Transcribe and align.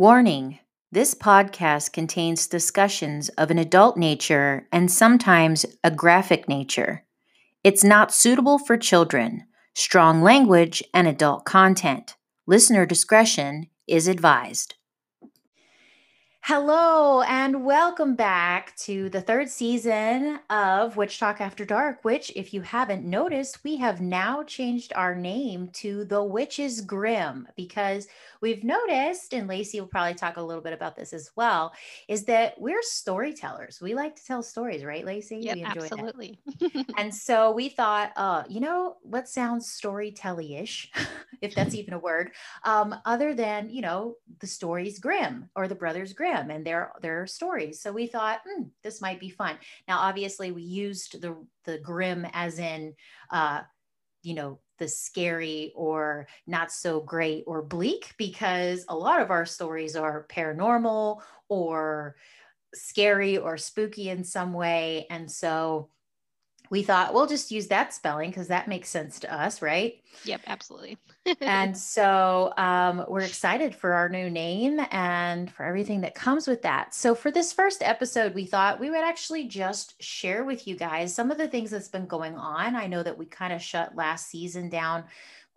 Warning 0.00 0.60
this 0.90 1.12
podcast 1.12 1.92
contains 1.92 2.46
discussions 2.46 3.28
of 3.36 3.50
an 3.50 3.58
adult 3.58 3.98
nature 3.98 4.66
and 4.72 4.90
sometimes 4.90 5.66
a 5.84 5.90
graphic 5.90 6.48
nature. 6.48 7.04
It's 7.62 7.84
not 7.84 8.10
suitable 8.10 8.58
for 8.58 8.78
children, 8.78 9.44
strong 9.74 10.22
language, 10.22 10.82
and 10.94 11.06
adult 11.06 11.44
content. 11.44 12.16
Listener 12.46 12.86
discretion 12.86 13.66
is 13.86 14.08
advised. 14.08 14.76
Hello, 16.44 17.20
and 17.20 17.64
welcome 17.64 18.16
back 18.16 18.74
to 18.74 19.10
the 19.10 19.20
third 19.20 19.50
season 19.50 20.40
of 20.48 20.96
Witch 20.96 21.18
Talk 21.18 21.38
After 21.38 21.66
Dark, 21.66 22.02
which, 22.02 22.32
if 22.34 22.54
you 22.54 22.62
haven't 22.62 23.04
noticed, 23.04 23.62
we 23.62 23.76
have 23.76 24.00
now 24.00 24.42
changed 24.42 24.94
our 24.96 25.14
name 25.14 25.68
to 25.74 26.06
The 26.06 26.24
Witches 26.24 26.80
Grim 26.80 27.46
because 27.56 28.08
we've 28.40 28.64
noticed, 28.64 29.34
and 29.34 29.48
Lacey 29.48 29.80
will 29.80 29.86
probably 29.86 30.14
talk 30.14 30.38
a 30.38 30.42
little 30.42 30.62
bit 30.62 30.72
about 30.72 30.96
this 30.96 31.12
as 31.12 31.30
well, 31.36 31.72
is 32.08 32.24
that 32.24 32.58
we're 32.58 32.82
storytellers. 32.82 33.78
We 33.80 33.94
like 33.94 34.16
to 34.16 34.24
tell 34.24 34.42
stories, 34.42 34.82
right, 34.82 35.04
Lacey? 35.04 35.40
Yep, 35.42 35.58
absolutely. 35.76 36.40
and 36.96 37.14
so 37.14 37.52
we 37.52 37.68
thought, 37.68 38.12
uh, 38.16 38.44
you 38.48 38.60
know, 38.60 38.96
what 39.02 39.28
sounds 39.28 39.68
storytelly-ish, 39.68 40.90
if 41.42 41.54
that's 41.54 41.74
even 41.74 41.92
a 41.92 41.98
word, 41.98 42.32
um, 42.64 42.96
other 43.04 43.34
than, 43.34 43.68
you 43.68 43.82
know, 43.82 44.16
the 44.40 44.46
stories 44.46 44.98
Grim 44.98 45.50
or 45.54 45.68
the 45.68 45.74
Brothers 45.74 46.14
Grimm 46.14 46.29
and 46.30 46.64
their 46.64 46.92
their 47.02 47.26
stories. 47.26 47.80
So 47.80 47.92
we 47.92 48.06
thought 48.06 48.40
hmm, 48.46 48.64
this 48.82 49.00
might 49.00 49.20
be 49.20 49.30
fun. 49.30 49.56
Now, 49.88 49.98
obviously, 49.98 50.52
we 50.52 50.62
used 50.62 51.20
the 51.20 51.36
the 51.64 51.78
grim 51.78 52.26
as 52.32 52.58
in, 52.58 52.94
uh, 53.30 53.62
you 54.22 54.34
know, 54.34 54.60
the 54.78 54.88
scary 54.88 55.72
or 55.74 56.26
not 56.46 56.72
so 56.72 57.00
great 57.00 57.44
or 57.46 57.62
bleak 57.62 58.14
because 58.16 58.84
a 58.88 58.96
lot 58.96 59.20
of 59.20 59.30
our 59.30 59.46
stories 59.46 59.96
are 59.96 60.26
paranormal 60.28 61.20
or 61.48 62.16
scary 62.74 63.36
or 63.38 63.56
spooky 63.56 64.08
in 64.08 64.24
some 64.24 64.52
way, 64.52 65.06
and 65.10 65.30
so 65.30 65.90
we 66.70 66.82
thought 66.84 67.12
we'll 67.12 67.26
just 67.26 67.50
use 67.50 67.66
that 67.66 67.92
spelling 67.92 68.30
because 68.30 68.48
that 68.48 68.68
makes 68.68 68.88
sense 68.88 69.18
to 69.20 69.34
us, 69.34 69.60
right? 69.60 70.00
Yep, 70.24 70.42
absolutely. 70.46 70.98
and 71.40 71.76
so 71.76 72.52
um, 72.56 73.04
we're 73.08 73.20
excited 73.20 73.74
for 73.74 73.92
our 73.92 74.08
new 74.08 74.30
name 74.30 74.80
and 74.92 75.50
for 75.50 75.64
everything 75.64 76.00
that 76.02 76.14
comes 76.14 76.46
with 76.46 76.62
that. 76.62 76.94
So, 76.94 77.14
for 77.14 77.30
this 77.30 77.52
first 77.52 77.82
episode, 77.82 78.34
we 78.34 78.46
thought 78.46 78.80
we 78.80 78.90
would 78.90 79.04
actually 79.04 79.48
just 79.48 80.00
share 80.02 80.44
with 80.44 80.66
you 80.66 80.76
guys 80.76 81.14
some 81.14 81.30
of 81.30 81.38
the 81.38 81.48
things 81.48 81.70
that's 81.70 81.88
been 81.88 82.06
going 82.06 82.36
on. 82.36 82.76
I 82.76 82.86
know 82.86 83.02
that 83.02 83.18
we 83.18 83.26
kind 83.26 83.52
of 83.52 83.60
shut 83.60 83.96
last 83.96 84.30
season 84.30 84.68
down 84.68 85.04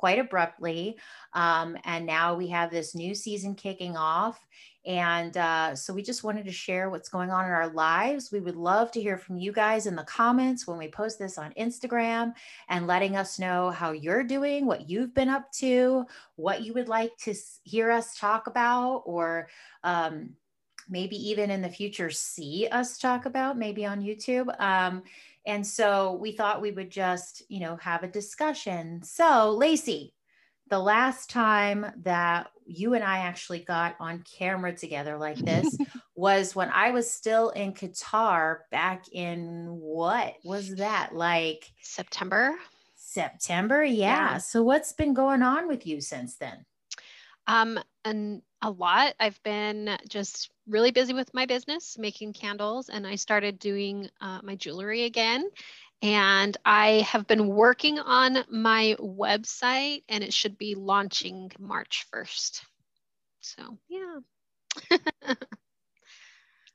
quite 0.04 0.20
abruptly. 0.20 0.98
Um, 1.32 1.78
and 1.86 2.06
now 2.06 2.36
we 2.36 2.50
have 2.50 2.72
this 2.72 2.94
new 2.94 3.16
season 3.16 3.56
kicking 3.56 3.96
off. 3.96 4.46
And 4.86 5.38
uh, 5.38 5.76
so 5.76 5.94
we 5.94 6.02
just 6.04 6.24
wanted 6.24 6.46
to 6.46 6.52
share 6.52 6.90
what's 6.90 7.10
going 7.10 7.32
on 7.32 7.46
in 7.46 7.52
our 7.52 7.70
lives. 7.70 8.32
We 8.32 8.42
would 8.42 8.56
love 8.56 8.92
to 8.92 9.02
hear 9.02 9.18
from 9.18 9.38
you 9.38 9.52
guys 9.52 9.86
in 9.86 9.96
the 9.96 10.04
comments 10.04 10.68
when 10.68 10.78
we 10.78 10.90
post 10.90 11.18
this 11.20 11.38
on 11.38 11.54
Instagram 11.54 12.34
and 12.68 12.86
letting 12.86 13.16
us 13.16 13.40
know 13.40 13.72
how 13.72 13.92
you're 13.92 14.24
doing, 14.24 14.66
what 14.66 14.90
you've 14.90 15.14
been 15.14 15.30
up 15.30 15.52
to, 15.54 16.06
what 16.36 16.64
you 16.64 16.74
would 16.74 16.90
like 16.90 17.16
to 17.20 17.34
hear 17.64 17.92
us 17.92 18.18
talk 18.18 18.48
about, 18.48 19.04
or 19.06 19.48
um, 19.84 20.32
maybe 20.90 21.16
even 21.30 21.50
in 21.50 21.62
the 21.62 21.70
future 21.70 22.10
see 22.10 22.68
us 22.72 22.98
talk 22.98 23.26
about, 23.26 23.58
maybe 23.58 23.86
on 23.86 24.02
YouTube. 24.02 24.54
Um, 24.60 25.04
and 25.46 25.66
so 25.66 26.14
we 26.22 26.32
thought 26.32 26.62
we 26.62 26.72
would 26.72 26.90
just, 26.90 27.44
you 27.50 27.60
know, 27.60 27.76
have 27.78 28.04
a 28.04 28.08
discussion. 28.08 29.02
So, 29.04 29.52
Lacey, 29.52 30.13
the 30.74 30.80
last 30.80 31.30
time 31.30 31.86
that 32.02 32.50
you 32.66 32.96
and 32.96 33.04
I 33.04 33.20
actually 33.20 33.60
got 33.60 33.96
on 34.00 34.24
camera 34.24 34.76
together 34.76 35.20
like 35.20 35.38
this 35.38 35.78
was 36.16 36.56
when 36.56 36.72
I 36.74 36.90
was 36.90 37.12
still 37.12 37.52
in 37.52 37.74
Qatar 37.74 38.62
back 38.72 39.06
in 39.12 39.68
what 39.68 40.34
was 40.44 40.74
that 40.78 41.14
like 41.14 41.72
September? 41.80 42.56
September, 42.96 43.84
yeah. 43.84 44.32
yeah. 44.32 44.38
So 44.40 44.64
what's 44.64 44.94
been 44.94 45.14
going 45.14 45.44
on 45.44 45.68
with 45.68 45.86
you 45.86 46.02
since 46.02 46.38
then? 46.38 46.66
Um 47.46 47.78
and 48.04 48.42
a 48.64 48.72
lot. 48.72 49.14
I've 49.20 49.42
been 49.44 49.96
just 50.10 50.50
really 50.68 50.90
busy 50.90 51.14
with 51.14 51.32
my 51.36 51.46
business, 51.46 51.98
making 52.00 52.34
candles, 52.34 52.90
and 52.90 53.06
I 53.06 53.14
started 53.14 53.60
doing 53.60 54.10
uh, 54.22 54.40
my 54.42 54.56
jewelry 54.56 55.04
again. 55.04 55.50
And 56.04 56.56
I 56.66 57.08
have 57.10 57.26
been 57.28 57.48
working 57.48 57.98
on 57.98 58.44
my 58.52 58.98
website, 59.00 60.04
and 60.10 60.22
it 60.22 60.34
should 60.34 60.58
be 60.58 60.76
launching 60.76 61.50
March 61.58 62.06
1st. 62.14 62.62
So, 63.40 63.78
yeah. 63.88 64.18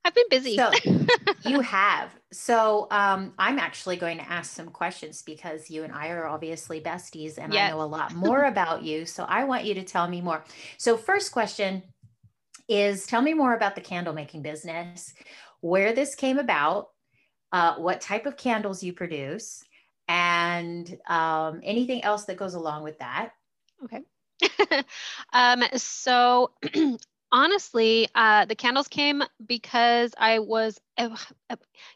I've 0.04 0.14
been 0.14 0.28
busy. 0.30 0.56
So 0.56 0.70
you 1.44 1.60
have. 1.60 2.10
So 2.32 2.86
um, 2.90 3.34
I'm 3.38 3.58
actually 3.58 3.96
going 3.96 4.16
to 4.16 4.30
ask 4.30 4.54
some 4.54 4.68
questions 4.68 5.20
because 5.20 5.70
you 5.70 5.84
and 5.84 5.92
I 5.92 6.08
are 6.08 6.26
obviously 6.26 6.80
besties 6.80 7.36
and 7.36 7.52
yes. 7.52 7.70
I 7.70 7.74
know 7.74 7.82
a 7.82 7.84
lot 7.84 8.14
more 8.14 8.44
about 8.44 8.82
you. 8.82 9.04
So 9.04 9.24
I 9.24 9.44
want 9.44 9.64
you 9.64 9.74
to 9.74 9.84
tell 9.84 10.08
me 10.08 10.22
more. 10.22 10.42
So, 10.78 10.96
first 10.96 11.32
question 11.32 11.82
is 12.68 13.06
tell 13.06 13.20
me 13.20 13.34
more 13.34 13.54
about 13.54 13.74
the 13.74 13.82
candle 13.82 14.14
making 14.14 14.42
business, 14.42 15.12
where 15.60 15.92
this 15.92 16.14
came 16.14 16.38
about, 16.38 16.88
uh, 17.52 17.76
what 17.76 18.00
type 18.00 18.26
of 18.26 18.36
candles 18.36 18.82
you 18.82 18.92
produce, 18.92 19.64
and 20.08 20.98
um, 21.08 21.60
anything 21.62 22.02
else 22.04 22.24
that 22.24 22.36
goes 22.36 22.54
along 22.54 22.82
with 22.82 22.98
that. 22.98 23.32
Okay. 23.84 24.02
um, 25.32 25.62
so 25.76 26.52
honestly, 27.32 28.08
uh, 28.14 28.44
the 28.44 28.54
candles 28.54 28.88
came 28.88 29.22
because 29.44 30.12
I 30.18 30.38
was, 30.38 30.80
uh, 30.96 31.16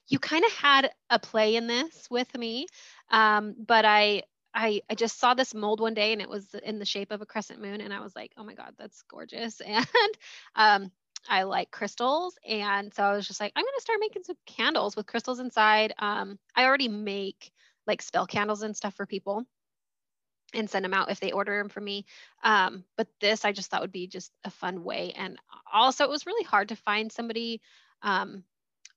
you 0.08 0.18
kind 0.18 0.44
of 0.44 0.52
had 0.52 0.90
a 1.10 1.18
play 1.18 1.56
in 1.56 1.66
this 1.66 2.08
with 2.10 2.36
me, 2.36 2.66
um, 3.10 3.54
but 3.58 3.84
I, 3.84 4.22
I, 4.54 4.82
I 4.90 4.94
just 4.94 5.18
saw 5.18 5.32
this 5.32 5.54
mold 5.54 5.80
one 5.80 5.94
day 5.94 6.12
and 6.12 6.20
it 6.20 6.28
was 6.28 6.54
in 6.62 6.78
the 6.78 6.84
shape 6.84 7.10
of 7.10 7.22
a 7.22 7.26
crescent 7.26 7.62
moon 7.62 7.80
and 7.80 7.92
I 7.92 8.00
was 8.00 8.14
like, 8.14 8.32
oh 8.36 8.44
my 8.44 8.54
God, 8.54 8.74
that's 8.78 9.02
gorgeous. 9.08 9.60
And 9.66 9.86
um, 10.54 10.92
I 11.28 11.44
like 11.44 11.70
crystals. 11.70 12.36
And 12.46 12.92
so 12.92 13.02
I 13.02 13.14
was 13.14 13.26
just 13.26 13.40
like, 13.40 13.52
I'm 13.54 13.64
going 13.64 13.72
to 13.76 13.82
start 13.82 14.00
making 14.00 14.24
some 14.24 14.36
candles 14.46 14.96
with 14.96 15.06
crystals 15.06 15.38
inside. 15.38 15.94
Um, 15.98 16.38
I 16.54 16.64
already 16.64 16.88
make 16.88 17.50
like 17.86 18.02
spell 18.02 18.26
candles 18.26 18.62
and 18.62 18.76
stuff 18.76 18.94
for 18.94 19.06
people 19.06 19.44
and 20.54 20.68
send 20.68 20.84
them 20.84 20.94
out 20.94 21.10
if 21.10 21.20
they 21.20 21.32
order 21.32 21.58
them 21.58 21.68
for 21.68 21.80
me. 21.80 22.04
Um, 22.42 22.84
but 22.96 23.08
this 23.20 23.44
I 23.44 23.52
just 23.52 23.70
thought 23.70 23.80
would 23.80 23.92
be 23.92 24.06
just 24.06 24.32
a 24.44 24.50
fun 24.50 24.84
way. 24.84 25.12
And 25.16 25.38
also, 25.72 26.04
it 26.04 26.10
was 26.10 26.26
really 26.26 26.44
hard 26.44 26.68
to 26.68 26.76
find 26.76 27.10
somebody 27.10 27.60
um, 28.02 28.44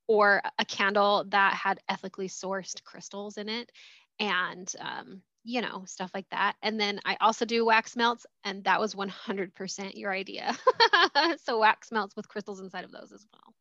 or 0.08 0.42
a 0.60 0.66
candle 0.66 1.26
that 1.30 1.54
had 1.54 1.80
ethically 1.88 2.28
sourced 2.28 2.84
crystals 2.84 3.38
in 3.38 3.50
it. 3.50 3.72
And 4.20 4.72
um, 4.80 5.22
you 5.46 5.62
know, 5.62 5.84
stuff 5.86 6.12
like 6.14 6.28
that. 6.32 6.56
And 6.64 6.80
then 6.80 7.00
I 7.06 7.16
also 7.22 7.46
do 7.46 7.64
wax 7.66 7.96
melts, 7.96 8.26
and 8.44 8.64
that 8.64 8.80
was 8.80 8.96
100% 8.96 9.96
your 9.96 10.12
idea. 10.12 10.56
so 11.44 11.60
wax 11.60 11.92
melts 11.92 12.16
with 12.16 12.28
crystals 12.28 12.60
inside 12.60 12.84
of 12.84 12.92
those 12.92 13.12
as 13.14 13.26
well. 13.32 13.54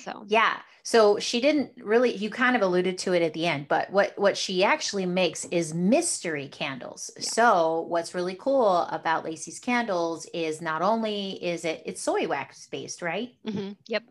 So 0.00 0.24
yeah. 0.26 0.58
So 0.82 1.18
she 1.18 1.40
didn't 1.40 1.72
really 1.76 2.14
you 2.14 2.30
kind 2.30 2.56
of 2.56 2.62
alluded 2.62 2.98
to 2.98 3.12
it 3.12 3.22
at 3.22 3.32
the 3.32 3.46
end, 3.46 3.68
but 3.68 3.90
what 3.90 4.18
what 4.18 4.36
she 4.36 4.64
actually 4.64 5.06
makes 5.06 5.44
is 5.46 5.74
mystery 5.74 6.48
candles. 6.48 7.10
Yeah. 7.16 7.22
So 7.22 7.80
what's 7.88 8.14
really 8.14 8.34
cool 8.34 8.82
about 8.90 9.24
Lacey's 9.24 9.58
candles 9.58 10.26
is 10.32 10.60
not 10.60 10.82
only 10.82 11.32
is 11.44 11.64
it 11.64 11.82
it's 11.84 12.00
soy 12.00 12.26
wax 12.28 12.66
based, 12.68 13.02
right? 13.02 13.34
Mm-hmm. 13.46 13.72
Yep. 13.88 14.04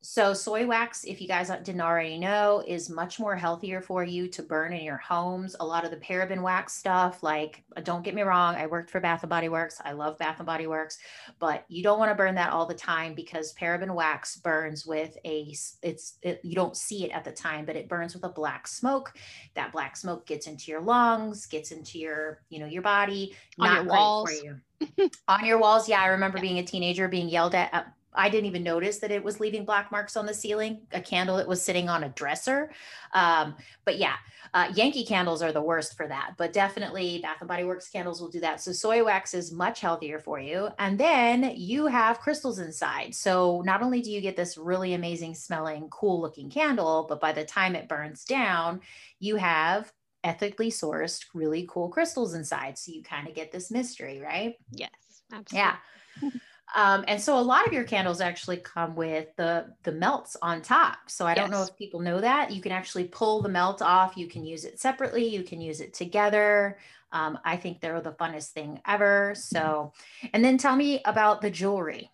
So, 0.00 0.32
soy 0.32 0.64
wax, 0.64 1.02
if 1.04 1.20
you 1.20 1.26
guys 1.26 1.48
didn't 1.48 1.80
already 1.80 2.18
know, 2.18 2.62
is 2.66 2.88
much 2.88 3.18
more 3.18 3.34
healthier 3.34 3.80
for 3.80 4.04
you 4.04 4.28
to 4.28 4.44
burn 4.44 4.72
in 4.72 4.84
your 4.84 4.98
homes. 4.98 5.56
A 5.58 5.66
lot 5.66 5.84
of 5.84 5.90
the 5.90 5.96
paraffin 5.96 6.40
wax 6.40 6.72
stuff, 6.72 7.24
like, 7.24 7.64
uh, 7.76 7.80
don't 7.80 8.04
get 8.04 8.14
me 8.14 8.22
wrong, 8.22 8.54
I 8.54 8.66
worked 8.68 8.90
for 8.90 9.00
Bath 9.00 9.24
and 9.24 9.30
Body 9.30 9.48
Works. 9.48 9.80
I 9.84 9.92
love 9.92 10.16
Bath 10.16 10.36
and 10.38 10.46
Body 10.46 10.68
Works, 10.68 10.98
but 11.40 11.64
you 11.68 11.82
don't 11.82 11.98
want 11.98 12.12
to 12.12 12.14
burn 12.14 12.36
that 12.36 12.52
all 12.52 12.64
the 12.64 12.74
time 12.74 13.14
because 13.14 13.52
paraffin 13.54 13.92
wax 13.92 14.36
burns 14.36 14.86
with 14.86 15.16
a, 15.24 15.52
it's, 15.82 16.18
it, 16.22 16.40
you 16.44 16.54
don't 16.54 16.76
see 16.76 17.04
it 17.04 17.10
at 17.10 17.24
the 17.24 17.32
time, 17.32 17.64
but 17.64 17.74
it 17.74 17.88
burns 17.88 18.14
with 18.14 18.22
a 18.22 18.28
black 18.28 18.68
smoke. 18.68 19.14
That 19.54 19.72
black 19.72 19.96
smoke 19.96 20.26
gets 20.26 20.46
into 20.46 20.70
your 20.70 20.80
lungs, 20.80 21.46
gets 21.46 21.72
into 21.72 21.98
your, 21.98 22.42
you 22.50 22.60
know, 22.60 22.66
your 22.66 22.82
body, 22.82 23.34
on 23.58 23.68
not 23.68 23.84
your 23.84 23.92
walls. 23.92 24.30
for 24.30 24.44
you. 24.44 25.10
on 25.28 25.44
your 25.44 25.58
walls. 25.58 25.88
Yeah. 25.88 26.00
I 26.00 26.06
remember 26.06 26.38
yeah. 26.38 26.42
being 26.42 26.58
a 26.58 26.62
teenager 26.62 27.08
being 27.08 27.28
yelled 27.28 27.56
at 27.56 27.92
I 28.14 28.28
didn't 28.28 28.46
even 28.46 28.62
notice 28.62 28.98
that 28.98 29.10
it 29.10 29.22
was 29.22 29.40
leaving 29.40 29.64
black 29.64 29.92
marks 29.92 30.16
on 30.16 30.26
the 30.26 30.34
ceiling, 30.34 30.80
a 30.92 31.00
candle 31.00 31.36
that 31.36 31.46
was 31.46 31.62
sitting 31.62 31.88
on 31.88 32.04
a 32.04 32.08
dresser. 32.10 32.70
Um, 33.12 33.54
but 33.84 33.98
yeah, 33.98 34.14
uh, 34.54 34.72
Yankee 34.74 35.04
candles 35.04 35.42
are 35.42 35.52
the 35.52 35.62
worst 35.62 35.96
for 35.96 36.08
that, 36.08 36.32
but 36.36 36.52
definitely 36.52 37.20
Bath 37.22 37.36
and 37.40 37.48
Body 37.48 37.64
Works 37.64 37.88
candles 37.88 38.20
will 38.20 38.30
do 38.30 38.40
that. 38.40 38.60
So 38.60 38.72
soy 38.72 39.04
wax 39.04 39.34
is 39.34 39.52
much 39.52 39.80
healthier 39.80 40.18
for 40.18 40.40
you. 40.40 40.68
And 40.78 40.98
then 40.98 41.52
you 41.54 41.86
have 41.86 42.20
crystals 42.20 42.58
inside. 42.58 43.14
So 43.14 43.62
not 43.64 43.82
only 43.82 44.00
do 44.00 44.10
you 44.10 44.20
get 44.20 44.36
this 44.36 44.56
really 44.56 44.94
amazing 44.94 45.34
smelling, 45.34 45.88
cool 45.90 46.20
looking 46.20 46.50
candle, 46.50 47.06
but 47.08 47.20
by 47.20 47.32
the 47.32 47.44
time 47.44 47.74
it 47.74 47.88
burns 47.88 48.24
down, 48.24 48.80
you 49.18 49.36
have 49.36 49.92
ethically 50.24 50.70
sourced, 50.70 51.24
really 51.34 51.66
cool 51.68 51.88
crystals 51.88 52.34
inside. 52.34 52.78
So 52.78 52.92
you 52.92 53.02
kind 53.02 53.28
of 53.28 53.34
get 53.34 53.52
this 53.52 53.70
mystery, 53.70 54.20
right? 54.20 54.54
Yes, 54.72 54.90
absolutely. 55.32 55.58
Yeah. 55.58 55.76
Um, 56.76 57.04
and 57.08 57.20
so 57.20 57.38
a 57.38 57.40
lot 57.40 57.66
of 57.66 57.72
your 57.72 57.84
candles 57.84 58.20
actually 58.20 58.58
come 58.58 58.94
with 58.94 59.34
the 59.36 59.74
the 59.84 59.92
melts 59.92 60.36
on 60.42 60.60
top. 60.60 60.98
So 61.08 61.26
I 61.26 61.34
don't 61.34 61.50
know 61.50 61.62
if 61.62 61.76
people 61.76 62.00
know 62.00 62.20
that 62.20 62.52
you 62.52 62.60
can 62.60 62.72
actually 62.72 63.04
pull 63.04 63.40
the 63.42 63.48
melt 63.48 63.80
off. 63.80 64.16
You 64.16 64.26
can 64.26 64.44
use 64.44 64.64
it 64.64 64.78
separately. 64.78 65.26
You 65.26 65.42
can 65.42 65.60
use 65.60 65.80
it 65.80 65.94
together. 65.94 66.78
Um, 67.10 67.38
I 67.44 67.56
think 67.56 67.80
they're 67.80 68.00
the 68.02 68.12
funnest 68.12 68.50
thing 68.50 68.80
ever. 68.86 69.34
So, 69.34 69.92
and 70.32 70.44
then 70.44 70.58
tell 70.58 70.76
me 70.76 71.00
about 71.04 71.40
the 71.40 71.50
jewelry. 71.50 72.10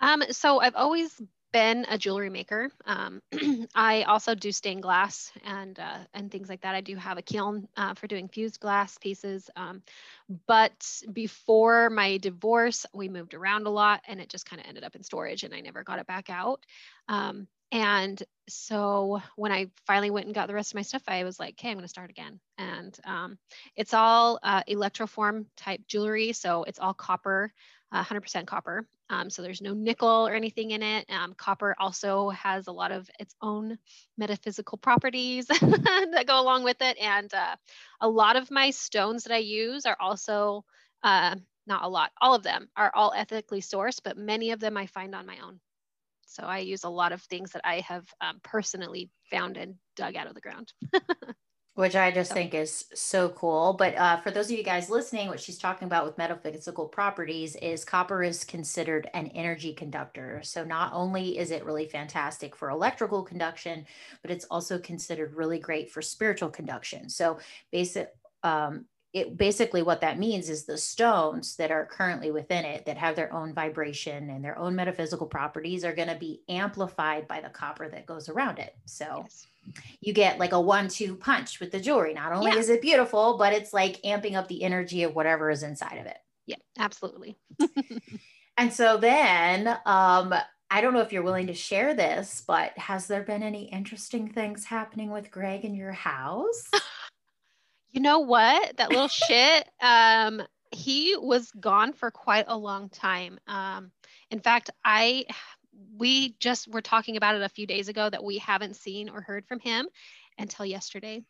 Um, 0.00 0.22
so 0.30 0.60
I've 0.60 0.76
always 0.76 1.20
been 1.52 1.86
a 1.88 1.98
jewelry 1.98 2.30
maker. 2.30 2.70
Um, 2.84 3.22
I 3.74 4.02
also 4.02 4.34
do 4.34 4.52
stained 4.52 4.82
glass 4.82 5.32
and 5.44 5.78
uh, 5.78 5.98
and 6.14 6.30
things 6.30 6.48
like 6.48 6.62
that. 6.62 6.74
I 6.74 6.80
do 6.80 6.96
have 6.96 7.18
a 7.18 7.22
kiln 7.22 7.68
uh, 7.76 7.94
for 7.94 8.06
doing 8.06 8.28
fused 8.28 8.60
glass 8.60 8.98
pieces. 8.98 9.50
Um, 9.56 9.82
but 10.46 11.02
before 11.12 11.90
my 11.90 12.18
divorce, 12.18 12.86
we 12.92 13.08
moved 13.08 13.34
around 13.34 13.66
a 13.66 13.70
lot, 13.70 14.02
and 14.06 14.20
it 14.20 14.28
just 14.28 14.48
kind 14.48 14.60
of 14.60 14.68
ended 14.68 14.84
up 14.84 14.96
in 14.96 15.02
storage, 15.02 15.44
and 15.44 15.54
I 15.54 15.60
never 15.60 15.82
got 15.82 15.98
it 15.98 16.06
back 16.06 16.30
out. 16.30 16.64
Um, 17.08 17.48
and 17.70 18.22
so 18.48 19.20
when 19.36 19.52
I 19.52 19.66
finally 19.86 20.10
went 20.10 20.26
and 20.26 20.34
got 20.34 20.48
the 20.48 20.54
rest 20.54 20.70
of 20.70 20.76
my 20.76 20.82
stuff, 20.82 21.02
I 21.06 21.24
was 21.24 21.38
like, 21.38 21.54
okay, 21.54 21.68
I'm 21.68 21.74
going 21.74 21.84
to 21.84 21.88
start 21.88 22.08
again. 22.08 22.40
And 22.56 22.98
um, 23.04 23.38
it's 23.76 23.92
all 23.92 24.38
uh, 24.42 24.62
electroform 24.64 25.46
type 25.56 25.82
jewelry. 25.86 26.32
So 26.32 26.64
it's 26.64 26.78
all 26.78 26.94
copper, 26.94 27.52
100% 27.92 28.46
copper. 28.46 28.86
Um, 29.10 29.30
so 29.30 29.42
there's 29.42 29.62
no 29.62 29.72
nickel 29.72 30.28
or 30.28 30.34
anything 30.34 30.72
in 30.72 30.82
it. 30.82 31.06
Um, 31.10 31.34
copper 31.34 31.74
also 31.78 32.30
has 32.30 32.66
a 32.66 32.72
lot 32.72 32.92
of 32.92 33.08
its 33.18 33.34
own 33.40 33.78
metaphysical 34.18 34.78
properties 34.78 35.46
that 35.46 36.24
go 36.26 36.40
along 36.40 36.64
with 36.64 36.76
it. 36.80 36.98
And 36.98 37.32
uh, 37.32 37.56
a 38.00 38.08
lot 38.08 38.36
of 38.36 38.50
my 38.50 38.70
stones 38.70 39.24
that 39.24 39.32
I 39.32 39.38
use 39.38 39.86
are 39.86 39.96
also, 39.98 40.64
uh, 41.02 41.36
not 41.66 41.84
a 41.84 41.88
lot, 41.88 42.10
all 42.20 42.34
of 42.34 42.42
them 42.42 42.68
are 42.76 42.92
all 42.94 43.12
ethically 43.16 43.60
sourced, 43.60 44.00
but 44.02 44.18
many 44.18 44.50
of 44.50 44.60
them 44.60 44.76
I 44.76 44.86
find 44.86 45.14
on 45.14 45.26
my 45.26 45.38
own. 45.44 45.60
So 46.26 46.42
I 46.42 46.58
use 46.58 46.84
a 46.84 46.90
lot 46.90 47.12
of 47.12 47.22
things 47.22 47.52
that 47.52 47.62
I 47.64 47.80
have 47.80 48.06
um, 48.20 48.40
personally 48.42 49.10
found 49.30 49.56
and 49.56 49.76
dug 49.96 50.14
out 50.14 50.26
of 50.26 50.34
the 50.34 50.42
ground. 50.42 50.72
which 51.78 51.94
I 51.94 52.10
just 52.10 52.32
think 52.32 52.54
is 52.54 52.86
so 52.92 53.28
cool. 53.28 53.72
But 53.72 53.94
uh, 53.94 54.16
for 54.16 54.32
those 54.32 54.50
of 54.50 54.58
you 54.58 54.64
guys 54.64 54.90
listening, 54.90 55.28
what 55.28 55.38
she's 55.38 55.58
talking 55.58 55.86
about 55.86 56.04
with 56.04 56.18
metaphysical 56.18 56.86
properties 56.86 57.54
is 57.54 57.84
copper 57.84 58.24
is 58.24 58.42
considered 58.42 59.08
an 59.14 59.28
energy 59.28 59.72
conductor. 59.72 60.40
So 60.42 60.64
not 60.64 60.92
only 60.92 61.38
is 61.38 61.52
it 61.52 61.64
really 61.64 61.86
fantastic 61.86 62.56
for 62.56 62.70
electrical 62.70 63.22
conduction, 63.22 63.86
but 64.22 64.32
it's 64.32 64.44
also 64.46 64.80
considered 64.80 65.36
really 65.36 65.60
great 65.60 65.88
for 65.88 66.02
spiritual 66.02 66.48
conduction. 66.48 67.08
So 67.08 67.38
basic, 67.70 68.08
um, 68.42 68.86
it 69.18 69.36
basically 69.36 69.82
what 69.82 70.00
that 70.00 70.18
means 70.18 70.48
is 70.48 70.64
the 70.64 70.78
stones 70.78 71.56
that 71.56 71.70
are 71.70 71.86
currently 71.86 72.30
within 72.30 72.64
it 72.64 72.86
that 72.86 72.96
have 72.96 73.16
their 73.16 73.32
own 73.32 73.52
vibration 73.52 74.30
and 74.30 74.44
their 74.44 74.58
own 74.58 74.74
metaphysical 74.74 75.26
properties 75.26 75.84
are 75.84 75.94
going 75.94 76.08
to 76.08 76.16
be 76.16 76.42
amplified 76.48 77.28
by 77.28 77.40
the 77.40 77.48
copper 77.48 77.88
that 77.88 78.06
goes 78.06 78.28
around 78.28 78.58
it. 78.58 78.74
So. 78.84 79.22
Yes 79.24 79.46
you 80.00 80.12
get 80.12 80.38
like 80.38 80.52
a 80.52 80.60
one 80.60 80.88
two 80.88 81.14
punch 81.14 81.60
with 81.60 81.72
the 81.72 81.80
jewelry. 81.80 82.14
Not 82.14 82.32
only 82.32 82.52
yeah. 82.52 82.58
is 82.58 82.68
it 82.68 82.80
beautiful, 82.80 83.36
but 83.38 83.52
it's 83.52 83.72
like 83.72 84.00
amping 84.02 84.34
up 84.34 84.48
the 84.48 84.62
energy 84.62 85.02
of 85.02 85.14
whatever 85.14 85.50
is 85.50 85.62
inside 85.62 85.98
of 85.98 86.06
it. 86.06 86.18
Yeah, 86.46 86.56
absolutely. 86.78 87.36
and 88.56 88.72
so 88.72 88.96
then, 88.96 89.68
um, 89.84 90.34
I 90.70 90.80
don't 90.80 90.92
know 90.92 91.00
if 91.00 91.12
you're 91.12 91.22
willing 91.22 91.46
to 91.46 91.54
share 91.54 91.94
this, 91.94 92.42
but 92.46 92.76
has 92.78 93.06
there 93.06 93.22
been 93.22 93.42
any 93.42 93.64
interesting 93.64 94.28
things 94.30 94.64
happening 94.64 95.10
with 95.10 95.30
Greg 95.30 95.64
in 95.64 95.74
your 95.74 95.92
house? 95.92 96.70
you 97.90 98.00
know 98.00 98.20
what? 98.20 98.76
That 98.76 98.90
little 98.90 99.08
shit. 99.08 99.68
Um, 99.80 100.42
he 100.70 101.16
was 101.16 101.50
gone 101.52 101.92
for 101.92 102.10
quite 102.10 102.44
a 102.48 102.56
long 102.56 102.88
time. 102.88 103.38
Um, 103.46 103.90
in 104.30 104.40
fact, 104.40 104.70
I 104.84 105.24
we 105.96 106.36
just 106.40 106.68
were 106.68 106.82
talking 106.82 107.16
about 107.16 107.36
it 107.36 107.42
a 107.42 107.48
few 107.48 107.66
days 107.66 107.88
ago 107.88 108.10
that 108.10 108.24
we 108.24 108.38
haven't 108.38 108.76
seen 108.76 109.08
or 109.08 109.20
heard 109.20 109.46
from 109.46 109.60
him 109.60 109.86
until 110.38 110.66
yesterday. 110.66 111.22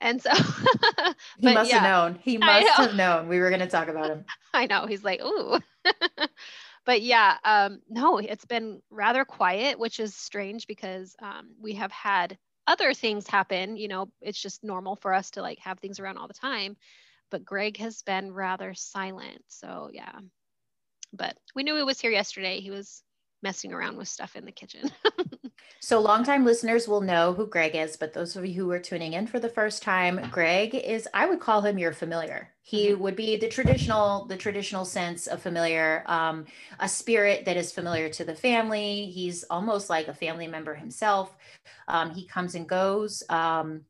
And 0.00 0.20
so 0.20 0.30
he 1.38 1.52
must 1.52 1.70
yeah, 1.70 1.78
have 1.78 1.82
known. 1.82 2.18
He 2.22 2.38
must 2.38 2.68
have 2.68 2.94
known 2.94 3.28
we 3.28 3.38
were 3.38 3.50
going 3.50 3.60
to 3.60 3.66
talk 3.66 3.88
about 3.88 4.10
him. 4.10 4.24
I 4.54 4.66
know. 4.66 4.86
He's 4.86 5.04
like, 5.04 5.20
ooh. 5.22 5.60
but 6.86 7.02
yeah, 7.02 7.36
um, 7.44 7.80
no, 7.88 8.18
it's 8.18 8.46
been 8.46 8.80
rather 8.90 9.24
quiet, 9.24 9.78
which 9.78 10.00
is 10.00 10.14
strange 10.14 10.66
because 10.66 11.14
um, 11.20 11.50
we 11.60 11.74
have 11.74 11.92
had 11.92 12.38
other 12.68 12.94
things 12.94 13.26
happen. 13.26 13.76
You 13.76 13.88
know, 13.88 14.10
it's 14.20 14.40
just 14.40 14.62
normal 14.62 14.94
for 14.96 15.12
us 15.12 15.32
to 15.32 15.42
like 15.42 15.58
have 15.60 15.80
things 15.80 15.98
around 15.98 16.18
all 16.18 16.28
the 16.28 16.34
time. 16.34 16.76
But 17.30 17.44
Greg 17.44 17.78
has 17.78 18.02
been 18.02 18.32
rather 18.32 18.74
silent. 18.74 19.42
So 19.48 19.90
yeah. 19.92 20.20
But 21.12 21.36
we 21.54 21.62
knew 21.62 21.76
he 21.76 21.82
was 21.82 22.00
here 22.00 22.10
yesterday. 22.10 22.60
He 22.60 22.70
was 22.70 23.02
messing 23.42 23.72
around 23.72 23.96
with 23.96 24.08
stuff 24.08 24.36
in 24.36 24.44
the 24.44 24.52
kitchen. 24.52 24.90
so 25.80 26.00
longtime 26.00 26.44
listeners 26.44 26.88
will 26.88 27.00
know 27.00 27.32
who 27.32 27.46
Greg 27.46 27.76
is, 27.76 27.96
but 27.96 28.12
those 28.12 28.36
of 28.36 28.44
you 28.44 28.54
who 28.54 28.70
are 28.70 28.78
tuning 28.78 29.12
in 29.12 29.26
for 29.26 29.38
the 29.38 29.48
first 29.48 29.82
time, 29.82 30.20
Greg 30.30 30.74
is 30.74 31.08
I 31.14 31.26
would 31.26 31.40
call 31.40 31.62
him 31.62 31.78
your 31.78 31.92
familiar. 31.92 32.52
He 32.62 32.88
mm-hmm. 32.88 33.02
would 33.02 33.16
be 33.16 33.36
the 33.36 33.48
traditional, 33.48 34.26
the 34.26 34.36
traditional 34.36 34.84
sense 34.84 35.26
of 35.26 35.40
familiar, 35.40 36.02
um, 36.06 36.46
a 36.80 36.88
spirit 36.88 37.44
that 37.44 37.56
is 37.56 37.72
familiar 37.72 38.08
to 38.10 38.24
the 38.24 38.34
family. 38.34 39.06
He's 39.06 39.44
almost 39.44 39.88
like 39.88 40.08
a 40.08 40.14
family 40.14 40.46
member 40.46 40.74
himself. 40.74 41.36
Um, 41.86 42.10
he 42.10 42.26
comes 42.26 42.54
and 42.54 42.68
goes. 42.68 43.22
Um, 43.28 43.82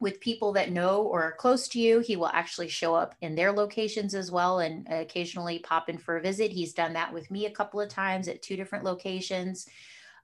with 0.00 0.20
people 0.20 0.52
that 0.52 0.70
know 0.70 1.02
or 1.02 1.22
are 1.22 1.32
close 1.32 1.68
to 1.68 1.80
you. 1.80 2.00
He 2.00 2.16
will 2.16 2.28
actually 2.28 2.68
show 2.68 2.94
up 2.94 3.14
in 3.20 3.34
their 3.34 3.52
locations 3.52 4.14
as 4.14 4.30
well 4.30 4.60
and 4.60 4.86
occasionally 4.88 5.58
pop 5.58 5.88
in 5.88 5.98
for 5.98 6.16
a 6.16 6.22
visit. 6.22 6.52
He's 6.52 6.72
done 6.72 6.92
that 6.92 7.12
with 7.12 7.30
me 7.30 7.46
a 7.46 7.50
couple 7.50 7.80
of 7.80 7.88
times 7.88 8.28
at 8.28 8.42
two 8.42 8.56
different 8.56 8.84
locations. 8.84 9.68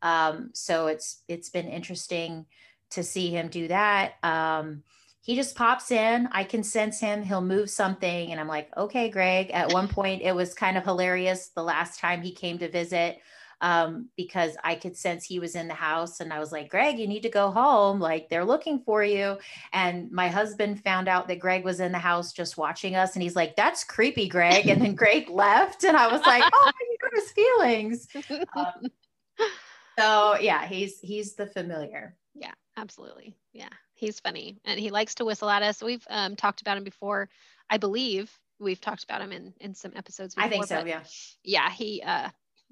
Um, 0.02 0.50
so 0.52 0.86
it's 0.86 1.22
it's 1.28 1.48
been 1.48 1.66
interesting 1.66 2.46
to 2.90 3.02
see 3.02 3.30
him 3.30 3.48
do 3.48 3.68
that. 3.68 4.14
Um, 4.22 4.82
he 5.22 5.34
just 5.34 5.56
pops 5.56 5.90
in. 5.90 6.28
I 6.32 6.44
can 6.44 6.62
sense 6.62 7.00
him. 7.00 7.22
He'll 7.22 7.40
move 7.40 7.70
something, 7.70 8.30
and 8.30 8.38
I'm 8.38 8.46
like, 8.46 8.68
okay, 8.76 9.08
Greg. 9.08 9.50
At 9.50 9.72
one 9.72 9.88
point, 9.88 10.20
it 10.20 10.34
was 10.34 10.52
kind 10.52 10.76
of 10.76 10.84
hilarious 10.84 11.48
the 11.48 11.62
last 11.62 11.98
time 11.98 12.20
he 12.20 12.32
came 12.32 12.58
to 12.58 12.68
visit 12.68 13.18
um, 13.60 14.08
because 14.16 14.56
I 14.62 14.74
could 14.74 14.96
sense 14.96 15.24
he 15.24 15.38
was 15.38 15.54
in 15.54 15.68
the 15.68 15.74
house. 15.74 16.20
And 16.20 16.32
I 16.32 16.38
was 16.38 16.52
like, 16.52 16.70
Greg, 16.70 16.98
you 16.98 17.06
need 17.06 17.22
to 17.22 17.30
go 17.30 17.50
home. 17.50 18.00
Like 18.00 18.28
they're 18.28 18.44
looking 18.44 18.80
for 18.80 19.02
you. 19.04 19.38
And 19.72 20.10
my 20.10 20.28
husband 20.28 20.82
found 20.82 21.08
out 21.08 21.28
that 21.28 21.38
Greg 21.38 21.64
was 21.64 21.80
in 21.80 21.92
the 21.92 21.98
house 21.98 22.32
just 22.32 22.56
watching 22.56 22.96
us. 22.96 23.14
And 23.14 23.22
he's 23.22 23.36
like, 23.36 23.56
that's 23.56 23.84
creepy, 23.84 24.28
Greg. 24.28 24.68
And 24.68 24.82
then 24.82 24.94
Greg 24.96 25.28
left. 25.28 25.84
And 25.84 25.96
I 25.96 26.10
was 26.10 26.22
like, 26.26 26.44
oh, 26.52 26.70
his 27.14 27.30
feelings. 27.30 28.08
Um, 28.56 28.90
so 29.98 30.36
yeah, 30.40 30.66
he's 30.66 31.00
he's 31.00 31.34
the 31.34 31.46
familiar. 31.46 32.16
Yeah, 32.34 32.52
absolutely. 32.76 33.36
Yeah, 33.52 33.68
he's 33.94 34.20
funny 34.20 34.58
and 34.64 34.78
he 34.78 34.90
likes 34.90 35.14
to 35.16 35.24
whistle 35.24 35.50
at 35.50 35.62
us. 35.62 35.82
We've 35.82 36.06
um, 36.10 36.36
talked 36.36 36.60
about 36.60 36.76
him 36.76 36.84
before. 36.84 37.28
I 37.70 37.78
believe 37.78 38.30
we've 38.58 38.80
talked 38.80 39.04
about 39.04 39.20
him 39.20 39.32
in 39.32 39.54
in 39.60 39.74
some 39.74 39.92
episodes. 39.94 40.34
Before, 40.34 40.46
I 40.46 40.50
think 40.50 40.66
so. 40.66 40.84
Yeah. 40.84 41.02
Yeah, 41.42 41.70
he 41.70 42.02
uh, 42.04 42.30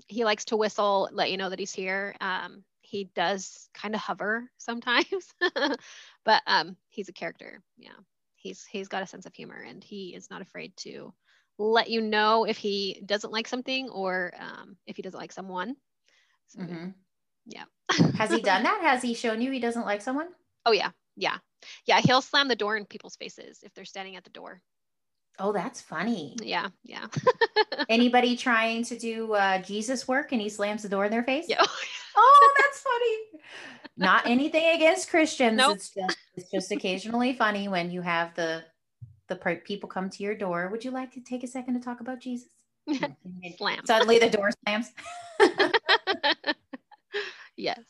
he 0.09 0.25
likes 0.25 0.47
to 0.47 0.57
whistle, 0.57 1.09
let 1.13 1.31
you 1.31 1.37
know 1.37 1.51
that 1.51 1.59
he's 1.59 1.73
here. 1.73 2.15
Um, 2.21 2.65
he 2.81 3.05
does 3.15 3.69
kind 3.75 3.95
of 3.95 4.01
hover 4.01 4.51
sometimes, 4.59 5.07
but 6.25 6.43
um, 6.47 6.77
he's 6.89 7.09
a 7.09 7.13
character. 7.13 7.63
Yeah, 7.79 7.91
he's 8.37 8.65
he's 8.65 8.89
got 8.89 9.03
a 9.03 9.07
sense 9.07 9.27
of 9.27 9.35
humor, 9.35 9.65
and 9.67 9.83
he 9.83 10.15
is 10.15 10.31
not 10.31 10.43
afraid 10.43 10.77
to 10.79 11.13
let 11.59 11.91
you 11.91 12.01
know 12.01 12.45
if 12.45 12.57
he 12.57 13.03
doesn't 13.07 13.33
like 13.33 13.49
something 13.49 13.89
or 13.89 14.33
um, 14.39 14.77
if 14.87 14.97
he 14.97 15.03
doesn't 15.03 15.21
like 15.21 15.33
someone. 15.33 15.77
So, 16.49 16.61
mm-hmm. 16.61 16.89
Yeah. 17.47 17.65
Has 18.17 18.31
he 18.31 18.41
done 18.41 18.63
that? 18.65 18.81
Has 18.83 19.03
he 19.03 19.15
shown 19.15 19.41
you 19.41 19.51
he 19.51 19.61
doesn't 19.61 19.87
like 19.87 20.03
someone? 20.03 20.29
Oh 20.65 20.73
yeah, 20.73 20.91
yeah, 21.17 21.39
yeah. 21.87 22.01
He'll 22.01 22.23
slam 22.23 22.49
the 22.49 22.57
door 22.57 22.77
in 22.77 22.87
people's 22.87 23.17
faces 23.17 23.61
if 23.63 23.75
they're 23.75 23.85
standing 23.85 24.17
at 24.17 24.25
the 24.25 24.31
door. 24.31 24.61
Oh, 25.39 25.53
that's 25.53 25.81
funny. 25.81 26.37
Yeah, 26.43 26.69
yeah. 26.85 27.07
Anybody 27.89 28.37
trying 28.37 28.85
to 28.85 28.99
do 28.99 29.33
uh, 29.33 29.59
Jesus 29.63 30.07
work 30.07 30.33
and 30.33 30.41
he 30.41 30.49
slams 30.49 30.83
the 30.83 30.89
door 30.89 31.05
in 31.05 31.11
their 31.11 31.25
face? 31.25 31.47
Yeah. 31.49 31.65
oh, 32.17 32.55
that's 32.59 32.81
funny. 32.81 33.43
Not 33.97 34.27
anything 34.27 34.75
against 34.75 35.11
Christians. 35.11 35.57
Nope. 35.57 35.77
It's 35.77 35.91
just 35.91 36.19
it's 36.37 36.51
just 36.51 36.73
occasionally 36.73 37.35
funny 37.35 37.69
when 37.69 37.91
you 37.91 38.03
have 38.03 38.35
the 38.35 38.65
the 39.29 39.37
people 39.65 39.89
come 39.89 40.11
to 40.11 40.23
your 40.23 40.35
door. 40.35 40.69
Would 40.69 40.85
you 40.85 40.91
like 40.91 41.13
to 41.13 41.21
take 41.21 41.43
a 41.43 41.47
second 41.47 41.75
to 41.75 41.81
talk 41.81 42.01
about 42.01 42.21
Jesus? 42.21 42.49
Slam. 43.59 43.81
Suddenly 43.85 44.19
the 44.19 44.31
door 44.31 44.51
slams. 44.65 44.93
yes. 47.57 47.81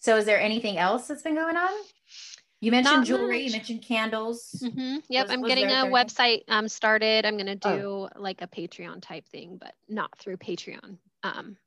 So 0.00 0.16
is 0.16 0.24
there 0.24 0.40
anything 0.40 0.76
else 0.76 1.06
that's 1.06 1.22
been 1.22 1.34
going 1.34 1.56
on? 1.56 1.70
You 2.64 2.70
mentioned 2.70 2.96
Not 2.96 3.06
jewelry. 3.06 3.42
Much. 3.42 3.46
You 3.46 3.52
mentioned 3.58 3.82
candles. 3.82 4.62
Mm-hmm. 4.64 4.96
Yep, 5.10 5.26
was, 5.26 5.30
I'm 5.30 5.42
was 5.42 5.48
getting 5.50 5.66
a 5.66 5.84
website 5.84 6.44
um, 6.48 6.66
started. 6.66 7.26
I'm 7.26 7.36
going 7.36 7.58
to 7.58 7.68
oh. 7.68 7.76
do 7.76 7.86
oh. 7.86 8.08
like 8.16 8.40
a 8.40 8.46
Patreon 8.46 9.02
type 9.02 9.28
thing, 9.28 9.58
but 9.60 9.74
not 9.86 10.16
through 10.16 10.38
Patreon. 10.38 10.96
Um, 11.22 11.58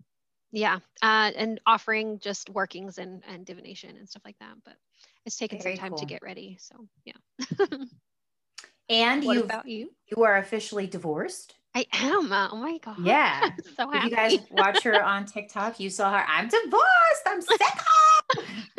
yeah, 0.51 0.79
uh, 1.03 1.31
and 1.35 1.61
offering 1.67 2.17
just 2.17 2.49
workings 2.49 2.97
and, 2.97 3.21
and 3.31 3.45
divination 3.45 3.95
and 3.95 4.09
stuff 4.09 4.23
like 4.25 4.39
that. 4.39 4.55
But 4.65 4.73
it's 5.23 5.37
taken 5.37 5.61
Very 5.61 5.75
some 5.75 5.83
time 5.83 5.91
cool. 5.91 5.99
to 5.99 6.05
get 6.07 6.23
ready. 6.23 6.57
So 6.59 6.87
yeah. 7.05 7.13
and 8.89 9.23
you, 9.23 9.43
about 9.43 9.67
you? 9.67 9.91
You 10.07 10.23
are 10.23 10.37
officially 10.37 10.87
divorced. 10.87 11.53
I 11.75 11.85
am. 11.93 12.31
Oh 12.33 12.55
my 12.55 12.79
god. 12.79 12.97
Yeah. 13.03 13.51
so 13.77 13.91
if 13.91 14.01
happy. 14.01 14.09
you 14.09 14.15
guys 14.15 14.39
watch 14.49 14.81
her 14.81 15.03
on 15.03 15.25
TikTok, 15.27 15.79
you 15.79 15.91
saw 15.91 16.11
her. 16.11 16.25
I'm 16.27 16.47
divorced. 16.47 17.27
I'm 17.27 17.41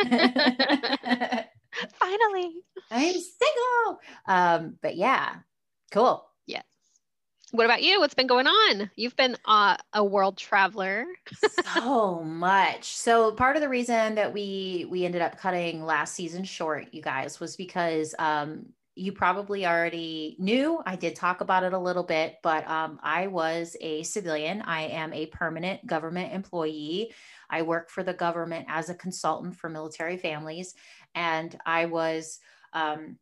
single. 0.00 1.44
Finally. 1.98 2.54
I'm 2.90 3.12
single. 3.12 4.00
Um, 4.26 4.78
but 4.82 4.96
yeah, 4.96 5.36
cool. 5.92 6.24
Yes. 6.46 6.64
What 7.50 7.64
about 7.64 7.82
you? 7.82 8.00
What's 8.00 8.14
been 8.14 8.26
going 8.26 8.46
on? 8.46 8.90
You've 8.96 9.16
been 9.16 9.36
uh, 9.44 9.76
a 9.92 10.04
world 10.04 10.36
traveler. 10.36 11.06
so 11.64 12.22
much. 12.22 12.96
So 12.96 13.32
part 13.32 13.56
of 13.56 13.62
the 13.62 13.68
reason 13.68 14.16
that 14.16 14.32
we 14.32 14.86
we 14.90 15.04
ended 15.04 15.22
up 15.22 15.38
cutting 15.38 15.84
last 15.84 16.14
season 16.14 16.44
short, 16.44 16.88
you 16.92 17.00
guys, 17.00 17.40
was 17.40 17.56
because 17.56 18.14
um, 18.18 18.66
you 18.98 19.12
probably 19.12 19.64
already 19.64 20.36
knew. 20.40 20.82
I 20.84 20.96
did 20.96 21.14
talk 21.14 21.40
about 21.40 21.62
it 21.62 21.72
a 21.72 21.78
little 21.78 22.02
bit, 22.02 22.36
but 22.42 22.68
um, 22.68 22.98
I 23.02 23.28
was 23.28 23.76
a 23.80 24.02
civilian. 24.02 24.60
I 24.62 24.82
am 24.88 25.12
a 25.12 25.26
permanent 25.26 25.86
government 25.86 26.34
employee. 26.34 27.14
I 27.48 27.62
work 27.62 27.90
for 27.90 28.02
the 28.02 28.12
government 28.12 28.66
as 28.68 28.90
a 28.90 28.94
consultant 28.94 29.56
for 29.56 29.70
military 29.70 30.16
families, 30.16 30.74
and 31.18 31.58
I 31.66 31.86
was. 31.86 32.38
Um, 32.72 33.18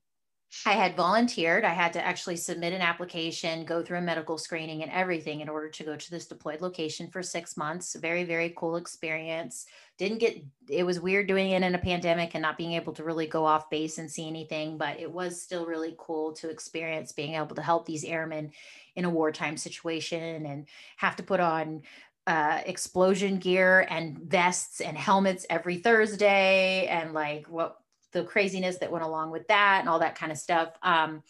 I 0.65 0.73
had 0.73 0.97
volunteered. 0.97 1.65
I 1.65 1.75
had 1.75 1.93
to 1.95 2.07
actually 2.07 2.37
submit 2.37 2.73
an 2.73 2.81
application, 2.81 3.67
go 3.67 3.83
through 3.83 3.99
a 3.99 4.03
medical 4.03 4.39
screening 4.39 4.83
and 4.83 4.93
everything 4.93 5.41
in 5.41 5.49
order 5.49 5.69
to 5.69 5.85
go 5.85 5.97
to 5.97 6.11
this 6.11 6.29
deployed 6.29 6.63
location 6.63 7.11
for 7.11 7.23
six 7.23 7.57
months. 7.57 7.95
Very, 7.97 8.25
very 8.25 8.55
cool 8.57 8.77
experience. 8.77 9.67
Didn't 9.99 10.19
get, 10.19 10.43
it 10.71 10.85
was 10.85 11.01
weird 11.01 11.27
doing 11.27 11.51
it 11.51 11.63
in 11.63 11.75
a 11.75 11.79
pandemic 11.79 12.31
and 12.35 12.43
not 12.43 12.57
being 12.57 12.73
able 12.73 12.95
to 12.95 13.05
really 13.05 13.27
go 13.27 13.45
off 13.45 13.69
base 13.69 13.99
and 13.99 14.11
see 14.11 14.27
anything, 14.27 14.79
but 14.79 14.99
it 14.99 15.13
was 15.13 15.43
still 15.43 15.67
really 15.67 15.95
cool 15.99 16.33
to 16.35 16.49
experience 16.49 17.13
being 17.13 17.35
able 17.35 17.57
to 17.57 17.63
help 17.63 17.85
these 17.85 18.05
airmen 18.05 18.53
in 18.95 19.05
a 19.05 19.11
wartime 19.11 19.57
situation 19.57 20.47
and 20.47 20.69
have 20.97 21.17
to 21.17 21.23
put 21.23 21.41
on 21.41 21.83
uh, 22.27 22.61
explosion 22.67 23.39
gear 23.39 23.87
and 23.89 24.19
vests 24.19 24.81
and 24.81 24.97
helmets 24.97 25.47
every 25.51 25.77
Thursday 25.77 26.87
and 26.87 27.13
like 27.13 27.47
what 27.49 27.79
the 28.17 28.25
craziness 28.25 28.79
that 28.79 28.91
went 28.91 29.05
along 29.05 29.31
with 29.31 29.47
that 29.49 29.81
and 29.81 29.89
all 29.89 29.99
that 29.99 30.15
kind 30.15 30.33
of 30.33 30.39
stuff. 30.39 30.71
Um, 30.83 31.23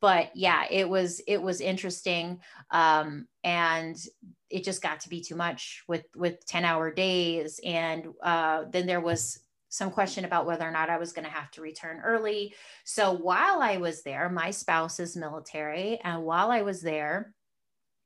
but 0.00 0.30
yeah, 0.34 0.64
it 0.70 0.86
was 0.86 1.20
it 1.26 1.40
was 1.40 1.62
interesting, 1.62 2.40
um, 2.70 3.26
and 3.42 3.96
it 4.50 4.62
just 4.62 4.82
got 4.82 5.00
to 5.00 5.08
be 5.08 5.22
too 5.22 5.34
much 5.34 5.82
with 5.88 6.04
with 6.14 6.44
ten 6.46 6.66
hour 6.66 6.92
days, 6.92 7.58
and 7.64 8.08
uh, 8.22 8.64
then 8.70 8.86
there 8.86 9.00
was 9.00 9.40
some 9.70 9.90
question 9.90 10.26
about 10.26 10.46
whether 10.46 10.68
or 10.68 10.70
not 10.70 10.90
I 10.90 10.98
was 10.98 11.12
going 11.12 11.24
to 11.24 11.30
have 11.30 11.50
to 11.52 11.62
return 11.62 12.00
early. 12.04 12.54
So 12.84 13.12
while 13.12 13.60
I 13.62 13.78
was 13.78 14.02
there, 14.02 14.28
my 14.28 14.50
spouse 14.50 15.00
is 15.00 15.16
military, 15.16 15.98
and 16.04 16.22
while 16.22 16.50
I 16.50 16.60
was 16.62 16.82
there, 16.82 17.32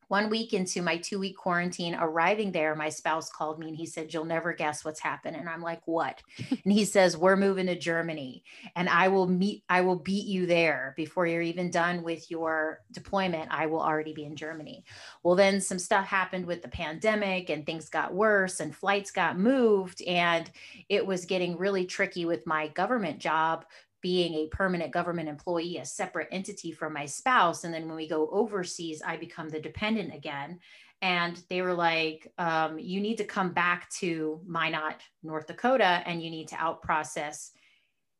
one 0.08 0.30
week 0.30 0.54
into 0.54 0.82
my 0.82 0.96
two 0.96 1.18
week 1.18 1.36
quarantine, 1.36 1.94
arriving 1.94 2.50
there, 2.50 2.74
my 2.74 2.88
spouse 2.88 3.30
called 3.30 3.58
me 3.58 3.68
and 3.68 3.76
he 3.76 3.86
said, 3.86 4.12
You'll 4.12 4.24
never 4.24 4.52
guess 4.52 4.84
what's 4.84 5.00
happened. 5.00 5.36
And 5.36 5.48
I'm 5.48 5.62
like, 5.62 5.82
What? 5.86 6.22
and 6.50 6.72
he 6.72 6.84
says, 6.84 7.16
We're 7.16 7.36
moving 7.36 7.66
to 7.66 7.78
Germany 7.78 8.42
and 8.74 8.88
I 8.88 9.08
will 9.08 9.26
meet, 9.26 9.62
I 9.68 9.82
will 9.82 9.96
beat 9.96 10.26
you 10.26 10.46
there 10.46 10.94
before 10.96 11.26
you're 11.26 11.42
even 11.42 11.70
done 11.70 12.02
with 12.02 12.30
your 12.30 12.80
deployment. 12.92 13.50
I 13.50 13.66
will 13.66 13.80
already 13.80 14.14
be 14.14 14.24
in 14.24 14.34
Germany. 14.34 14.84
Well, 15.22 15.36
then 15.36 15.60
some 15.60 15.78
stuff 15.78 16.06
happened 16.06 16.46
with 16.46 16.62
the 16.62 16.68
pandemic 16.68 17.50
and 17.50 17.64
things 17.64 17.88
got 17.88 18.14
worse 18.14 18.60
and 18.60 18.74
flights 18.74 19.10
got 19.10 19.38
moved. 19.38 20.02
And 20.02 20.50
it 20.88 21.06
was 21.06 21.26
getting 21.26 21.58
really 21.58 21.84
tricky 21.84 22.24
with 22.24 22.46
my 22.46 22.68
government 22.68 23.18
job 23.18 23.66
being 24.00 24.34
a 24.34 24.48
permanent 24.48 24.92
government 24.92 25.28
employee, 25.28 25.78
a 25.78 25.84
separate 25.84 26.28
entity 26.30 26.72
from 26.72 26.92
my 26.92 27.06
spouse. 27.06 27.64
And 27.64 27.72
then 27.72 27.86
when 27.86 27.96
we 27.96 28.08
go 28.08 28.28
overseas, 28.30 29.02
I 29.04 29.16
become 29.16 29.48
the 29.48 29.60
dependent 29.60 30.14
again. 30.14 30.60
And 31.00 31.40
they 31.48 31.62
were 31.62 31.74
like, 31.74 32.32
um, 32.38 32.78
you 32.78 33.00
need 33.00 33.18
to 33.18 33.24
come 33.24 33.52
back 33.52 33.88
to 34.00 34.40
Minot, 34.46 35.00
North 35.22 35.46
Dakota, 35.46 36.02
and 36.04 36.22
you 36.22 36.30
need 36.30 36.48
to 36.48 36.56
out 36.56 36.82
process 36.82 37.52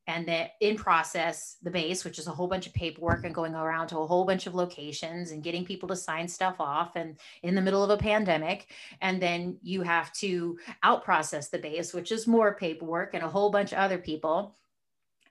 and 0.09 0.27
then 0.27 0.47
in 0.59 0.75
process 0.75 1.57
the 1.61 1.69
base, 1.69 2.03
which 2.03 2.17
is 2.17 2.25
a 2.25 2.31
whole 2.31 2.47
bunch 2.47 2.65
of 2.65 2.73
paperwork 2.73 3.25
and 3.25 3.35
going 3.35 3.53
around 3.53 3.87
to 3.87 3.99
a 3.99 4.07
whole 4.07 4.25
bunch 4.25 4.47
of 4.47 4.55
locations 4.55 5.29
and 5.29 5.43
getting 5.43 5.63
people 5.63 5.87
to 5.87 5.95
sign 5.95 6.27
stuff 6.27 6.55
off 6.59 6.95
and 6.95 7.19
in 7.43 7.53
the 7.53 7.61
middle 7.61 7.83
of 7.83 7.91
a 7.91 7.97
pandemic. 7.97 8.71
And 9.01 9.21
then 9.21 9.59
you 9.61 9.83
have 9.83 10.11
to 10.13 10.57
out 10.81 11.03
process 11.05 11.49
the 11.49 11.59
base, 11.59 11.93
which 11.93 12.11
is 12.11 12.25
more 12.25 12.55
paperwork 12.55 13.13
and 13.13 13.23
a 13.23 13.29
whole 13.29 13.51
bunch 13.51 13.71
of 13.71 13.77
other 13.77 13.99
people 13.99 14.55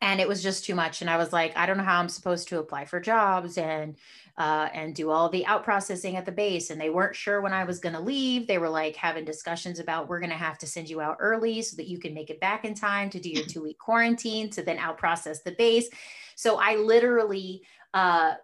and 0.00 0.20
it 0.20 0.28
was 0.28 0.42
just 0.42 0.64
too 0.64 0.74
much 0.74 1.00
and 1.00 1.10
i 1.10 1.16
was 1.16 1.32
like 1.32 1.56
i 1.56 1.66
don't 1.66 1.76
know 1.76 1.84
how 1.84 1.98
i'm 1.98 2.08
supposed 2.08 2.48
to 2.48 2.58
apply 2.58 2.84
for 2.84 3.00
jobs 3.00 3.58
and 3.58 3.96
uh, 4.38 4.68
and 4.72 4.94
do 4.94 5.10
all 5.10 5.28
the 5.28 5.44
out 5.46 5.64
processing 5.64 6.16
at 6.16 6.24
the 6.24 6.30
base 6.30 6.70
and 6.70 6.80
they 6.80 6.90
weren't 6.90 7.16
sure 7.16 7.40
when 7.40 7.52
i 7.52 7.64
was 7.64 7.80
going 7.80 7.94
to 7.94 8.00
leave. 8.00 8.46
They 8.46 8.58
were 8.58 8.68
like 8.68 8.94
having 8.94 9.24
discussions 9.24 9.80
about 9.80 10.08
we're 10.08 10.20
going 10.20 10.30
to 10.30 10.36
have 10.36 10.58
to 10.58 10.66
send 10.66 10.88
you 10.88 11.00
out 11.00 11.16
early 11.18 11.60
so 11.60 11.74
that 11.76 11.88
you 11.88 11.98
can 11.98 12.14
make 12.14 12.30
it 12.30 12.38
back 12.38 12.64
in 12.64 12.72
time 12.74 13.10
to 13.10 13.18
do 13.18 13.30
your 13.30 13.44
two 13.48 13.64
week 13.64 13.78
quarantine 13.78 14.48
to 14.50 14.62
then 14.62 14.78
out 14.78 14.96
process 14.96 15.42
the 15.42 15.50
base. 15.52 15.88
So 16.36 16.56
i 16.60 16.76
literally 16.76 17.62
uh, 17.94 18.34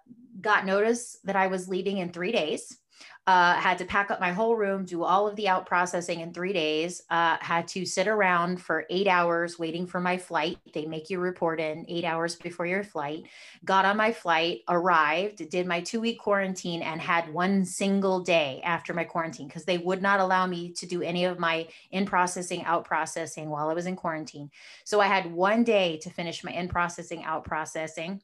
got 0.40 0.66
notice 0.66 1.18
that 1.22 1.36
i 1.36 1.46
was 1.46 1.68
leaving 1.68 1.98
in 1.98 2.10
three 2.10 2.32
days 2.32 2.76
uh, 3.26 3.54
had 3.54 3.78
to 3.78 3.86
pack 3.86 4.10
up 4.10 4.20
my 4.20 4.32
whole 4.32 4.54
room, 4.54 4.84
do 4.84 5.02
all 5.02 5.26
of 5.26 5.34
the 5.36 5.48
out 5.48 5.64
processing 5.64 6.20
in 6.20 6.32
three 6.32 6.52
days, 6.52 7.02
uh, 7.08 7.38
had 7.40 7.66
to 7.66 7.86
sit 7.86 8.06
around 8.06 8.60
for 8.60 8.84
eight 8.90 9.06
hours 9.06 9.58
waiting 9.58 9.86
for 9.86 9.98
my 9.98 10.18
flight. 10.18 10.58
They 10.74 10.84
make 10.84 11.08
you 11.08 11.18
report 11.18 11.58
in 11.58 11.86
eight 11.88 12.04
hours 12.04 12.36
before 12.36 12.66
your 12.66 12.84
flight. 12.84 13.24
Got 13.64 13.86
on 13.86 13.96
my 13.96 14.12
flight, 14.12 14.60
arrived, 14.68 15.48
did 15.48 15.66
my 15.66 15.80
two 15.80 16.00
week 16.00 16.18
quarantine, 16.18 16.82
and 16.82 17.00
had 17.00 17.32
one 17.32 17.64
single 17.64 18.20
day 18.20 18.60
after 18.62 18.92
my 18.92 19.04
quarantine 19.04 19.46
because 19.46 19.64
they 19.64 19.78
would 19.78 20.02
not 20.02 20.20
allow 20.20 20.46
me 20.46 20.72
to 20.72 20.86
do 20.86 21.00
any 21.00 21.24
of 21.24 21.38
my 21.38 21.66
in 21.92 22.04
processing, 22.04 22.64
out 22.64 22.84
processing 22.84 23.48
while 23.48 23.70
I 23.70 23.74
was 23.74 23.86
in 23.86 23.96
quarantine. 23.96 24.50
So 24.84 25.00
I 25.00 25.06
had 25.06 25.32
one 25.32 25.64
day 25.64 25.96
to 26.02 26.10
finish 26.10 26.44
my 26.44 26.52
in 26.52 26.68
processing, 26.68 27.24
out 27.24 27.44
processing 27.44 28.20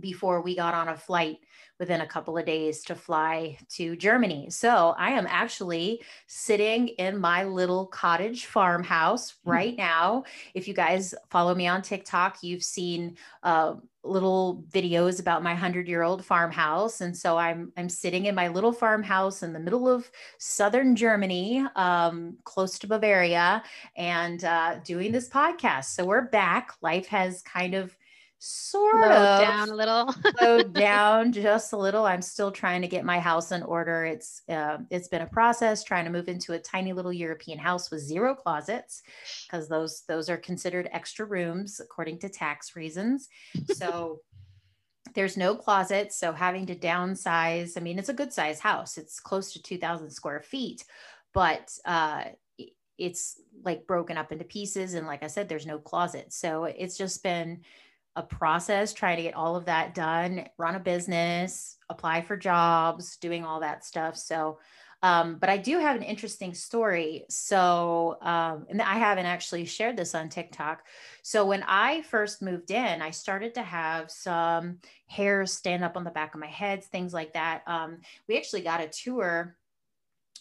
before 0.00 0.40
we 0.40 0.56
got 0.56 0.74
on 0.74 0.88
a 0.88 0.96
flight 0.96 1.38
within 1.78 2.00
a 2.00 2.06
couple 2.06 2.38
of 2.38 2.46
days 2.46 2.82
to 2.84 2.94
fly 2.94 3.58
to 3.68 3.96
Germany. 3.96 4.48
So 4.50 4.94
I 4.98 5.10
am 5.10 5.26
actually 5.28 6.02
sitting 6.26 6.88
in 6.88 7.18
my 7.18 7.44
little 7.44 7.86
cottage 7.86 8.46
farmhouse 8.46 9.34
hmm. 9.44 9.50
right 9.50 9.76
now. 9.76 10.24
If 10.54 10.66
you 10.66 10.74
guys 10.74 11.14
follow 11.30 11.54
me 11.54 11.66
on 11.66 11.82
TikTok, 11.82 12.42
you've 12.42 12.62
seen 12.62 13.16
uh, 13.42 13.74
little 14.02 14.64
videos 14.70 15.20
about 15.20 15.42
my 15.42 15.54
hundred 15.54 15.88
year 15.88 16.02
old 16.02 16.24
farmhouse. 16.24 17.00
And 17.00 17.14
so 17.14 17.36
I'm, 17.36 17.72
I'm 17.76 17.88
sitting 17.88 18.26
in 18.26 18.34
my 18.34 18.48
little 18.48 18.72
farmhouse 18.72 19.42
in 19.42 19.52
the 19.52 19.58
middle 19.58 19.88
of 19.88 20.10
Southern 20.38 20.94
Germany, 20.96 21.66
um, 21.74 22.38
close 22.44 22.78
to 22.78 22.86
Bavaria 22.86 23.62
and 23.96 24.44
uh, 24.44 24.76
doing 24.84 25.12
this 25.12 25.28
podcast. 25.28 25.86
So 25.86 26.06
we're 26.06 26.28
back. 26.28 26.72
Life 26.80 27.08
has 27.08 27.42
kind 27.42 27.74
of 27.74 27.96
sort 28.38 29.04
of. 29.04 29.40
down 29.40 29.70
a 29.70 29.74
little. 29.74 30.14
Slowed 30.38 30.72
down 30.72 31.32
just 31.32 31.72
a 31.72 31.76
little. 31.76 32.04
I'm 32.04 32.22
still 32.22 32.50
trying 32.50 32.82
to 32.82 32.88
get 32.88 33.04
my 33.04 33.18
house 33.18 33.52
in 33.52 33.62
order. 33.62 34.04
It's 34.04 34.42
uh, 34.48 34.78
it's 34.90 35.08
been 35.08 35.22
a 35.22 35.26
process 35.26 35.82
trying 35.82 36.04
to 36.04 36.10
move 36.10 36.28
into 36.28 36.52
a 36.52 36.58
tiny 36.58 36.92
little 36.92 37.12
european 37.12 37.58
house 37.58 37.90
with 37.90 38.00
zero 38.00 38.34
closets 38.34 39.02
because 39.46 39.68
those 39.68 40.02
those 40.08 40.28
are 40.28 40.36
considered 40.36 40.88
extra 40.92 41.24
rooms 41.24 41.80
according 41.80 42.18
to 42.20 42.28
tax 42.28 42.76
reasons. 42.76 43.28
So 43.74 44.20
there's 45.14 45.36
no 45.36 45.54
closets 45.54 46.18
so 46.18 46.32
having 46.32 46.66
to 46.66 46.74
downsize 46.74 47.78
i 47.78 47.80
mean 47.80 47.98
it's 47.98 48.08
a 48.08 48.14
good 48.14 48.32
size 48.32 48.60
house. 48.60 48.98
It's 48.98 49.20
close 49.20 49.52
to 49.52 49.62
2000 49.62 50.10
square 50.10 50.42
feet 50.42 50.84
but 51.32 51.72
uh 51.84 52.24
it's 52.98 53.40
like 53.62 53.86
broken 53.86 54.16
up 54.16 54.32
into 54.32 54.44
pieces 54.44 54.94
and 54.94 55.06
like 55.06 55.22
i 55.22 55.26
said 55.26 55.48
there's 55.48 55.66
no 55.66 55.78
closet. 55.78 56.32
So 56.32 56.64
it's 56.64 56.98
just 56.98 57.22
been 57.22 57.60
a 58.16 58.22
process 58.22 58.92
trying 58.92 59.18
to 59.18 59.22
get 59.22 59.34
all 59.34 59.56
of 59.56 59.66
that 59.66 59.94
done, 59.94 60.46
run 60.58 60.74
a 60.74 60.80
business, 60.80 61.76
apply 61.88 62.22
for 62.22 62.36
jobs, 62.36 63.18
doing 63.18 63.44
all 63.44 63.60
that 63.60 63.84
stuff. 63.84 64.16
So, 64.16 64.58
um, 65.02 65.36
but 65.38 65.50
I 65.50 65.58
do 65.58 65.78
have 65.78 65.94
an 65.94 66.02
interesting 66.02 66.54
story. 66.54 67.26
So, 67.28 68.16
um, 68.22 68.66
and 68.70 68.80
I 68.80 68.94
haven't 68.94 69.26
actually 69.26 69.66
shared 69.66 69.96
this 69.96 70.14
on 70.14 70.30
TikTok. 70.30 70.82
So, 71.22 71.44
when 71.44 71.62
I 71.68 72.02
first 72.02 72.40
moved 72.40 72.70
in, 72.70 73.02
I 73.02 73.10
started 73.10 73.54
to 73.54 73.62
have 73.62 74.10
some 74.10 74.78
hairs 75.06 75.52
stand 75.52 75.84
up 75.84 75.96
on 75.96 76.04
the 76.04 76.10
back 76.10 76.34
of 76.34 76.40
my 76.40 76.46
head, 76.46 76.82
things 76.82 77.12
like 77.12 77.34
that. 77.34 77.62
Um, 77.66 77.98
we 78.26 78.38
actually 78.38 78.62
got 78.62 78.80
a 78.80 78.88
tour 78.88 79.56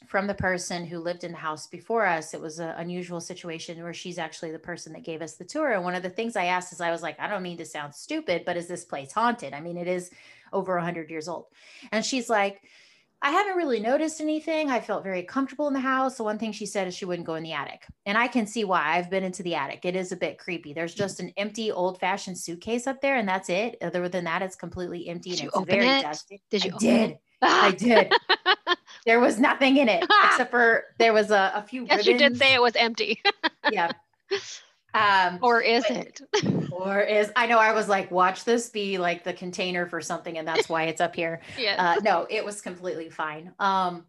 from 0.07 0.27
the 0.27 0.33
person 0.33 0.85
who 0.85 0.99
lived 0.99 1.23
in 1.23 1.31
the 1.31 1.37
house 1.37 1.67
before 1.67 2.05
us. 2.05 2.33
It 2.33 2.41
was 2.41 2.59
an 2.59 2.75
unusual 2.77 3.21
situation 3.21 3.81
where 3.81 3.93
she's 3.93 4.17
actually 4.17 4.51
the 4.51 4.59
person 4.59 4.93
that 4.93 5.03
gave 5.03 5.21
us 5.21 5.35
the 5.35 5.45
tour. 5.45 5.71
And 5.71 5.83
one 5.83 5.95
of 5.95 6.03
the 6.03 6.09
things 6.09 6.35
I 6.35 6.45
asked 6.45 6.73
is, 6.73 6.81
I 6.81 6.91
was 6.91 7.01
like, 7.01 7.19
I 7.19 7.27
don't 7.27 7.43
mean 7.43 7.57
to 7.57 7.65
sound 7.65 7.95
stupid, 7.95 8.43
but 8.45 8.57
is 8.57 8.67
this 8.67 8.85
place 8.85 9.11
haunted? 9.11 9.53
I 9.53 9.61
mean, 9.61 9.77
it 9.77 9.87
is 9.87 10.11
over 10.53 10.75
100 10.75 11.09
years 11.09 11.27
old. 11.27 11.47
And 11.91 12.05
she's 12.05 12.29
like, 12.29 12.61
I 13.21 13.31
haven't 13.31 13.55
really 13.57 13.79
noticed 13.79 14.21
anything. 14.21 14.69
I 14.69 14.79
felt 14.79 15.03
very 15.03 15.23
comfortable 15.23 15.67
in 15.67 15.73
the 15.73 15.79
house. 15.79 16.17
The 16.17 16.23
one 16.23 16.37
thing 16.37 16.51
she 16.51 16.65
said 16.65 16.87
is 16.87 16.93
she 16.93 17.05
wouldn't 17.05 17.25
go 17.25 17.35
in 17.35 17.43
the 17.43 17.53
attic. 17.53 17.83
And 18.05 18.17
I 18.17 18.27
can 18.27 18.45
see 18.45 18.63
why. 18.65 18.83
I've 18.83 19.09
been 19.09 19.23
into 19.23 19.41
the 19.41 19.55
attic. 19.55 19.83
It 19.83 19.95
is 19.95 20.11
a 20.11 20.17
bit 20.17 20.37
creepy. 20.37 20.73
There's 20.73 20.91
mm-hmm. 20.91 21.03
just 21.03 21.19
an 21.19 21.31
empty 21.37 21.71
old 21.71 21.99
fashioned 21.99 22.37
suitcase 22.37 22.85
up 22.85 23.01
there, 23.01 23.15
and 23.15 23.27
that's 23.27 23.49
it. 23.49 23.77
Other 23.81 24.07
than 24.09 24.25
that, 24.25 24.41
it's 24.41 24.55
completely 24.55 25.07
empty 25.07 25.31
did 25.31 25.39
and 25.39 25.49
it's 25.55 25.65
very 25.65 25.87
it? 25.87 26.01
dusty. 26.03 26.43
Did 26.51 26.65
you? 26.65 26.71
I 26.73 26.77
did. 26.77 27.17
I 27.41 27.71
did. 28.67 28.74
There 29.05 29.19
was 29.19 29.39
nothing 29.39 29.77
in 29.77 29.87
it 29.89 30.03
except 30.25 30.51
for 30.51 30.85
there 30.97 31.13
was 31.13 31.31
a, 31.31 31.51
a 31.55 31.61
few. 31.63 31.81
Yes, 31.85 32.05
ribbons. 32.05 32.07
you 32.07 32.17
did 32.17 32.37
say 32.37 32.53
it 32.53 32.61
was 32.61 32.75
empty. 32.75 33.21
yeah. 33.71 33.91
Um, 34.93 35.39
or 35.41 35.61
is 35.61 35.83
but- 35.87 35.97
it? 35.97 36.21
or 36.71 37.01
is 37.01 37.31
I 37.35 37.47
know 37.47 37.59
I 37.59 37.73
was 37.73 37.87
like, 37.89 38.11
watch 38.11 38.45
this 38.45 38.69
be 38.69 38.97
like 38.97 39.23
the 39.23 39.33
container 39.33 39.85
for 39.85 40.01
something, 40.01 40.37
and 40.37 40.47
that's 40.47 40.69
why 40.69 40.83
it's 40.83 41.01
up 41.01 41.15
here. 41.15 41.41
yes. 41.57 41.79
Uh, 41.79 41.95
no, 42.03 42.25
it 42.29 42.43
was 42.45 42.61
completely 42.61 43.09
fine. 43.09 43.53
Um, 43.59 44.05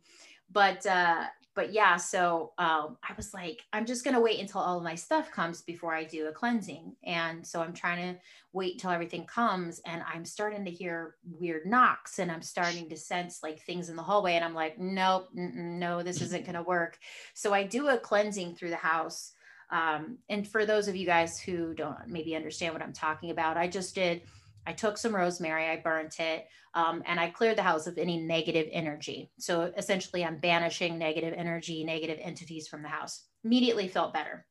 but 0.52 0.86
uh, 0.86 1.24
but 1.56 1.72
yeah, 1.72 1.96
so 1.96 2.52
um, 2.58 2.98
I 3.02 3.14
was 3.16 3.32
like, 3.32 3.62
I'm 3.72 3.86
just 3.86 4.04
gonna 4.04 4.20
wait 4.20 4.38
until 4.38 4.60
all 4.60 4.76
of 4.76 4.84
my 4.84 4.94
stuff 4.94 5.32
comes 5.32 5.62
before 5.62 5.94
I 5.94 6.04
do 6.04 6.26
a 6.26 6.32
cleansing, 6.32 6.94
and 7.02 7.44
so 7.44 7.62
I'm 7.62 7.72
trying 7.72 8.14
to 8.14 8.20
wait 8.52 8.74
until 8.74 8.90
everything 8.90 9.24
comes, 9.24 9.80
and 9.86 10.02
I'm 10.06 10.26
starting 10.26 10.66
to 10.66 10.70
hear 10.70 11.16
weird 11.24 11.66
knocks, 11.66 12.18
and 12.18 12.30
I'm 12.30 12.42
starting 12.42 12.90
to 12.90 12.96
sense 12.96 13.40
like 13.42 13.60
things 13.62 13.88
in 13.88 13.96
the 13.96 14.02
hallway, 14.02 14.34
and 14.34 14.44
I'm 14.44 14.54
like, 14.54 14.78
nope, 14.78 15.30
no, 15.32 16.02
this 16.02 16.20
isn't 16.20 16.44
gonna 16.44 16.62
work. 16.62 16.98
So 17.32 17.54
I 17.54 17.64
do 17.64 17.88
a 17.88 17.98
cleansing 17.98 18.54
through 18.54 18.70
the 18.70 18.76
house. 18.76 19.32
Um, 19.70 20.18
and 20.28 20.46
for 20.46 20.66
those 20.66 20.86
of 20.86 20.94
you 20.94 21.06
guys 21.06 21.40
who 21.40 21.74
don't 21.74 21.96
maybe 22.06 22.36
understand 22.36 22.74
what 22.74 22.82
I'm 22.82 22.92
talking 22.92 23.30
about, 23.30 23.56
I 23.56 23.66
just 23.66 23.94
did. 23.94 24.22
I 24.66 24.72
took 24.72 24.98
some 24.98 25.14
rosemary, 25.14 25.66
I 25.66 25.76
burnt 25.76 26.18
it, 26.18 26.46
um, 26.74 27.02
and 27.06 27.20
I 27.20 27.30
cleared 27.30 27.56
the 27.56 27.62
house 27.62 27.86
of 27.86 27.98
any 27.98 28.18
negative 28.18 28.68
energy. 28.72 29.30
So 29.38 29.72
essentially, 29.76 30.24
I'm 30.24 30.38
banishing 30.38 30.98
negative 30.98 31.34
energy, 31.36 31.84
negative 31.84 32.18
entities 32.20 32.68
from 32.68 32.82
the 32.82 32.88
house. 32.88 33.24
Immediately 33.44 33.88
felt 33.88 34.12
better. 34.12 34.46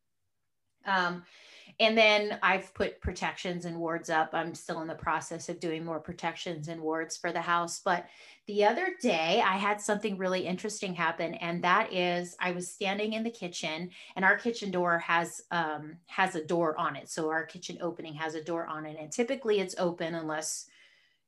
Um, 0.86 1.24
and 1.80 1.98
then 1.98 2.40
I've 2.42 2.74
put 2.74 3.02
protections 3.02 3.66
and 3.66 3.80
wards 3.80 4.10
up. 4.10 4.30
I'm 4.34 4.56
still 4.56 4.82
in 4.82 4.88
the 4.88 4.96
process 4.96 5.50
of 5.50 5.60
doing 5.60 5.84
more 5.84 6.00
protections 6.00 6.68
and 6.68 6.82
wards 6.82 7.18
for 7.18 7.32
the 7.32 7.42
house. 7.42 7.82
But 7.84 8.06
the 8.48 8.64
other 8.64 8.96
day, 9.02 9.42
I 9.46 9.58
had 9.58 9.82
something 9.82 10.18
really 10.18 10.46
interesting 10.46 10.94
happen, 10.94 11.34
and 11.36 11.64
that 11.64 11.92
is 11.92 12.36
I 12.40 12.52
was 12.52 12.72
standing 12.72 13.14
in 13.14 13.24
the 13.24 13.32
kitchen, 13.32 13.90
and 14.16 14.24
our 14.24 14.38
kitchen 14.38 14.72
door 14.72 15.00
has 15.00 15.42
um, 15.52 15.98
has 16.06 16.36
a 16.36 16.46
door 16.46 16.78
on 16.80 16.96
it. 16.96 17.10
So 17.10 17.30
our 17.30 17.46
kitchen 17.46 17.78
opening 17.82 18.14
has 18.14 18.36
a 18.36 18.44
door 18.44 18.68
on 18.68 18.86
it, 18.86 18.98
and 19.00 19.12
typically 19.12 19.60
it's 19.60 19.76
open 19.78 20.16
unless 20.16 20.68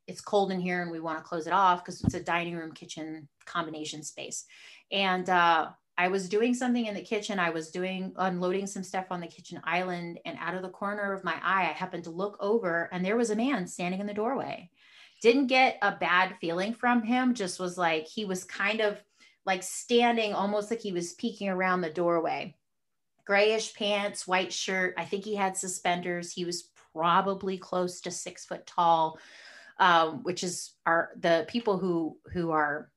it's 0.08 0.22
cold 0.22 0.52
in 0.52 0.60
here 0.60 0.82
and 0.82 0.90
we 0.90 1.02
want 1.02 1.18
to 1.18 1.24
close 1.24 1.48
it 1.48 1.54
off 1.54 1.84
because 1.84 2.02
it's 2.02 2.14
a 2.14 2.24
dining 2.24 2.56
room 2.56 2.72
kitchen 2.72 3.28
combination 3.46 4.02
space. 4.02 4.46
And 4.92 5.30
uh, 5.30 5.70
I 5.98 6.10
was 6.10 6.30
doing 6.30 6.54
something 6.54 6.86
in 6.86 6.94
the 6.94 7.02
kitchen. 7.02 7.40
I 7.40 7.50
was 7.50 7.72
doing 7.72 8.14
unloading 8.18 8.68
some 8.68 8.84
stuff 8.84 9.08
on 9.10 9.20
the 9.20 9.28
kitchen 9.28 9.60
island, 9.64 10.20
and 10.26 10.38
out 10.40 10.54
of 10.54 10.62
the 10.62 10.70
corner 10.70 11.14
of 11.14 11.24
my 11.24 11.36
eye, 11.44 11.64
I 11.64 11.74
happened 11.74 12.04
to 12.04 12.12
look 12.12 12.38
over, 12.40 12.90
and 12.92 13.04
there 13.04 13.18
was 13.18 13.32
a 13.32 13.36
man 13.36 13.68
standing 13.68 14.00
in 14.00 14.08
the 14.08 14.14
doorway. 14.14 14.70
Didn't 15.22 15.48
get 15.48 15.80
a 15.82 15.96
bad 15.96 16.36
feeling 16.40 16.76
from 16.76 17.02
him, 17.02 17.34
just 17.34 17.60
was 17.60 17.78
like 17.78 18.06
he 18.06 18.26
was 18.26 18.44
kind 18.44 18.80
of 18.80 19.02
like 19.46 19.64
standing 19.64 20.34
almost 20.34 20.70
like 20.70 20.82
he 20.82 20.92
was 20.92 21.14
peeking 21.14 21.50
around 21.50 21.82
the 21.82 21.90
doorway. 21.90 22.56
Grayish 23.26 23.74
pants, 23.74 24.28
white 24.28 24.54
shirt. 24.54 24.94
I 24.98 25.06
think 25.06 25.24
he 25.24 25.36
had 25.36 25.58
suspenders. 25.58 26.32
He 26.32 26.46
was 26.46 26.70
probably 26.94 27.58
close 27.58 28.02
to 28.02 28.12
six 28.12 28.46
foot 28.46 28.68
tall, 28.68 29.18
um, 29.80 30.24
which 30.24 30.44
is 30.44 30.74
our 30.86 31.12
the 31.18 31.46
people 31.48 31.78
who 31.80 32.18
who 32.34 32.52
are 32.52 32.92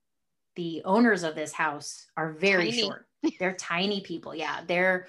the 0.61 0.83
owners 0.85 1.23
of 1.23 1.35
this 1.35 1.53
house 1.55 2.07
are 2.19 2.33
very 2.33 2.71
Tiny. 2.71 2.83
short. 2.83 3.07
They're 3.39 3.55
tiny 3.55 4.03
people. 4.03 4.35
Yeah, 4.35 4.61
they're 4.67 5.07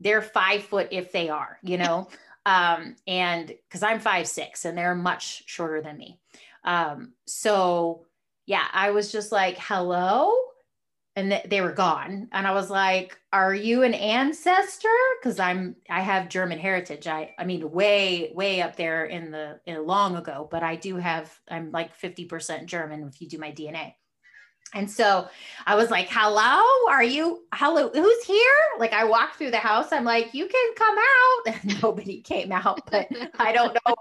they're 0.00 0.22
five 0.22 0.64
foot 0.64 0.88
if 0.90 1.12
they 1.12 1.28
are, 1.28 1.58
you 1.62 1.78
know. 1.78 2.08
um, 2.46 2.96
and 3.06 3.46
because 3.46 3.84
I'm 3.84 4.00
five 4.00 4.26
six 4.26 4.64
and 4.64 4.76
they're 4.76 4.96
much 4.96 5.44
shorter 5.46 5.80
than 5.80 5.96
me. 5.96 6.18
Um, 6.64 7.12
so 7.26 8.06
yeah, 8.46 8.64
I 8.72 8.90
was 8.90 9.12
just 9.12 9.30
like, 9.30 9.56
hello. 9.58 10.32
And 11.14 11.30
th- 11.30 11.44
they 11.44 11.60
were 11.60 11.72
gone. 11.72 12.28
And 12.32 12.46
I 12.46 12.52
was 12.52 12.70
like, 12.70 13.18
are 13.32 13.54
you 13.54 13.82
an 13.84 13.94
ancestor? 13.94 14.98
Because 15.20 15.38
I'm 15.38 15.76
I 15.88 16.00
have 16.00 16.28
German 16.28 16.58
heritage. 16.58 17.06
I 17.06 17.34
I 17.38 17.44
mean 17.44 17.70
way, 17.70 18.32
way 18.34 18.62
up 18.62 18.74
there 18.74 19.04
in 19.04 19.30
the 19.30 19.60
in 19.64 19.86
long 19.86 20.16
ago, 20.16 20.48
but 20.50 20.64
I 20.64 20.74
do 20.74 20.96
have, 20.96 21.38
I'm 21.48 21.70
like 21.70 21.96
50% 21.96 22.66
German 22.66 23.08
if 23.08 23.20
you 23.20 23.28
do 23.28 23.38
my 23.38 23.52
DNA. 23.52 23.94
And 24.74 24.90
so 24.90 25.28
I 25.66 25.74
was 25.74 25.90
like, 25.90 26.08
hello, 26.10 26.62
are 26.90 27.02
you, 27.02 27.44
hello, 27.54 27.88
who's 27.88 28.24
here? 28.24 28.54
Like 28.78 28.92
I 28.92 29.04
walked 29.04 29.36
through 29.36 29.50
the 29.50 29.58
house. 29.58 29.92
I'm 29.92 30.04
like, 30.04 30.34
you 30.34 30.46
can 30.46 30.74
come 30.76 30.96
out. 30.98 31.54
And 31.62 31.82
nobody 31.82 32.20
came 32.20 32.52
out, 32.52 32.80
but 32.90 33.08
I 33.38 33.52
don't 33.52 33.76
know. 33.86 33.94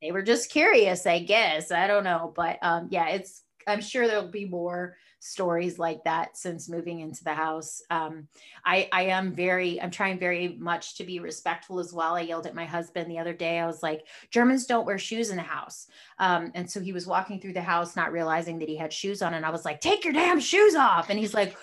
They 0.00 0.12
were 0.12 0.22
just 0.22 0.50
curious, 0.50 1.06
I 1.06 1.20
guess. 1.20 1.72
I 1.72 1.86
don't 1.86 2.04
know. 2.04 2.32
But 2.36 2.58
um, 2.62 2.88
yeah, 2.90 3.08
it's, 3.08 3.42
I'm 3.66 3.80
sure 3.80 4.06
there'll 4.06 4.28
be 4.28 4.44
more 4.44 4.96
stories 5.18 5.78
like 5.78 6.04
that 6.04 6.36
since 6.36 6.68
moving 6.68 7.00
into 7.00 7.24
the 7.24 7.34
house. 7.34 7.82
Um, 7.90 8.28
I, 8.64 8.88
I 8.92 9.02
am 9.04 9.32
very, 9.32 9.80
I'm 9.80 9.90
trying 9.90 10.18
very 10.18 10.56
much 10.58 10.96
to 10.96 11.04
be 11.04 11.20
respectful 11.20 11.78
as 11.78 11.92
well. 11.92 12.14
I 12.14 12.20
yelled 12.20 12.46
at 12.46 12.54
my 12.54 12.64
husband 12.64 13.10
the 13.10 13.18
other 13.18 13.32
day. 13.32 13.58
I 13.58 13.66
was 13.66 13.82
like, 13.82 14.06
Germans 14.30 14.66
don't 14.66 14.86
wear 14.86 14.98
shoes 14.98 15.30
in 15.30 15.36
the 15.36 15.42
house. 15.42 15.88
Um, 16.18 16.52
and 16.54 16.70
so 16.70 16.80
he 16.80 16.92
was 16.92 17.06
walking 17.06 17.40
through 17.40 17.54
the 17.54 17.62
house, 17.62 17.96
not 17.96 18.12
realizing 18.12 18.58
that 18.58 18.68
he 18.68 18.76
had 18.76 18.92
shoes 18.92 19.22
on. 19.22 19.34
And 19.34 19.44
I 19.44 19.50
was 19.50 19.64
like, 19.64 19.80
take 19.80 20.04
your 20.04 20.12
damn 20.12 20.40
shoes 20.40 20.74
off. 20.74 21.10
And 21.10 21.18
he's 21.18 21.34
like, 21.34 21.56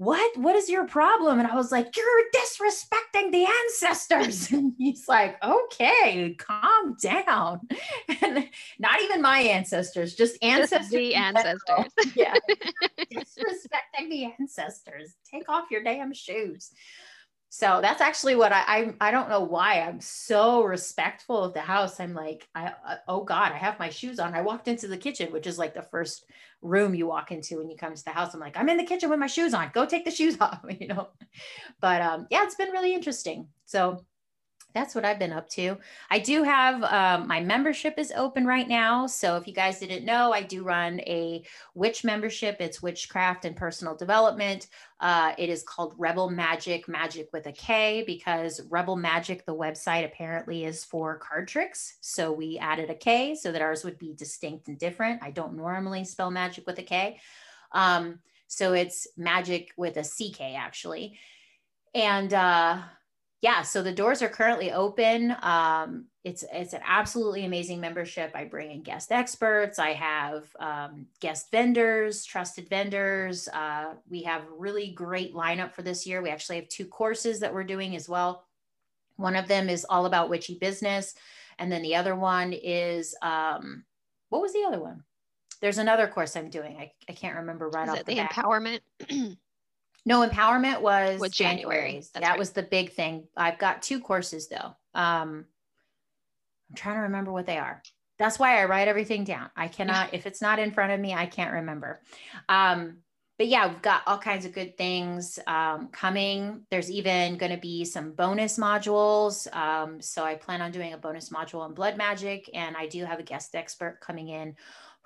what? 0.00 0.34
What 0.38 0.56
is 0.56 0.70
your 0.70 0.86
problem? 0.86 1.38
And 1.40 1.46
I 1.46 1.54
was 1.54 1.70
like, 1.70 1.94
you're 1.94 2.06
disrespecting 2.34 3.32
the 3.32 3.44
ancestors. 3.44 4.50
And 4.60 4.72
he's 4.78 5.06
like, 5.06 5.36
okay, 5.44 6.34
calm 6.38 6.96
down. 7.02 7.68
And 8.22 8.48
not 8.78 9.02
even 9.02 9.20
my 9.20 9.40
ancestors, 9.40 10.14
just 10.14 10.40
Just 10.40 10.42
ancestors. 10.42 10.88
the 10.88 11.14
ancestors. 11.14 11.92
yeah. 12.16 12.34
Disrespecting 13.12 14.08
the 14.08 14.32
ancestors. 14.38 15.16
Take 15.30 15.50
off 15.50 15.70
your 15.70 15.82
damn 15.82 16.14
shoes. 16.14 16.70
So 17.52 17.80
that's 17.82 18.00
actually 18.00 18.36
what 18.36 18.52
I, 18.52 18.62
I 18.66 19.08
I 19.08 19.10
don't 19.10 19.28
know 19.28 19.40
why 19.40 19.80
I'm 19.80 20.00
so 20.00 20.62
respectful 20.62 21.42
of 21.42 21.52
the 21.52 21.60
house. 21.60 21.98
I'm 21.98 22.14
like, 22.14 22.48
I 22.54 22.66
uh, 22.86 22.96
oh 23.08 23.24
God, 23.24 23.50
I 23.50 23.56
have 23.56 23.76
my 23.80 23.90
shoes 23.90 24.20
on. 24.20 24.34
I 24.34 24.40
walked 24.40 24.68
into 24.68 24.86
the 24.86 24.96
kitchen, 24.96 25.32
which 25.32 25.48
is 25.48 25.58
like 25.58 25.74
the 25.74 25.82
first 25.82 26.26
room 26.62 26.94
you 26.94 27.08
walk 27.08 27.32
into 27.32 27.58
when 27.58 27.68
you 27.68 27.76
come 27.76 27.92
to 27.92 28.04
the 28.04 28.12
house. 28.12 28.34
I'm 28.34 28.40
like, 28.40 28.56
I'm 28.56 28.68
in 28.68 28.76
the 28.76 28.84
kitchen 28.84 29.10
with 29.10 29.18
my 29.18 29.26
shoes 29.26 29.52
on. 29.52 29.72
Go 29.74 29.84
take 29.84 30.04
the 30.04 30.12
shoes 30.12 30.36
off, 30.40 30.60
you 30.80 30.86
know. 30.86 31.08
But 31.80 32.02
um, 32.02 32.28
yeah, 32.30 32.44
it's 32.44 32.54
been 32.54 32.70
really 32.70 32.94
interesting. 32.94 33.48
So 33.64 34.04
that's 34.74 34.94
what 34.94 35.04
I've 35.04 35.18
been 35.18 35.32
up 35.32 35.48
to. 35.50 35.76
I 36.10 36.18
do 36.18 36.42
have 36.42 36.82
um, 36.84 37.28
my 37.28 37.40
membership 37.40 37.94
is 37.98 38.12
open 38.16 38.46
right 38.46 38.68
now. 38.68 39.06
So 39.06 39.36
if 39.36 39.46
you 39.46 39.52
guys 39.52 39.80
didn't 39.80 40.04
know, 40.04 40.32
I 40.32 40.42
do 40.42 40.62
run 40.62 41.00
a 41.00 41.44
witch 41.74 42.04
membership. 42.04 42.56
It's 42.60 42.82
witchcraft 42.82 43.44
and 43.44 43.56
personal 43.56 43.96
development. 43.96 44.68
Uh, 45.00 45.32
it 45.38 45.48
is 45.48 45.62
called 45.62 45.94
Rebel 45.96 46.30
Magic, 46.30 46.88
magic 46.88 47.30
with 47.32 47.46
a 47.46 47.52
K, 47.52 48.04
because 48.06 48.60
Rebel 48.68 48.96
Magic, 48.96 49.46
the 49.46 49.54
website 49.54 50.04
apparently 50.04 50.64
is 50.64 50.84
for 50.84 51.18
card 51.18 51.48
tricks. 51.48 51.96
So 52.00 52.32
we 52.32 52.58
added 52.58 52.90
a 52.90 52.94
K 52.94 53.34
so 53.34 53.50
that 53.52 53.62
ours 53.62 53.84
would 53.84 53.98
be 53.98 54.14
distinct 54.14 54.68
and 54.68 54.78
different. 54.78 55.22
I 55.22 55.30
don't 55.30 55.56
normally 55.56 56.04
spell 56.04 56.30
magic 56.30 56.66
with 56.66 56.78
a 56.78 56.82
K. 56.82 57.18
Um, 57.72 58.18
so 58.46 58.72
it's 58.72 59.06
magic 59.16 59.70
with 59.76 59.96
a 59.96 60.02
CK 60.02 60.40
actually. 60.56 61.18
And 61.94 62.32
uh, 62.34 62.80
yeah, 63.42 63.62
so 63.62 63.82
the 63.82 63.92
doors 63.92 64.20
are 64.20 64.28
currently 64.28 64.70
open. 64.70 65.34
Um, 65.40 66.06
it's 66.24 66.44
it's 66.52 66.74
an 66.74 66.82
absolutely 66.84 67.46
amazing 67.46 67.80
membership. 67.80 68.32
I 68.34 68.44
bring 68.44 68.70
in 68.70 68.82
guest 68.82 69.10
experts. 69.10 69.78
I 69.78 69.94
have 69.94 70.44
um, 70.60 71.06
guest 71.20 71.50
vendors, 71.50 72.24
trusted 72.26 72.68
vendors. 72.68 73.48
Uh, 73.48 73.94
we 74.10 74.22
have 74.24 74.42
really 74.58 74.90
great 74.90 75.34
lineup 75.34 75.72
for 75.72 75.80
this 75.80 76.06
year. 76.06 76.20
We 76.20 76.28
actually 76.28 76.56
have 76.56 76.68
two 76.68 76.84
courses 76.84 77.40
that 77.40 77.54
we're 77.54 77.64
doing 77.64 77.96
as 77.96 78.08
well. 78.08 78.44
One 79.16 79.36
of 79.36 79.48
them 79.48 79.70
is 79.70 79.86
all 79.88 80.04
about 80.04 80.28
witchy 80.28 80.58
business, 80.58 81.14
and 81.58 81.72
then 81.72 81.80
the 81.80 81.96
other 81.96 82.14
one 82.14 82.52
is 82.52 83.16
um, 83.22 83.84
what 84.28 84.42
was 84.42 84.52
the 84.52 84.64
other 84.66 84.80
one? 84.80 85.02
There's 85.62 85.78
another 85.78 86.08
course 86.08 86.36
I'm 86.36 86.50
doing. 86.50 86.76
I, 86.76 86.92
I 87.08 87.12
can't 87.12 87.36
remember 87.36 87.70
right 87.70 87.88
Is 87.88 87.90
off 87.90 88.00
it 88.00 88.06
the 88.06 88.16
the 88.16 88.20
empowerment? 88.20 88.80
No, 90.06 90.26
empowerment 90.26 90.80
was, 90.80 91.20
Was 91.20 91.32
January. 91.32 92.02
That 92.14 92.22
right. 92.22 92.38
was 92.38 92.50
the 92.50 92.62
big 92.62 92.92
thing. 92.92 93.26
I've 93.36 93.58
got 93.58 93.82
two 93.82 94.00
courses 94.00 94.48
though. 94.48 94.74
Um, 94.94 95.46
I'm 96.70 96.76
trying 96.76 96.96
to 96.96 97.02
remember 97.02 97.32
what 97.32 97.46
they 97.46 97.58
are. 97.58 97.82
That's 98.18 98.38
why 98.38 98.60
I 98.60 98.66
write 98.66 98.88
everything 98.88 99.24
down. 99.24 99.50
I 99.56 99.68
cannot, 99.68 100.10
if 100.14 100.26
it's 100.26 100.42
not 100.42 100.58
in 100.58 100.72
front 100.72 100.92
of 100.92 101.00
me, 101.00 101.14
I 101.14 101.26
can't 101.26 101.52
remember. 101.52 102.00
Um, 102.48 102.98
but 103.40 103.48
yeah, 103.48 103.68
we've 103.68 103.80
got 103.80 104.02
all 104.06 104.18
kinds 104.18 104.44
of 104.44 104.52
good 104.52 104.76
things 104.76 105.38
um, 105.46 105.88
coming. 105.88 106.66
There's 106.70 106.90
even 106.90 107.38
going 107.38 107.52
to 107.52 107.58
be 107.58 107.86
some 107.86 108.12
bonus 108.12 108.58
modules. 108.58 109.50
Um, 109.56 110.02
so 110.02 110.22
I 110.22 110.34
plan 110.34 110.60
on 110.60 110.72
doing 110.72 110.92
a 110.92 110.98
bonus 110.98 111.30
module 111.30 111.60
on 111.60 111.72
blood 111.72 111.96
magic, 111.96 112.50
and 112.52 112.76
I 112.76 112.86
do 112.86 113.02
have 113.06 113.18
a 113.18 113.22
guest 113.22 113.54
expert 113.54 113.98
coming 114.02 114.28
in 114.28 114.56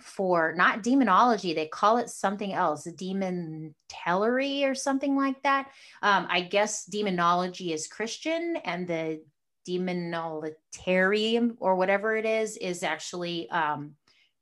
for 0.01 0.55
not 0.57 0.83
demonology. 0.83 1.55
They 1.55 1.67
call 1.67 1.99
it 1.99 2.11
something 2.11 2.53
else, 2.53 2.85
demon 2.85 3.75
tellery 3.89 4.69
or 4.69 4.75
something 4.75 5.17
like 5.17 5.43
that. 5.43 5.71
Um, 6.03 6.27
I 6.29 6.43
guess 6.43 6.85
demonology 6.85 7.73
is 7.73 7.87
Christian, 7.87 8.57
and 8.65 8.87
the 8.87 9.23
demonolitarium 9.67 11.57
or 11.59 11.77
whatever 11.77 12.17
it 12.17 12.27
is 12.27 12.57
is 12.59 12.83
actually 12.83 13.49
um, 13.51 13.95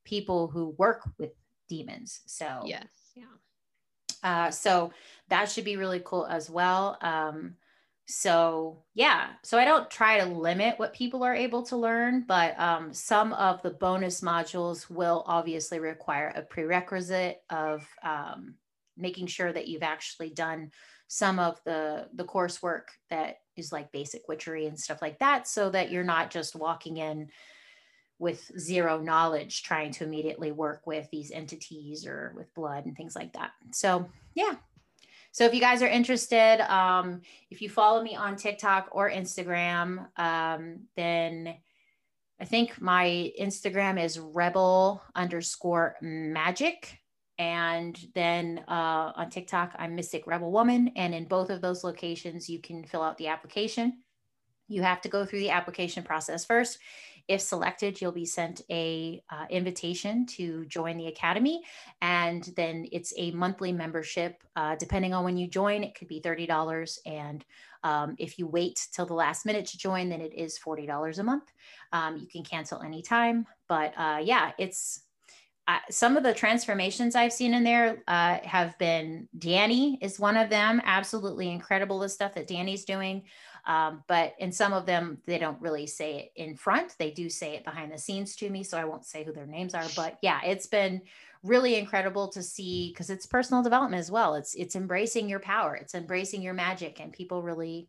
people 0.04 0.48
who 0.48 0.74
work 0.78 1.08
with 1.18 1.30
demons. 1.68 2.20
So 2.26 2.62
yes. 2.66 2.86
Yeah. 3.14 3.24
Uh, 4.22 4.50
so 4.50 4.92
that 5.28 5.50
should 5.50 5.64
be 5.64 5.76
really 5.76 6.00
cool 6.04 6.26
as 6.26 6.48
well. 6.48 6.96
Um, 7.00 7.54
so 8.06 8.82
yeah, 8.94 9.30
so 9.42 9.58
I 9.58 9.64
don't 9.64 9.90
try 9.90 10.18
to 10.18 10.26
limit 10.26 10.78
what 10.78 10.92
people 10.92 11.22
are 11.22 11.34
able 11.34 11.62
to 11.64 11.76
learn, 11.76 12.24
but 12.26 12.58
um, 12.58 12.92
some 12.92 13.32
of 13.34 13.62
the 13.62 13.70
bonus 13.70 14.20
modules 14.20 14.90
will 14.90 15.22
obviously 15.26 15.78
require 15.78 16.32
a 16.34 16.42
prerequisite 16.42 17.42
of 17.50 17.86
um, 18.02 18.54
making 18.96 19.28
sure 19.28 19.52
that 19.52 19.68
you've 19.68 19.82
actually 19.82 20.30
done 20.30 20.70
some 21.06 21.38
of 21.38 21.60
the 21.64 22.08
the 22.14 22.24
coursework 22.24 22.84
that 23.10 23.36
is 23.56 23.70
like 23.70 23.92
basic 23.92 24.26
witchery 24.28 24.66
and 24.66 24.78
stuff 24.78 25.02
like 25.02 25.18
that 25.18 25.46
so 25.46 25.68
that 25.70 25.90
you're 25.90 26.02
not 26.02 26.30
just 26.30 26.56
walking 26.56 26.96
in 26.96 27.28
with 28.18 28.50
zero 28.58 29.00
knowledge 29.00 29.62
trying 29.62 29.90
to 29.90 30.04
immediately 30.04 30.52
work 30.52 30.86
with 30.86 31.06
these 31.10 31.30
entities 31.30 32.06
or 32.06 32.32
with 32.36 32.54
blood 32.54 32.86
and 32.86 32.96
things 32.96 33.14
like 33.14 33.32
that. 33.34 33.50
So 33.72 34.08
yeah 34.34 34.54
so 35.32 35.44
if 35.44 35.52
you 35.52 35.60
guys 35.60 35.82
are 35.82 35.88
interested 35.88 36.60
um, 36.72 37.20
if 37.50 37.60
you 37.60 37.68
follow 37.68 38.02
me 38.02 38.14
on 38.14 38.36
tiktok 38.36 38.88
or 38.92 39.10
instagram 39.10 40.06
um, 40.18 40.80
then 40.96 41.54
i 42.40 42.44
think 42.44 42.80
my 42.80 43.32
instagram 43.40 44.02
is 44.02 44.18
rebel 44.18 45.02
underscore 45.16 45.96
magic 46.00 47.02
and 47.42 47.98
then 48.14 48.62
uh, 48.68 49.12
on 49.16 49.30
TikTok, 49.30 49.74
I'm 49.76 49.96
Mystic 49.96 50.28
Rebel 50.28 50.52
Woman. 50.52 50.92
And 50.94 51.12
in 51.12 51.24
both 51.24 51.50
of 51.50 51.60
those 51.60 51.82
locations, 51.82 52.48
you 52.48 52.60
can 52.60 52.84
fill 52.84 53.02
out 53.02 53.18
the 53.18 53.26
application. 53.26 54.02
You 54.68 54.82
have 54.82 55.00
to 55.00 55.08
go 55.08 55.24
through 55.24 55.40
the 55.40 55.50
application 55.50 56.04
process 56.04 56.44
first. 56.44 56.78
If 57.28 57.40
selected, 57.40 58.00
you'll 58.00 58.12
be 58.12 58.26
sent 58.26 58.62
a 58.70 59.22
uh, 59.30 59.46
invitation 59.50 60.26
to 60.26 60.64
join 60.66 60.96
the 60.96 61.06
academy, 61.06 61.62
and 62.00 62.44
then 62.56 62.86
it's 62.92 63.12
a 63.16 63.30
monthly 63.32 63.72
membership. 63.72 64.42
Uh, 64.56 64.76
depending 64.76 65.14
on 65.14 65.24
when 65.24 65.36
you 65.36 65.48
join, 65.48 65.82
it 65.82 65.94
could 65.94 66.08
be 66.08 66.20
thirty 66.20 66.46
dollars, 66.46 66.98
and 67.06 67.44
um, 67.84 68.14
if 68.18 68.38
you 68.38 68.46
wait 68.46 68.86
till 68.92 69.06
the 69.06 69.14
last 69.14 69.46
minute 69.46 69.66
to 69.66 69.78
join, 69.78 70.08
then 70.08 70.20
it 70.20 70.34
is 70.34 70.58
forty 70.58 70.86
dollars 70.86 71.18
a 71.18 71.24
month. 71.24 71.50
Um, 71.92 72.16
you 72.16 72.26
can 72.26 72.44
cancel 72.44 72.82
anytime, 72.82 73.46
but 73.68 73.92
uh, 73.96 74.20
yeah, 74.22 74.52
it's 74.58 75.04
some 75.90 76.16
of 76.16 76.22
the 76.22 76.34
transformations 76.34 77.14
I've 77.14 77.32
seen 77.32 77.54
in 77.54 77.64
there 77.64 78.02
uh, 78.08 78.38
have 78.42 78.76
been 78.78 79.28
Danny 79.38 79.98
is 80.02 80.18
one 80.18 80.36
of 80.36 80.50
them. 80.50 80.82
Absolutely 80.84 81.50
incredible 81.50 82.00
the 82.00 82.08
stuff 82.08 82.34
that 82.34 82.48
Danny's 82.48 82.84
doing. 82.84 83.22
Um, 83.64 84.02
but 84.08 84.34
in 84.38 84.50
some 84.50 84.72
of 84.72 84.86
them, 84.86 85.18
they 85.26 85.38
don't 85.38 85.60
really 85.60 85.86
say 85.86 86.16
it 86.16 86.42
in 86.42 86.56
front. 86.56 86.96
They 86.98 87.10
do 87.10 87.30
say 87.30 87.54
it 87.54 87.64
behind 87.64 87.92
the 87.92 87.98
scenes 87.98 88.34
to 88.36 88.50
me. 88.50 88.64
So 88.64 88.76
I 88.76 88.84
won't 88.84 89.04
say 89.04 89.24
who 89.24 89.32
their 89.32 89.46
names 89.46 89.74
are. 89.74 89.84
But 89.94 90.18
yeah, 90.20 90.40
it's 90.44 90.66
been 90.66 91.02
really 91.42 91.76
incredible 91.76 92.28
to 92.28 92.42
see 92.42 92.90
because 92.90 93.10
it's 93.10 93.26
personal 93.26 93.62
development 93.62 94.00
as 94.00 94.10
well. 94.10 94.34
It's 94.34 94.54
it's 94.54 94.76
embracing 94.76 95.28
your 95.28 95.40
power. 95.40 95.74
It's 95.76 95.94
embracing 95.94 96.42
your 96.42 96.54
magic, 96.54 97.00
and 97.00 97.12
people 97.12 97.42
really, 97.42 97.88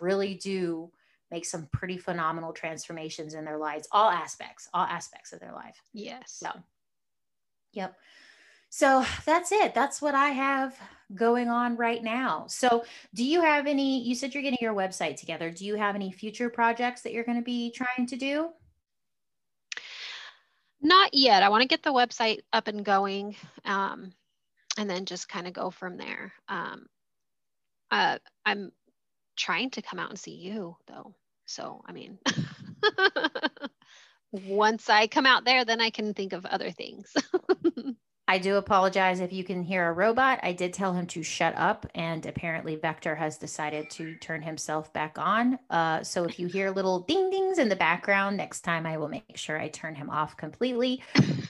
really 0.00 0.34
do 0.34 0.90
make 1.30 1.44
some 1.44 1.66
pretty 1.72 1.96
phenomenal 1.96 2.52
transformations 2.52 3.34
in 3.34 3.44
their 3.44 3.58
lives, 3.58 3.88
all 3.90 4.10
aspects, 4.10 4.68
all 4.74 4.84
aspects 4.84 5.32
of 5.32 5.40
their 5.40 5.52
life. 5.52 5.80
Yes. 5.92 6.36
So 6.42 6.50
Yep. 7.74 7.96
So 8.74 9.04
that's 9.24 9.52
it. 9.52 9.72
That's 9.72 10.02
what 10.02 10.16
I 10.16 10.30
have 10.30 10.76
going 11.14 11.48
on 11.48 11.76
right 11.76 12.02
now. 12.02 12.46
So, 12.48 12.84
do 13.14 13.24
you 13.24 13.40
have 13.40 13.68
any? 13.68 14.02
You 14.02 14.16
said 14.16 14.34
you're 14.34 14.42
getting 14.42 14.58
your 14.60 14.74
website 14.74 15.16
together. 15.16 15.48
Do 15.48 15.64
you 15.64 15.76
have 15.76 15.94
any 15.94 16.10
future 16.10 16.50
projects 16.50 17.02
that 17.02 17.12
you're 17.12 17.22
going 17.22 17.38
to 17.38 17.44
be 17.44 17.70
trying 17.70 18.08
to 18.08 18.16
do? 18.16 18.48
Not 20.82 21.14
yet. 21.14 21.44
I 21.44 21.50
want 21.50 21.62
to 21.62 21.68
get 21.68 21.84
the 21.84 21.92
website 21.92 22.40
up 22.52 22.66
and 22.66 22.84
going 22.84 23.36
um, 23.64 24.12
and 24.76 24.90
then 24.90 25.04
just 25.04 25.28
kind 25.28 25.46
of 25.46 25.52
go 25.52 25.70
from 25.70 25.96
there. 25.96 26.32
Um, 26.48 26.86
uh, 27.92 28.18
I'm 28.44 28.72
trying 29.36 29.70
to 29.70 29.82
come 29.82 30.00
out 30.00 30.10
and 30.10 30.18
see 30.18 30.34
you, 30.34 30.76
though. 30.88 31.14
So, 31.46 31.80
I 31.86 31.92
mean, 31.92 32.18
once 34.32 34.90
I 34.90 35.06
come 35.06 35.26
out 35.26 35.44
there, 35.44 35.64
then 35.64 35.80
I 35.80 35.90
can 35.90 36.12
think 36.12 36.32
of 36.32 36.44
other 36.44 36.72
things. 36.72 37.14
I 38.34 38.38
do 38.38 38.56
apologize 38.56 39.20
if 39.20 39.32
you 39.32 39.44
can 39.44 39.62
hear 39.62 39.88
a 39.88 39.92
robot. 39.92 40.40
I 40.42 40.52
did 40.54 40.74
tell 40.74 40.92
him 40.92 41.06
to 41.06 41.22
shut 41.22 41.54
up, 41.56 41.86
and 41.94 42.26
apparently 42.26 42.74
Vector 42.74 43.14
has 43.14 43.38
decided 43.38 43.88
to 43.90 44.16
turn 44.16 44.42
himself 44.42 44.92
back 44.92 45.20
on. 45.20 45.56
Uh, 45.70 46.02
so 46.02 46.24
if 46.24 46.40
you 46.40 46.48
hear 46.48 46.72
little 46.72 46.98
ding 46.98 47.30
dings 47.30 47.58
in 47.58 47.68
the 47.68 47.76
background, 47.76 48.36
next 48.36 48.62
time 48.62 48.86
I 48.86 48.96
will 48.96 49.08
make 49.08 49.36
sure 49.36 49.56
I 49.56 49.68
turn 49.68 49.94
him 49.94 50.10
off 50.10 50.36
completely. 50.36 51.00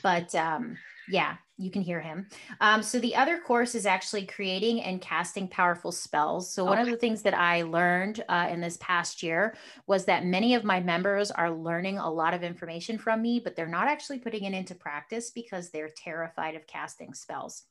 But 0.03 0.35
um, 0.35 0.77
yeah, 1.09 1.37
you 1.57 1.71
can 1.71 1.83
hear 1.83 2.01
him. 2.01 2.27
Um, 2.61 2.83
so 2.83 2.99
the 2.99 3.15
other 3.15 3.39
course 3.39 3.75
is 3.75 3.87
actually 3.87 4.27
creating 4.27 4.83
and 4.83 5.01
casting 5.01 5.47
powerful 5.47 5.93
spells. 5.93 6.51
So 6.51 6.65
one 6.65 6.79
okay. 6.79 6.83
of 6.83 6.89
the 6.89 6.97
things 6.97 7.23
that 7.23 7.35
I 7.35 7.63
learned 7.63 8.25
uh, 8.29 8.49
in 8.51 8.61
this 8.61 8.77
past 8.81 9.23
year 9.23 9.55
was 9.87 10.05
that 10.07 10.25
many 10.25 10.55
of 10.55 10.65
my 10.65 10.81
members 10.81 11.31
are 11.31 11.51
learning 11.51 11.99
a 11.99 12.11
lot 12.11 12.35
of 12.35 12.43
information 12.43 12.99
from 12.99 13.23
me, 13.23 13.39
but 13.39 13.55
they're 13.55 13.67
not 13.69 13.87
actually 13.87 14.19
putting 14.19 14.45
it 14.45 14.53
into 14.53 14.75
practice 14.75 15.31
because 15.31 15.71
they're 15.71 15.91
terrified 15.97 16.57
of 16.57 16.67
casting 16.67 17.15
spells. 17.15 17.65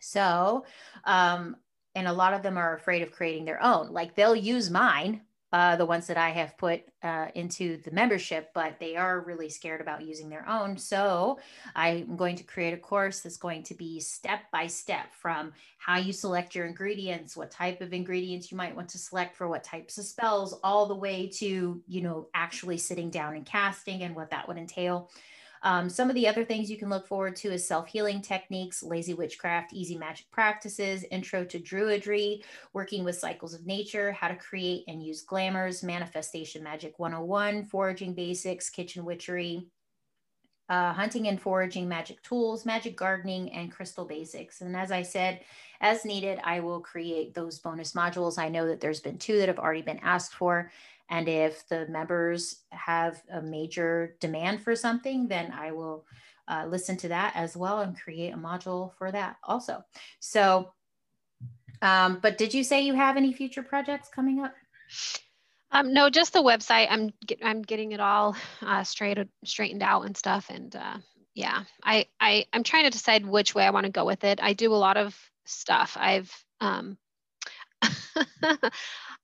So, 0.00 0.66
um, 1.04 1.56
and 1.94 2.06
a 2.06 2.12
lot 2.12 2.34
of 2.34 2.42
them 2.42 2.56
are 2.56 2.76
afraid 2.76 3.02
of 3.02 3.12
creating 3.12 3.46
their 3.46 3.62
own. 3.62 3.92
Like 3.92 4.14
they'll 4.14 4.36
use 4.36 4.70
mine, 4.70 5.22
uh, 5.52 5.76
the 5.76 5.86
ones 5.86 6.06
that 6.06 6.16
I 6.16 6.30
have 6.30 6.56
put 6.56 6.82
uh, 7.02 7.26
into 7.34 7.78
the 7.78 7.90
membership, 7.90 8.50
but 8.54 8.78
they 8.78 8.96
are 8.96 9.20
really 9.20 9.48
scared 9.48 9.80
about 9.80 10.02
using 10.02 10.28
their 10.28 10.48
own. 10.48 10.78
So 10.78 11.40
I'm 11.74 12.16
going 12.16 12.36
to 12.36 12.44
create 12.44 12.72
a 12.72 12.76
course 12.76 13.20
that's 13.20 13.36
going 13.36 13.64
to 13.64 13.74
be 13.74 14.00
step 14.00 14.40
by 14.52 14.68
step 14.68 15.12
from 15.12 15.52
how 15.78 15.98
you 15.98 16.12
select 16.12 16.54
your 16.54 16.66
ingredients, 16.66 17.36
what 17.36 17.50
type 17.50 17.80
of 17.80 17.92
ingredients 17.92 18.52
you 18.52 18.56
might 18.56 18.76
want 18.76 18.88
to 18.90 18.98
select 18.98 19.36
for 19.36 19.48
what 19.48 19.64
types 19.64 19.98
of 19.98 20.04
spells, 20.04 20.58
all 20.62 20.86
the 20.86 20.94
way 20.94 21.26
to, 21.26 21.82
you 21.88 22.00
know, 22.00 22.28
actually 22.34 22.78
sitting 22.78 23.10
down 23.10 23.34
and 23.34 23.46
casting 23.46 24.02
and 24.02 24.14
what 24.14 24.30
that 24.30 24.46
would 24.46 24.58
entail. 24.58 25.10
Um, 25.62 25.90
some 25.90 26.08
of 26.08 26.14
the 26.14 26.26
other 26.26 26.44
things 26.44 26.70
you 26.70 26.78
can 26.78 26.88
look 26.88 27.06
forward 27.06 27.36
to 27.36 27.52
is 27.52 27.66
self 27.66 27.88
healing 27.88 28.22
techniques, 28.22 28.82
lazy 28.82 29.14
witchcraft, 29.14 29.72
easy 29.72 29.96
magic 29.96 30.30
practices, 30.30 31.04
intro 31.10 31.44
to 31.44 31.58
druidry, 31.58 32.42
working 32.72 33.04
with 33.04 33.18
cycles 33.18 33.52
of 33.52 33.66
nature, 33.66 34.12
how 34.12 34.28
to 34.28 34.36
create 34.36 34.84
and 34.88 35.02
use 35.04 35.22
glamours, 35.22 35.82
manifestation 35.82 36.62
magic 36.62 36.98
101, 36.98 37.66
foraging 37.66 38.14
basics, 38.14 38.70
kitchen 38.70 39.04
witchery. 39.04 39.66
Uh, 40.70 40.92
hunting 40.92 41.26
and 41.26 41.42
foraging 41.42 41.88
magic 41.88 42.22
tools, 42.22 42.64
magic 42.64 42.96
gardening, 42.96 43.52
and 43.52 43.72
crystal 43.72 44.04
basics. 44.04 44.60
And 44.60 44.76
as 44.76 44.92
I 44.92 45.02
said, 45.02 45.40
as 45.80 46.04
needed, 46.04 46.38
I 46.44 46.60
will 46.60 46.78
create 46.78 47.34
those 47.34 47.58
bonus 47.58 47.92
modules. 47.92 48.38
I 48.38 48.48
know 48.48 48.68
that 48.68 48.80
there's 48.80 49.00
been 49.00 49.18
two 49.18 49.36
that 49.38 49.48
have 49.48 49.58
already 49.58 49.82
been 49.82 49.98
asked 49.98 50.32
for, 50.32 50.70
and 51.10 51.28
if 51.28 51.68
the 51.68 51.86
members 51.88 52.62
have 52.70 53.20
a 53.30 53.42
major 53.42 54.16
demand 54.20 54.62
for 54.62 54.76
something, 54.76 55.26
then 55.26 55.52
I 55.52 55.72
will 55.72 56.06
uh, 56.48 56.66
listen 56.68 56.96
to 56.98 57.08
that 57.08 57.32
as 57.34 57.56
well 57.56 57.80
and 57.80 58.00
create 58.00 58.32
a 58.32 58.36
module 58.36 58.94
for 58.96 59.10
that 59.10 59.36
also. 59.42 59.84
So, 60.20 60.72
um, 61.82 62.20
but 62.22 62.38
did 62.38 62.54
you 62.54 62.62
say 62.62 62.82
you 62.82 62.94
have 62.94 63.16
any 63.16 63.32
future 63.32 63.62
projects 63.62 64.08
coming 64.08 64.40
up? 64.40 64.54
Um, 65.72 65.92
no, 65.92 66.10
just 66.10 66.32
the 66.32 66.42
website. 66.42 66.88
I'm 66.90 67.10
get, 67.26 67.38
I'm 67.42 67.62
getting 67.62 67.92
it 67.92 68.00
all 68.00 68.36
uh, 68.62 68.84
straight 68.84 69.18
straightened 69.44 69.82
out 69.82 70.02
and 70.02 70.16
stuff. 70.16 70.50
And 70.50 70.74
uh, 70.74 70.98
yeah, 71.34 71.64
I 71.84 72.06
I 72.18 72.46
I'm 72.52 72.64
trying 72.64 72.84
to 72.84 72.90
decide 72.90 73.24
which 73.24 73.54
way 73.54 73.64
I 73.64 73.70
want 73.70 73.86
to 73.86 73.92
go 73.92 74.04
with 74.04 74.24
it. 74.24 74.40
I 74.42 74.52
do 74.52 74.72
a 74.72 74.76
lot 74.76 74.96
of 74.96 75.16
stuff. 75.44 75.96
I've 75.98 76.32
um, 76.60 76.98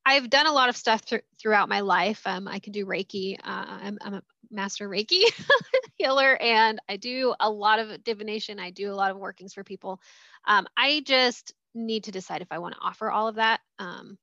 I've 0.06 0.30
done 0.30 0.46
a 0.46 0.52
lot 0.52 0.68
of 0.68 0.76
stuff 0.76 1.04
th- 1.04 1.24
throughout 1.36 1.68
my 1.68 1.80
life. 1.80 2.24
Um, 2.28 2.46
I 2.46 2.60
can 2.60 2.72
do 2.72 2.86
Reiki. 2.86 3.36
Uh, 3.42 3.66
I'm, 3.82 3.98
I'm, 4.00 4.14
a 4.14 4.22
master 4.52 4.88
Reiki 4.88 5.22
healer, 5.98 6.36
and 6.40 6.80
I 6.88 6.96
do 6.96 7.34
a 7.40 7.50
lot 7.50 7.80
of 7.80 8.04
divination. 8.04 8.60
I 8.60 8.70
do 8.70 8.92
a 8.92 8.94
lot 8.94 9.10
of 9.10 9.18
workings 9.18 9.52
for 9.52 9.64
people. 9.64 10.00
Um, 10.46 10.68
I 10.76 11.02
just 11.04 11.52
need 11.74 12.04
to 12.04 12.12
decide 12.12 12.40
if 12.40 12.52
I 12.52 12.60
want 12.60 12.74
to 12.74 12.80
offer 12.80 13.10
all 13.10 13.26
of 13.26 13.34
that 13.34 13.60
um, 13.80 14.16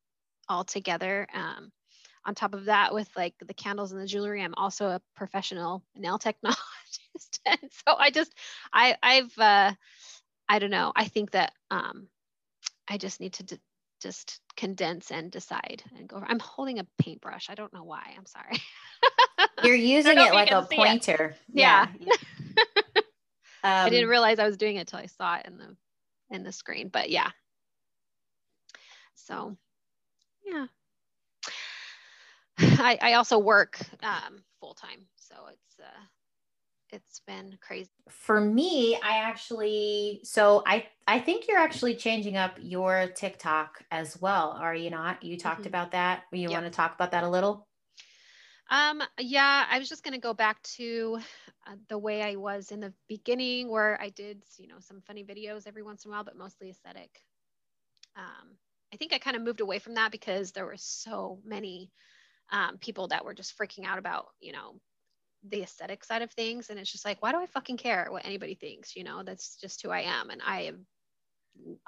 all 0.48 0.64
together. 0.64 1.28
Um, 1.34 1.74
on 2.26 2.34
top 2.34 2.54
of 2.54 2.66
that, 2.66 2.94
with 2.94 3.10
like 3.18 3.34
the 3.46 3.54
candles 3.54 3.92
and 3.92 4.02
the 4.02 4.08
jewelry, 4.08 4.42
I'm 4.42 4.56
also 4.56 4.88
a 4.88 5.02
professional 5.18 5.84
nail 5.98 6.18
technologist, 6.20 7.40
and 7.46 7.60
so 7.86 7.98
I 8.00 8.10
just, 8.10 8.34
I, 8.72 8.96
I've, 9.04 9.38
uh, 9.38 9.74
I 10.48 10.60
don't 10.60 10.72
know. 10.72 10.94
I 10.96 11.04
think 11.04 11.32
that 11.32 11.52
um, 11.70 12.08
I 12.88 12.98
just 12.98 13.20
need 13.20 13.34
to 13.34 13.60
just 14.04 14.42
condense 14.58 15.12
and 15.12 15.32
decide 15.32 15.82
and 15.98 16.08
go. 16.08 16.22
I'm 16.26 16.40
holding 16.40 16.80
a 16.80 16.86
paintbrush. 17.00 17.50
I 17.50 17.56
don't 17.56 17.74
know 17.74 17.84
why. 17.84 18.14
I'm 18.16 18.26
sorry. 18.26 18.62
You're 19.64 19.76
using 19.76 20.18
it 20.20 20.34
like 20.34 20.52
a 20.52 20.68
pointer. 20.70 21.36
Yeah. 21.52 21.88
yeah. 22.00 22.14
um, 22.98 23.04
I 23.64 23.90
didn't 23.90 24.10
realize 24.10 24.38
I 24.38 24.46
was 24.46 24.58
doing 24.58 24.76
it 24.76 24.82
until 24.82 25.00
I 25.00 25.06
saw 25.06 25.36
it 25.38 25.46
in 25.48 25.58
the 25.58 25.76
in 26.30 26.44
the 26.44 26.52
screen. 26.52 26.90
But 26.90 27.10
yeah. 27.10 27.30
So 29.16 29.56
yeah. 30.46 30.68
I, 32.60 33.00
I 33.02 33.14
also 33.14 33.40
work 33.40 33.80
um, 34.04 34.44
full 34.60 34.74
time, 34.74 35.08
so 35.16 35.36
it's 35.50 35.80
uh, 35.80 36.04
it's 36.94 37.20
been 37.26 37.58
crazy. 37.60 37.90
For 38.10 38.40
me, 38.40 38.96
I 39.04 39.18
actually 39.18 40.22
so 40.24 40.64
I 40.66 40.86
I 41.08 41.20
think 41.20 41.48
you're 41.48 41.58
actually 41.58 41.96
changing 41.96 42.38
up 42.38 42.58
your 42.62 43.08
TikTok 43.16 43.84
as 43.92 44.22
well, 44.22 44.58
are 44.60 44.76
you 44.76 44.90
not? 44.90 45.24
You 45.24 45.38
talked 45.38 45.62
mm-hmm. 45.62 45.68
about 45.68 45.92
that. 45.92 46.24
You 46.32 46.42
yep. 46.42 46.52
want 46.52 46.66
to 46.66 46.72
talk 46.72 46.96
about 46.96 47.12
that 47.12 47.24
a 47.24 47.30
little? 47.30 47.68
Um, 48.70 49.04
yeah, 49.20 49.66
I 49.70 49.78
was 49.78 49.90
just 49.90 50.04
going 50.04 50.14
to 50.14 50.20
go 50.20 50.34
back 50.34 50.62
to 50.78 51.20
uh, 51.68 51.76
the 51.90 51.98
way 51.98 52.22
I 52.24 52.36
was 52.36 52.72
in 52.72 52.80
the 52.80 52.94
beginning 53.08 53.70
where 53.70 54.02
I 54.02 54.10
did, 54.10 54.42
you 54.58 54.68
know, 54.68 54.80
some 54.80 55.02
funny 55.02 55.24
videos 55.24 55.68
every 55.68 55.84
once 55.84 56.06
in 56.06 56.12
a 56.12 56.14
while, 56.14 56.24
but 56.24 56.38
mostly 56.38 56.70
aesthetic. 56.70 57.20
Um, 58.16 58.56
I 58.94 58.98
think 58.98 59.14
I 59.14 59.20
kind 59.20 59.36
of 59.36 59.44
moved 59.44 59.60
away 59.60 59.80
from 59.80 59.96
that 59.96 60.12
because 60.12 60.52
there 60.52 60.66
were 60.66 60.78
so 60.78 61.40
many 61.46 61.92
um, 62.52 62.78
people 62.78 63.10
that 63.10 63.26
were 63.26 63.34
just 63.34 63.58
freaking 63.58 63.86
out 63.86 64.00
about, 64.00 64.28
you 64.40 64.54
know, 64.54 64.80
the 65.50 65.64
aesthetic 65.64 66.04
side 66.04 66.22
of 66.22 66.32
things. 66.32 66.70
And 66.70 66.80
it's 66.80 66.92
just 66.92 67.06
like, 67.06 67.22
why 67.22 67.32
do 67.32 67.40
I 67.40 67.46
fucking 67.48 67.78
care 67.78 68.08
what 68.10 68.26
anybody 68.26 68.56
thinks? 68.56 68.96
You 68.96 69.04
know, 69.04 69.24
that's 69.24 69.58
just 69.58 69.82
who 69.82 69.90
I 69.90 70.02
am. 70.02 70.30
And 70.30 70.42
I 70.46 70.62
am, 70.62 70.86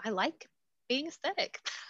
I 0.03 0.09
like 0.09 0.47
being 0.87 1.07
aesthetic. 1.07 1.59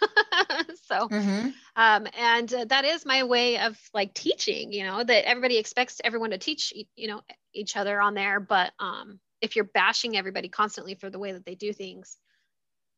so, 0.84 1.08
mm-hmm. 1.08 1.48
um, 1.76 2.06
and 2.18 2.52
uh, 2.52 2.64
that 2.66 2.84
is 2.84 3.04
my 3.04 3.24
way 3.24 3.58
of 3.58 3.78
like 3.92 4.14
teaching, 4.14 4.72
you 4.72 4.84
know, 4.84 5.02
that 5.02 5.28
everybody 5.28 5.58
expects 5.58 6.00
everyone 6.04 6.30
to 6.30 6.38
teach, 6.38 6.72
you 6.96 7.08
know, 7.08 7.22
each 7.52 7.76
other 7.76 8.00
on 8.00 8.14
there. 8.14 8.40
But 8.40 8.72
um, 8.78 9.20
if 9.40 9.56
you're 9.56 9.64
bashing 9.64 10.16
everybody 10.16 10.48
constantly 10.48 10.94
for 10.94 11.10
the 11.10 11.18
way 11.18 11.32
that 11.32 11.44
they 11.44 11.54
do 11.54 11.72
things, 11.72 12.16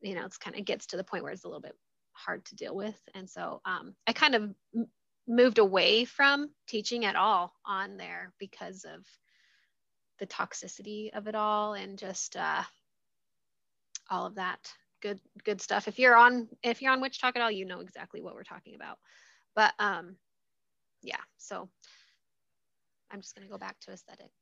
you 0.01 0.15
know, 0.15 0.25
it's 0.25 0.39
kind 0.39 0.57
of 0.57 0.65
gets 0.65 0.87
to 0.87 0.97
the 0.97 1.05
point 1.05 1.25
where 1.25 1.33
it's 1.33 1.45
a 1.45 1.49
little 1.49 1.61
bit 1.61 1.77
hard 2.13 2.45
to 2.47 2.55
deal 2.55 2.75
with. 2.75 3.01
And 3.15 3.29
so 3.29 3.61
um, 3.65 3.95
I 4.07 4.13
kind 4.13 4.35
of 4.35 4.55
moved 5.29 5.59
away 5.59 6.05
from 6.05 6.51
teaching 6.67 7.05
at 7.05 7.15
all 7.15 7.55
on 7.65 7.97
there 7.97 8.33
because 8.39 8.85
of 8.85 9.05
the 10.19 10.27
toxicity 10.27 11.11
of 11.15 11.29
it 11.29 11.35
all 11.35 11.75
and 11.75 11.99
just 11.99 12.37
uh, 12.37 12.63
all 14.11 14.27
of 14.27 14.37
that 14.37 14.73
good 15.01 15.21
good 15.45 15.61
stuff. 15.61 15.87
If 15.87 15.99
you're 15.99 16.17
on 16.17 16.49
if 16.63 16.83
you're 16.83 16.93
on 16.93 17.03
WitchTok 17.03 17.37
at 17.37 17.43
all, 17.43 17.51
you 17.51 17.67
know 17.67 17.81
exactly 17.81 18.21
what 18.21 18.35
we're 18.35 18.43
talking 18.43 18.75
about. 18.75 18.99
But 19.55 19.75
um, 19.79 20.17
yeah, 21.03 21.21
so 21.37 21.69
I'm 23.11 23.21
just 23.21 23.35
gonna 23.35 23.49
go 23.49 23.59
back 23.59 23.79
to 23.81 23.93
aesthetics. 23.93 24.33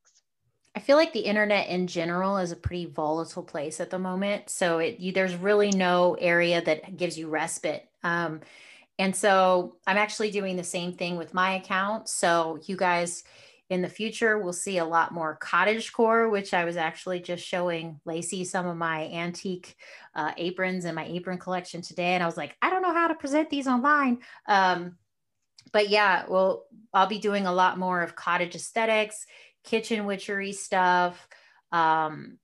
I 0.75 0.81
feel 0.81 0.97
like 0.97 1.13
the 1.13 1.21
internet 1.21 1.69
in 1.69 1.87
general 1.87 2.37
is 2.37 2.53
a 2.53 2.57
pretty 2.57 2.85
volatile 2.85 3.43
place 3.43 3.81
at 3.81 3.91
the 3.91 3.99
moment. 3.99 4.51
So 4.51 4.79
it 4.79 5.01
you, 5.01 5.13
there's 5.13 5.35
really 5.35 5.71
no 5.71 6.17
area 6.21 6.63
that 6.63 6.97
gives 6.97 7.19
you 7.19 7.29
respite. 7.29 7.89
Um, 8.03 8.41
and 8.99 9.15
so 9.15 9.77
I'm 9.87 9.97
actually 9.97 10.31
doing 10.31 10.57
the 10.57 10.65
same 10.65 10.93
thing 10.93 11.17
with 11.17 11.35
my 11.35 11.57
account. 11.57 12.09
So 12.09 12.59
you 12.67 12.77
guys 12.77 13.25
in 13.69 13.83
the 13.83 13.89
future, 13.89 14.39
we'll 14.39 14.53
see 14.53 14.79
a 14.79 14.85
lot 14.85 15.13
more 15.13 15.37
cottage 15.37 15.93
core, 15.93 16.29
which 16.31 16.55
I 16.55 16.65
was 16.65 16.77
actually 16.77 17.21
just 17.21 17.45
showing 17.45 18.01
Lacey 18.05 18.45
some 18.45 18.67
of 18.67 18.77
my 18.77 19.09
antique 19.09 19.77
uh, 20.15 20.33
aprons 20.37 20.85
and 20.85 20.95
my 20.95 21.05
apron 21.07 21.39
collection 21.39 21.83
today. 21.83 22.15
And 22.15 22.23
I 22.23 22.27
was 22.27 22.37
like, 22.37 22.57
I 22.63 22.71
don't 22.71 22.83
know 22.83 22.95
how 22.95 23.09
to 23.09 23.15
present 23.15 23.51
these 23.51 23.67
online. 23.67 24.19
Um, 24.47 24.97
but 25.73 25.89
yeah, 25.89 26.25
well, 26.29 26.67
I'll 26.95 27.09
be 27.09 27.19
doing 27.19 27.47
a 27.47 27.53
lot 27.53 27.77
more 27.77 28.03
of 28.03 28.15
cottage 28.15 28.55
aesthetics 28.55 29.27
kitchen 29.67 30.07
witchery 30.07 30.53
stuff. 30.53 31.29
Um, 31.73 32.39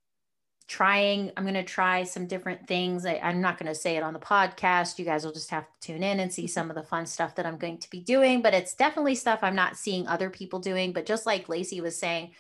trying, 0.72 1.30
I'm 1.36 1.44
going 1.44 1.52
to 1.52 1.62
try 1.62 2.02
some 2.02 2.26
different 2.26 2.66
things. 2.66 3.04
I, 3.04 3.20
I'm 3.22 3.42
not 3.42 3.58
going 3.58 3.70
to 3.70 3.78
say 3.78 3.98
it 3.98 4.02
on 4.02 4.14
the 4.14 4.18
podcast. 4.18 4.98
You 4.98 5.04
guys 5.04 5.22
will 5.22 5.32
just 5.32 5.50
have 5.50 5.64
to 5.64 5.86
tune 5.86 6.02
in 6.02 6.18
and 6.18 6.32
see 6.32 6.46
some 6.46 6.70
of 6.70 6.76
the 6.76 6.82
fun 6.82 7.04
stuff 7.04 7.34
that 7.34 7.44
I'm 7.44 7.58
going 7.58 7.76
to 7.76 7.90
be 7.90 8.00
doing. 8.00 8.40
But 8.40 8.54
it's 8.54 8.72
definitely 8.72 9.14
stuff 9.16 9.40
I'm 9.42 9.54
not 9.54 9.76
seeing 9.76 10.08
other 10.08 10.30
people 10.30 10.60
doing. 10.60 10.94
But 10.94 11.04
just 11.04 11.26
like 11.26 11.50
Lacey 11.50 11.82
was 11.82 11.98
saying, 11.98 12.30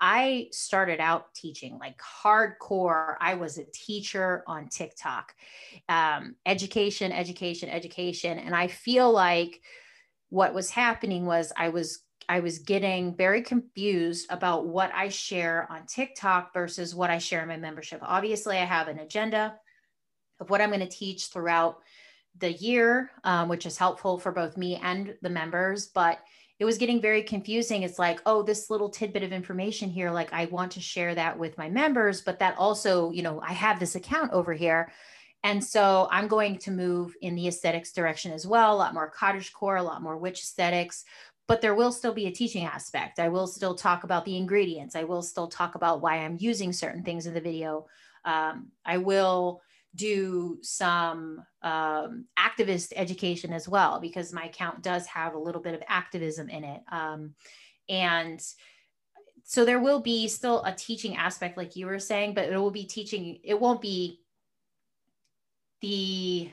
I 0.00 0.48
started 0.50 0.98
out 0.98 1.34
teaching 1.34 1.78
like 1.78 2.00
hardcore. 2.00 3.16
I 3.20 3.34
was 3.34 3.58
a 3.58 3.64
teacher 3.64 4.44
on 4.46 4.68
TikTok, 4.68 5.34
um, 5.90 6.36
education, 6.46 7.12
education, 7.12 7.68
education. 7.68 8.38
And 8.38 8.54
I 8.54 8.68
feel 8.68 9.12
like 9.12 9.60
what 10.30 10.54
was 10.54 10.70
happening 10.70 11.26
was 11.26 11.52
I 11.54 11.68
was 11.68 12.00
I 12.28 12.40
was 12.40 12.58
getting 12.58 13.16
very 13.16 13.42
confused 13.42 14.26
about 14.30 14.66
what 14.66 14.92
I 14.94 15.08
share 15.08 15.70
on 15.70 15.86
TikTok 15.86 16.52
versus 16.52 16.94
what 16.94 17.10
I 17.10 17.18
share 17.18 17.42
in 17.42 17.48
my 17.48 17.56
membership. 17.56 18.00
Obviously, 18.02 18.58
I 18.58 18.64
have 18.64 18.88
an 18.88 18.98
agenda 18.98 19.56
of 20.40 20.50
what 20.50 20.60
I'm 20.60 20.70
going 20.70 20.80
to 20.80 20.86
teach 20.86 21.26
throughout 21.26 21.78
the 22.38 22.52
year, 22.52 23.10
um, 23.22 23.48
which 23.48 23.66
is 23.66 23.78
helpful 23.78 24.18
for 24.18 24.32
both 24.32 24.56
me 24.56 24.76
and 24.82 25.14
the 25.22 25.30
members. 25.30 25.86
But 25.86 26.20
it 26.58 26.64
was 26.64 26.78
getting 26.78 27.00
very 27.00 27.22
confusing. 27.22 27.82
It's 27.82 27.98
like, 27.98 28.20
oh, 28.26 28.42
this 28.42 28.70
little 28.70 28.88
tidbit 28.88 29.22
of 29.22 29.32
information 29.32 29.90
here, 29.90 30.10
like 30.10 30.32
I 30.32 30.46
want 30.46 30.72
to 30.72 30.80
share 30.80 31.14
that 31.14 31.38
with 31.38 31.58
my 31.58 31.68
members, 31.68 32.20
but 32.20 32.38
that 32.38 32.56
also, 32.58 33.10
you 33.10 33.22
know, 33.22 33.40
I 33.40 33.52
have 33.52 33.80
this 33.80 33.96
account 33.96 34.32
over 34.32 34.52
here. 34.52 34.92
And 35.42 35.62
so 35.62 36.08
I'm 36.10 36.26
going 36.26 36.56
to 36.58 36.70
move 36.70 37.14
in 37.20 37.34
the 37.34 37.48
aesthetics 37.48 37.92
direction 37.92 38.32
as 38.32 38.46
well, 38.46 38.74
a 38.74 38.78
lot 38.78 38.94
more 38.94 39.10
cottage 39.10 39.52
core, 39.52 39.76
a 39.76 39.82
lot 39.82 40.00
more 40.00 40.16
witch 40.16 40.40
aesthetics, 40.40 41.04
but 41.46 41.60
there 41.60 41.74
will 41.74 41.92
still 41.92 42.14
be 42.14 42.26
a 42.26 42.32
teaching 42.32 42.64
aspect. 42.64 43.18
I 43.18 43.28
will 43.28 43.46
still 43.46 43.74
talk 43.74 44.04
about 44.04 44.24
the 44.24 44.36
ingredients. 44.36 44.96
I 44.96 45.04
will 45.04 45.22
still 45.22 45.48
talk 45.48 45.74
about 45.74 46.00
why 46.00 46.16
I'm 46.16 46.38
using 46.40 46.72
certain 46.72 47.02
things 47.02 47.26
in 47.26 47.34
the 47.34 47.40
video. 47.40 47.86
Um, 48.24 48.68
I 48.84 48.98
will 48.98 49.60
do 49.94 50.58
some 50.62 51.44
um, 51.62 52.24
activist 52.38 52.92
education 52.96 53.52
as 53.52 53.68
well 53.68 54.00
because 54.00 54.32
my 54.32 54.46
account 54.46 54.82
does 54.82 55.06
have 55.06 55.34
a 55.34 55.38
little 55.38 55.60
bit 55.60 55.74
of 55.74 55.82
activism 55.86 56.48
in 56.48 56.64
it. 56.64 56.80
Um, 56.90 57.34
and 57.88 58.42
so 59.44 59.64
there 59.64 59.78
will 59.78 60.00
be 60.00 60.26
still 60.26 60.64
a 60.64 60.72
teaching 60.72 61.16
aspect, 61.16 61.58
like 61.58 61.76
you 61.76 61.86
were 61.86 61.98
saying, 61.98 62.34
but 62.34 62.48
it 62.48 62.56
will 62.56 62.70
be 62.70 62.86
teaching, 62.86 63.38
it 63.44 63.60
won't 63.60 63.82
be 63.82 64.20
the 65.82 66.50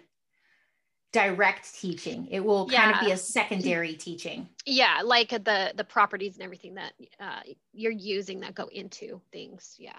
direct 1.11 1.73
teaching. 1.75 2.27
It 2.31 2.39
will 2.39 2.67
yeah. 2.71 2.83
kind 2.83 2.95
of 2.95 3.05
be 3.05 3.11
a 3.11 3.17
secondary 3.17 3.93
teaching. 3.93 4.47
Yeah 4.65 5.01
like 5.03 5.29
the 5.29 5.73
the 5.75 5.83
properties 5.83 6.35
and 6.35 6.43
everything 6.43 6.75
that 6.75 6.93
uh, 7.19 7.41
you're 7.73 7.91
using 7.91 8.39
that 8.41 8.55
go 8.55 8.67
into 8.67 9.21
things. 9.31 9.75
Yeah. 9.77 9.97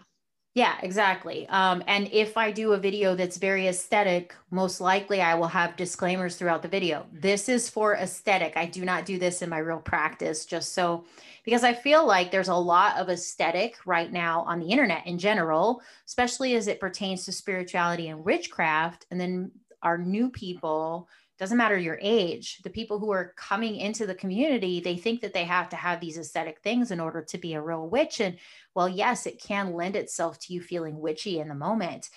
Yeah 0.55 0.77
exactly. 0.83 1.47
Um, 1.49 1.83
and 1.87 2.09
if 2.13 2.37
i 2.37 2.51
do 2.51 2.73
a 2.73 2.79
video 2.79 3.15
that's 3.15 3.37
very 3.37 3.69
aesthetic 3.69 4.35
most 4.51 4.81
likely 4.81 5.21
i 5.21 5.35
will 5.35 5.49
have 5.49 5.77
disclaimers 5.77 6.37
throughout 6.37 6.63
the 6.63 6.69
video. 6.69 7.07
This 7.13 7.49
is 7.49 7.69
for 7.69 7.95
aesthetic. 7.95 8.57
I 8.57 8.67
do 8.67 8.85
not 8.85 9.05
do 9.05 9.19
this 9.19 9.43
in 9.43 9.51
my 9.51 9.59
real 9.59 9.81
practice 9.81 10.47
just 10.47 10.73
so 10.73 11.05
because 11.45 11.65
i 11.65 11.73
feel 11.73 12.07
like 12.07 12.31
there's 12.31 12.49
a 12.49 12.55
lot 12.55 12.97
of 12.97 13.09
aesthetic 13.09 13.77
right 13.85 14.13
now 14.13 14.43
on 14.43 14.61
the 14.61 14.67
internet 14.67 15.07
in 15.07 15.19
general 15.19 15.83
especially 16.07 16.55
as 16.55 16.69
it 16.69 16.81
pertains 16.81 17.25
to 17.25 17.33
spirituality 17.33 18.09
and 18.09 18.25
witchcraft 18.25 19.07
and 19.11 19.21
then 19.21 19.51
are 19.83 19.99
new 19.99 20.31
people 20.31 21.09
doesn't 21.39 21.59
matter 21.59 21.77
your 21.77 21.99
age 22.01 22.59
the 22.63 22.71
people 22.71 22.99
who 22.99 23.11
are 23.11 23.35
coming 23.37 23.77
into 23.77 24.07
the 24.07 24.15
community 24.15 24.81
they 24.81 24.97
think 24.97 25.21
that 25.21 25.35
they 25.35 25.45
have 25.45 25.69
to 25.69 25.77
have 25.77 26.01
these 26.01 26.19
aesthetic 26.19 26.61
things 26.61 26.91
in 26.91 27.01
order 27.01 27.23
to 27.23 27.39
be 27.39 27.55
a 27.55 27.61
real 27.61 27.89
witch. 27.89 28.21
And 28.21 28.37
well 28.75 28.89
yes 28.89 29.27
it 29.27 29.43
can 29.43 29.75
lend 29.75 29.97
itself 29.97 30.39
to 30.41 30.53
you 30.53 30.61
feeling 30.61 31.01
witchy 31.01 31.41
in 31.41 31.49
the 31.49 31.55
moment. 31.55 32.11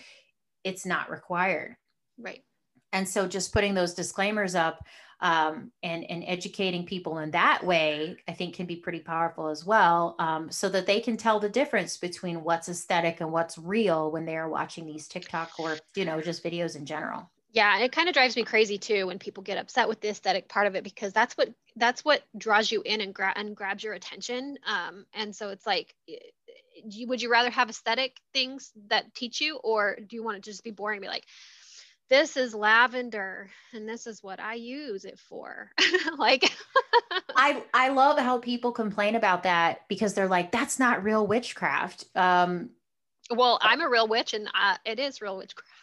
It's 0.63 0.85
not 0.85 1.09
required. 1.09 1.75
Right. 2.17 2.43
And 2.93 3.07
so 3.07 3.27
just 3.27 3.51
putting 3.51 3.73
those 3.73 3.93
disclaimers 3.93 4.55
up 4.55 4.85
um, 5.21 5.71
and, 5.83 6.09
and 6.09 6.23
educating 6.27 6.85
people 6.85 7.19
in 7.19 7.31
that 7.31 7.65
way, 7.65 8.17
I 8.27 8.33
think 8.33 8.55
can 8.55 8.65
be 8.65 8.75
pretty 8.75 8.99
powerful 8.99 9.47
as 9.47 9.65
well, 9.65 10.15
um, 10.19 10.51
so 10.51 10.69
that 10.69 10.85
they 10.85 10.99
can 10.99 11.17
tell 11.17 11.39
the 11.39 11.49
difference 11.49 11.97
between 11.97 12.43
what's 12.43 12.69
aesthetic 12.69 13.21
and 13.21 13.31
what's 13.31 13.57
real 13.57 14.11
when 14.11 14.25
they 14.25 14.37
are 14.37 14.49
watching 14.49 14.85
these 14.85 15.07
TikTok 15.07 15.51
or, 15.57 15.77
you 15.95 16.05
know, 16.05 16.21
just 16.21 16.43
videos 16.43 16.75
in 16.75 16.85
general. 16.85 17.29
Yeah, 17.55 17.79
it 17.79 17.93
kind 17.93 18.09
of 18.09 18.13
drives 18.13 18.35
me 18.35 18.43
crazy 18.43 18.77
too 18.77 19.07
when 19.07 19.17
people 19.17 19.41
get 19.41 19.57
upset 19.57 19.87
with 19.87 20.01
the 20.01 20.09
aesthetic 20.09 20.49
part 20.49 20.67
of 20.67 20.75
it 20.75 20.83
because 20.83 21.13
that's 21.13 21.37
what 21.37 21.53
that's 21.77 22.03
what 22.03 22.21
draws 22.37 22.69
you 22.69 22.81
in 22.81 22.99
and, 22.99 23.13
gra- 23.13 23.33
and 23.33 23.55
grabs 23.55 23.81
your 23.81 23.93
attention. 23.93 24.57
Um, 24.67 25.05
and 25.13 25.33
so 25.33 25.49
it's 25.49 25.65
like, 25.65 25.95
would 27.07 27.21
you 27.21 27.31
rather 27.31 27.49
have 27.49 27.69
aesthetic 27.69 28.17
things 28.33 28.73
that 28.89 29.15
teach 29.15 29.39
you, 29.39 29.55
or 29.63 29.97
do 30.05 30.17
you 30.17 30.23
want 30.23 30.35
it 30.35 30.43
to 30.43 30.51
just 30.51 30.65
be 30.65 30.71
boring? 30.71 30.97
And 30.97 31.03
be 31.03 31.07
like, 31.07 31.23
this 32.09 32.35
is 32.35 32.53
lavender, 32.53 33.49
and 33.73 33.87
this 33.87 34.05
is 34.05 34.21
what 34.21 34.41
I 34.41 34.55
use 34.55 35.05
it 35.05 35.17
for. 35.17 35.71
like, 36.17 36.51
I 37.37 37.63
I 37.73 37.87
love 37.87 38.19
how 38.19 38.37
people 38.39 38.73
complain 38.73 39.15
about 39.15 39.43
that 39.43 39.87
because 39.87 40.13
they're 40.13 40.27
like, 40.27 40.51
that's 40.51 40.77
not 40.77 41.05
real 41.05 41.25
witchcraft. 41.25 42.03
Um, 42.15 42.71
well, 43.29 43.59
I'm 43.61 43.79
a 43.79 43.87
real 43.87 44.09
witch, 44.09 44.33
and 44.33 44.49
uh, 44.53 44.75
it 44.83 44.99
is 44.99 45.21
real 45.21 45.37
witchcraft 45.37 45.74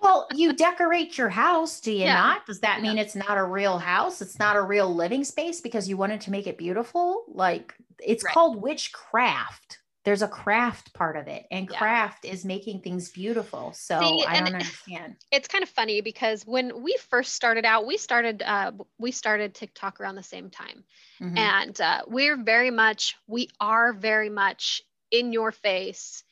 well, 0.00 0.28
you 0.34 0.52
decorate 0.52 1.18
your 1.18 1.28
house, 1.28 1.80
do 1.80 1.92
you 1.92 2.04
yeah. 2.04 2.14
not? 2.14 2.46
Does 2.46 2.60
that 2.60 2.82
mean 2.82 2.96
yeah. 2.96 3.02
it's 3.02 3.16
not 3.16 3.38
a 3.38 3.44
real 3.44 3.78
house? 3.78 4.22
It's 4.22 4.38
not 4.38 4.56
a 4.56 4.62
real 4.62 4.92
living 4.94 5.24
space 5.24 5.60
because 5.60 5.88
you 5.88 5.96
wanted 5.96 6.20
to 6.22 6.30
make 6.30 6.46
it 6.46 6.58
beautiful? 6.58 7.24
Like 7.28 7.74
it's 8.04 8.24
right. 8.24 8.34
called 8.34 8.62
witchcraft. 8.62 9.78
There's 10.04 10.22
a 10.22 10.28
craft 10.28 10.94
part 10.94 11.16
of 11.16 11.26
it, 11.26 11.46
and 11.50 11.68
craft 11.68 12.24
is 12.24 12.44
making 12.44 12.82
things 12.82 13.10
beautiful. 13.10 13.72
So 13.72 13.98
See, 13.98 14.24
I 14.24 14.38
don't 14.38 14.54
understand. 14.54 15.16
It's 15.32 15.48
kind 15.48 15.64
of 15.64 15.68
funny 15.68 16.00
because 16.00 16.46
when 16.46 16.80
we 16.80 16.96
first 17.10 17.34
started 17.34 17.64
out, 17.64 17.86
we 17.88 17.96
started 17.96 18.40
uh, 18.46 18.70
we 18.98 19.10
started 19.10 19.52
TikTok 19.52 20.00
around 20.00 20.14
the 20.14 20.22
same 20.22 20.48
time, 20.48 20.84
mm-hmm. 21.20 21.36
and 21.36 21.80
uh, 21.80 22.02
we're 22.06 22.40
very 22.40 22.70
much 22.70 23.16
we 23.26 23.48
are 23.58 23.92
very 23.92 24.30
much 24.30 24.80
in 25.10 25.32
your 25.32 25.50
face 25.50 26.22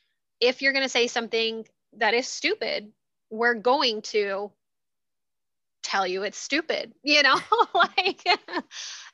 if 0.40 0.62
you're 0.62 0.72
going 0.72 0.84
to 0.84 0.88
say 0.88 1.06
something 1.06 1.64
that 1.96 2.14
is 2.14 2.26
stupid 2.26 2.92
we're 3.30 3.54
going 3.54 4.02
to 4.02 4.50
tell 5.82 6.06
you 6.06 6.22
it's 6.22 6.38
stupid 6.38 6.92
you 7.02 7.22
know? 7.22 7.38
Like 7.74 8.24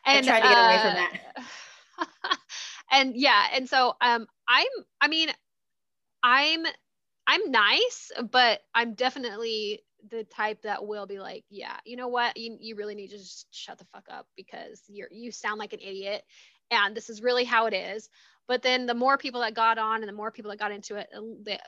and 0.07 0.25
try 0.27 0.40
to 0.40 0.49
get 0.49 0.59
uh, 0.59 0.62
away 0.62 0.79
from 0.79 0.94
that. 0.94 1.12
uh, 1.37 2.37
and 2.92 3.16
yeah 3.16 3.46
and 3.55 3.68
so 3.68 3.94
um 4.01 4.27
i'm 4.49 4.66
i 5.01 5.09
mean 5.09 5.29
i'm 6.23 6.64
i'm 7.27 7.51
nice 7.51 8.12
but 8.31 8.61
i'm 8.75 8.94
definitely 8.94 9.81
the 10.11 10.25
type 10.25 10.62
that 10.62 10.87
will 10.87 11.07
be 11.07 11.18
like 11.18 11.44
yeah 11.51 11.77
you 11.85 11.96
know 11.96 12.09
what? 12.09 12.37
You, 12.37 12.57
you 12.61 12.77
really 12.77 12.94
need 12.94 13.09
to 13.09 13.18
just 13.18 13.46
shut 13.51 13.79
the 13.79 13.85
fuck 13.87 14.05
up 14.11 14.27
because 14.37 14.83
you're 14.88 15.09
you 15.11 15.31
sound 15.33 15.59
like 15.59 15.73
an 15.73 15.81
idiot 15.81 16.23
and 16.70 16.96
this 16.96 17.11
is 17.11 17.23
really 17.23 17.44
how 17.44 17.66
it 17.66 17.75
is. 17.75 18.09
But 18.49 18.62
then 18.62 18.87
the 18.87 18.94
more 18.94 19.18
people 19.18 19.40
that 19.42 19.55
got 19.55 19.79
on 19.79 20.01
and 20.03 20.09
the 20.09 20.16
more 20.16 20.31
people 20.31 20.51
that 20.51 20.59
got 20.59 20.73
into 20.73 20.96
it 20.96 21.09
the 21.12 21.59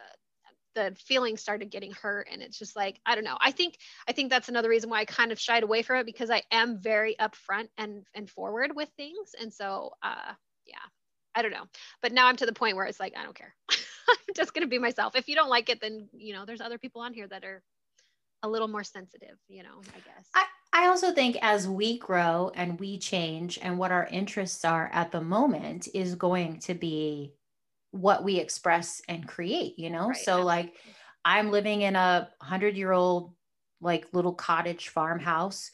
the 0.75 0.95
feelings 0.99 1.41
started 1.41 1.71
getting 1.71 1.93
hurt 1.93 2.29
and 2.31 2.43
it's 2.43 2.59
just 2.59 2.77
like 2.77 3.01
i 3.07 3.15
don't 3.15 3.25
know. 3.25 3.37
I 3.41 3.51
think 3.51 3.77
i 4.09 4.13
think 4.13 4.31
that's 4.31 4.49
another 4.49 4.69
reason 4.69 4.91
why 4.91 5.01
i 5.01 5.05
kind 5.05 5.33
of 5.33 5.39
shied 5.39 5.63
away 5.63 5.83
from 5.83 5.99
it 5.99 6.07
because 6.07 6.31
i 6.31 6.43
am 6.51 6.79
very 6.81 7.17
upfront 7.21 7.69
and 7.79 8.05
and 8.15 8.29
forward 8.31 8.75
with 8.75 8.89
things. 8.97 9.35
And 9.41 9.53
so 9.53 9.93
uh 10.03 10.33
yeah 10.67 10.77
i 11.35 11.43
don't 11.43 11.53
know. 11.53 11.67
But 12.03 12.13
now 12.13 12.27
i'm 12.27 12.37
to 12.37 12.47
the 12.47 12.53
point 12.53 12.77
where 12.77 12.87
it's 12.87 13.01
like 13.01 13.15
i 13.17 13.23
don't 13.23 13.37
care. 13.37 13.55
I'm 13.71 14.35
just 14.35 14.53
going 14.53 14.63
to 14.63 14.69
be 14.69 14.79
myself. 14.79 15.15
If 15.15 15.29
you 15.29 15.35
don't 15.35 15.51
like 15.51 15.69
it 15.69 15.81
then 15.81 16.09
you 16.13 16.35
know 16.35 16.45
there's 16.45 16.61
other 16.61 16.79
people 16.79 17.03
on 17.03 17.15
here 17.15 17.29
that 17.29 17.45
are 17.45 17.63
a 18.43 18.49
little 18.49 18.69
more 18.69 18.83
sensitive 18.85 19.37
you 19.49 19.63
know 19.63 19.81
i 19.95 19.99
guess. 20.01 20.27
I- 20.35 20.47
I 20.75 20.87
also 20.87 21.13
think 21.13 21.37
as 21.43 21.69
we 21.69 21.99
grow 21.99 22.51
and 22.55 22.81
we 22.81 22.99
change 22.99 23.59
and 23.61 23.79
what 23.79 23.93
our 23.93 24.07
interests 24.07 24.65
are 24.65 24.89
at 24.93 25.13
the 25.13 25.21
moment 25.21 25.87
is 25.93 26.15
going 26.15 26.61
to 26.61 26.73
be 26.75 27.35
what 27.93 28.25
we 28.25 28.39
express 28.39 29.01
and 29.09 29.29
create, 29.29 29.79
you 29.79 29.91
know? 29.91 30.09
Right. 30.09 30.17
So 30.17 30.43
like 30.43 30.75
I'm 31.25 31.51
living 31.51 31.83
in 31.83 31.95
a 31.95 32.29
100-year-old 32.43 33.33
like 33.81 34.07
little 34.13 34.33
cottage 34.35 34.89
farmhouse. 34.89 35.71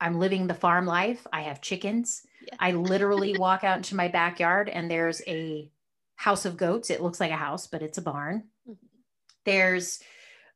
I'm 0.00 0.18
living 0.18 0.46
the 0.46 0.54
farm 0.54 0.86
life. 0.86 1.26
I 1.32 1.42
have 1.42 1.60
chickens. 1.60 2.22
Yeah. 2.46 2.56
I 2.58 2.72
literally 2.72 3.36
walk 3.38 3.64
out 3.64 3.76
into 3.76 3.96
my 3.96 4.08
backyard 4.08 4.68
and 4.68 4.90
there's 4.90 5.22
a 5.26 5.70
house 6.16 6.44
of 6.44 6.56
goats. 6.56 6.90
It 6.90 7.02
looks 7.02 7.20
like 7.20 7.30
a 7.30 7.36
house, 7.36 7.66
but 7.66 7.82
it's 7.82 7.98
a 7.98 8.02
barn. 8.02 8.44
Mm-hmm. 8.68 8.86
There's 9.44 10.00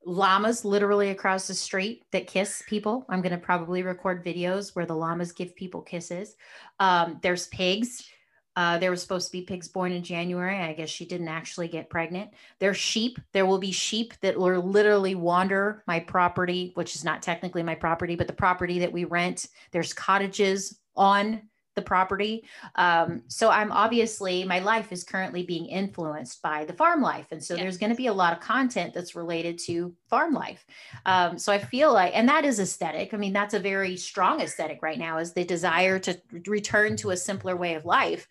llamas 0.05 0.65
literally 0.65 1.11
across 1.11 1.49
the 1.49 1.55
street 1.55 2.05
that 2.13 2.29
kiss 2.29 2.63
people. 2.69 3.05
I'm 3.09 3.21
going 3.21 3.33
to 3.33 3.39
probably 3.39 3.83
record 3.83 4.25
videos 4.25 4.75
where 4.75 4.87
the 4.87 4.95
llamas 4.95 5.33
give 5.33 5.57
people 5.57 5.83
kisses. 5.83 6.37
Um, 6.79 7.19
there's 7.23 7.49
pigs. 7.49 8.09
Uh, 8.57 8.79
there 8.79 8.91
was 8.91 9.03
supposed 9.03 9.27
to 9.27 9.33
be 9.33 9.43
pigs 9.43 9.69
born 9.69 9.93
in 9.93 10.03
January. 10.03 10.57
I 10.57 10.73
guess 10.73 10.89
she 10.89 11.05
didn't 11.05 11.29
actually 11.29 11.69
get 11.69 11.91
pregnant. 11.91 12.31
There's 12.59 12.79
sheep. 12.79 13.21
There 13.33 13.45
will 13.45 13.59
be 13.59 13.71
sheep 13.71 14.15
that 14.23 14.39
will 14.39 14.63
literally 14.63 15.15
wander 15.15 15.85
my 15.87 16.01
property, 16.01 16.73
which 16.75 16.97
is 16.97 17.05
not 17.05 17.23
technically 17.23 17.63
my 17.63 17.75
property, 17.75 18.17
but 18.17 18.27
the 18.27 18.33
property 18.33 18.79
that 18.79 18.93
we 18.93 19.05
rent. 19.05 19.47
There's 19.73 19.93
cottages 19.93 20.81
on 20.97 21.43
the 21.77 21.83
property. 21.83 22.45
Um, 22.75 23.23
so 23.29 23.51
I'm 23.51 23.71
obviously, 23.71 24.45
my 24.45 24.59
life 24.59 24.91
is 24.91 25.05
currently 25.05 25.45
being 25.45 25.67
influenced 25.67 26.43
by 26.43 26.65
the 26.65 26.73
farm 26.73 27.01
life. 27.01 27.27
And 27.31 27.43
so 27.43 27.55
yes. 27.55 27.63
there's 27.63 27.79
going 27.79 27.91
to 27.91 27.97
be 27.97 28.09
a 28.09 28.13
lot 28.13 28.33
of 28.33 28.41
content 28.41 28.95
that's 28.95 29.15
related 29.15 29.59
to 29.67 29.95
farm 30.09 30.35
life. 30.35 30.67
Um, 31.05 31.39
so 31.39 31.53
I 31.53 31.59
feel 31.59 31.93
like, 31.93 32.17
and 32.17 32.29
that 32.29 32.45
is 32.45 32.59
aesthetic. 32.59 33.15
I 33.15 33.19
mean, 33.19 33.33
that's 33.33 33.55
a 33.55 33.61
very 33.61 33.97
strong 33.97 34.41
aesthetic 34.41 34.81
right 34.83 34.99
now 34.99 35.19
is 35.19 35.33
the 35.33 35.45
desire 35.45 35.99
to 36.01 36.21
return 36.47 36.97
to 36.97 37.11
a 37.11 37.17
simpler 37.17 37.55
way 37.55 37.75
of 37.75 37.85
life 37.85 38.27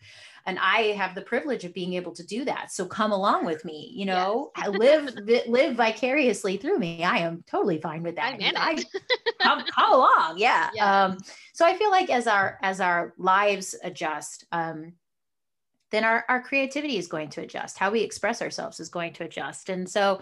and 0.46 0.58
i 0.60 0.94
have 0.94 1.16
the 1.16 1.22
privilege 1.22 1.64
of 1.64 1.74
being 1.74 1.94
able 1.94 2.12
to 2.12 2.26
do 2.26 2.46
that. 2.46 2.72
So 2.72 2.86
come 2.86 3.12
along 3.12 3.46
with 3.46 3.66
me 3.66 3.92
you 3.94 4.06
know 4.06 4.52
yes. 4.58 4.70
live 4.70 5.16
live 5.48 5.76
vicariously 5.76 6.58
through 6.58 6.80
me. 6.80 7.04
I 7.04 7.18
am 7.20 7.44
totally 7.48 7.80
fine 7.80 8.04
with 8.04 8.16
that. 8.16 8.38
I, 8.42 8.84
come, 9.42 9.64
come 9.74 9.92
along 9.94 10.36
yeah. 10.38 10.70
Um 10.80 11.18
so 11.54 11.66
i 11.66 11.76
feel 11.76 11.92
like 11.92 12.10
as 12.10 12.28
our 12.28 12.60
as 12.62 12.80
our 12.80 13.14
lives 13.18 13.76
adjust 13.84 14.46
um 14.52 14.94
then 15.92 16.04
our, 16.04 16.26
our 16.28 16.42
creativity 16.42 16.98
is 16.98 17.08
going 17.08 17.30
to 17.30 17.42
adjust. 17.42 17.78
How 17.78 17.90
we 17.90 18.02
express 18.02 18.42
ourselves 18.42 18.80
is 18.82 18.90
going 18.90 19.14
to 19.14 19.24
adjust. 19.24 19.70
And 19.70 19.90
so 19.90 20.22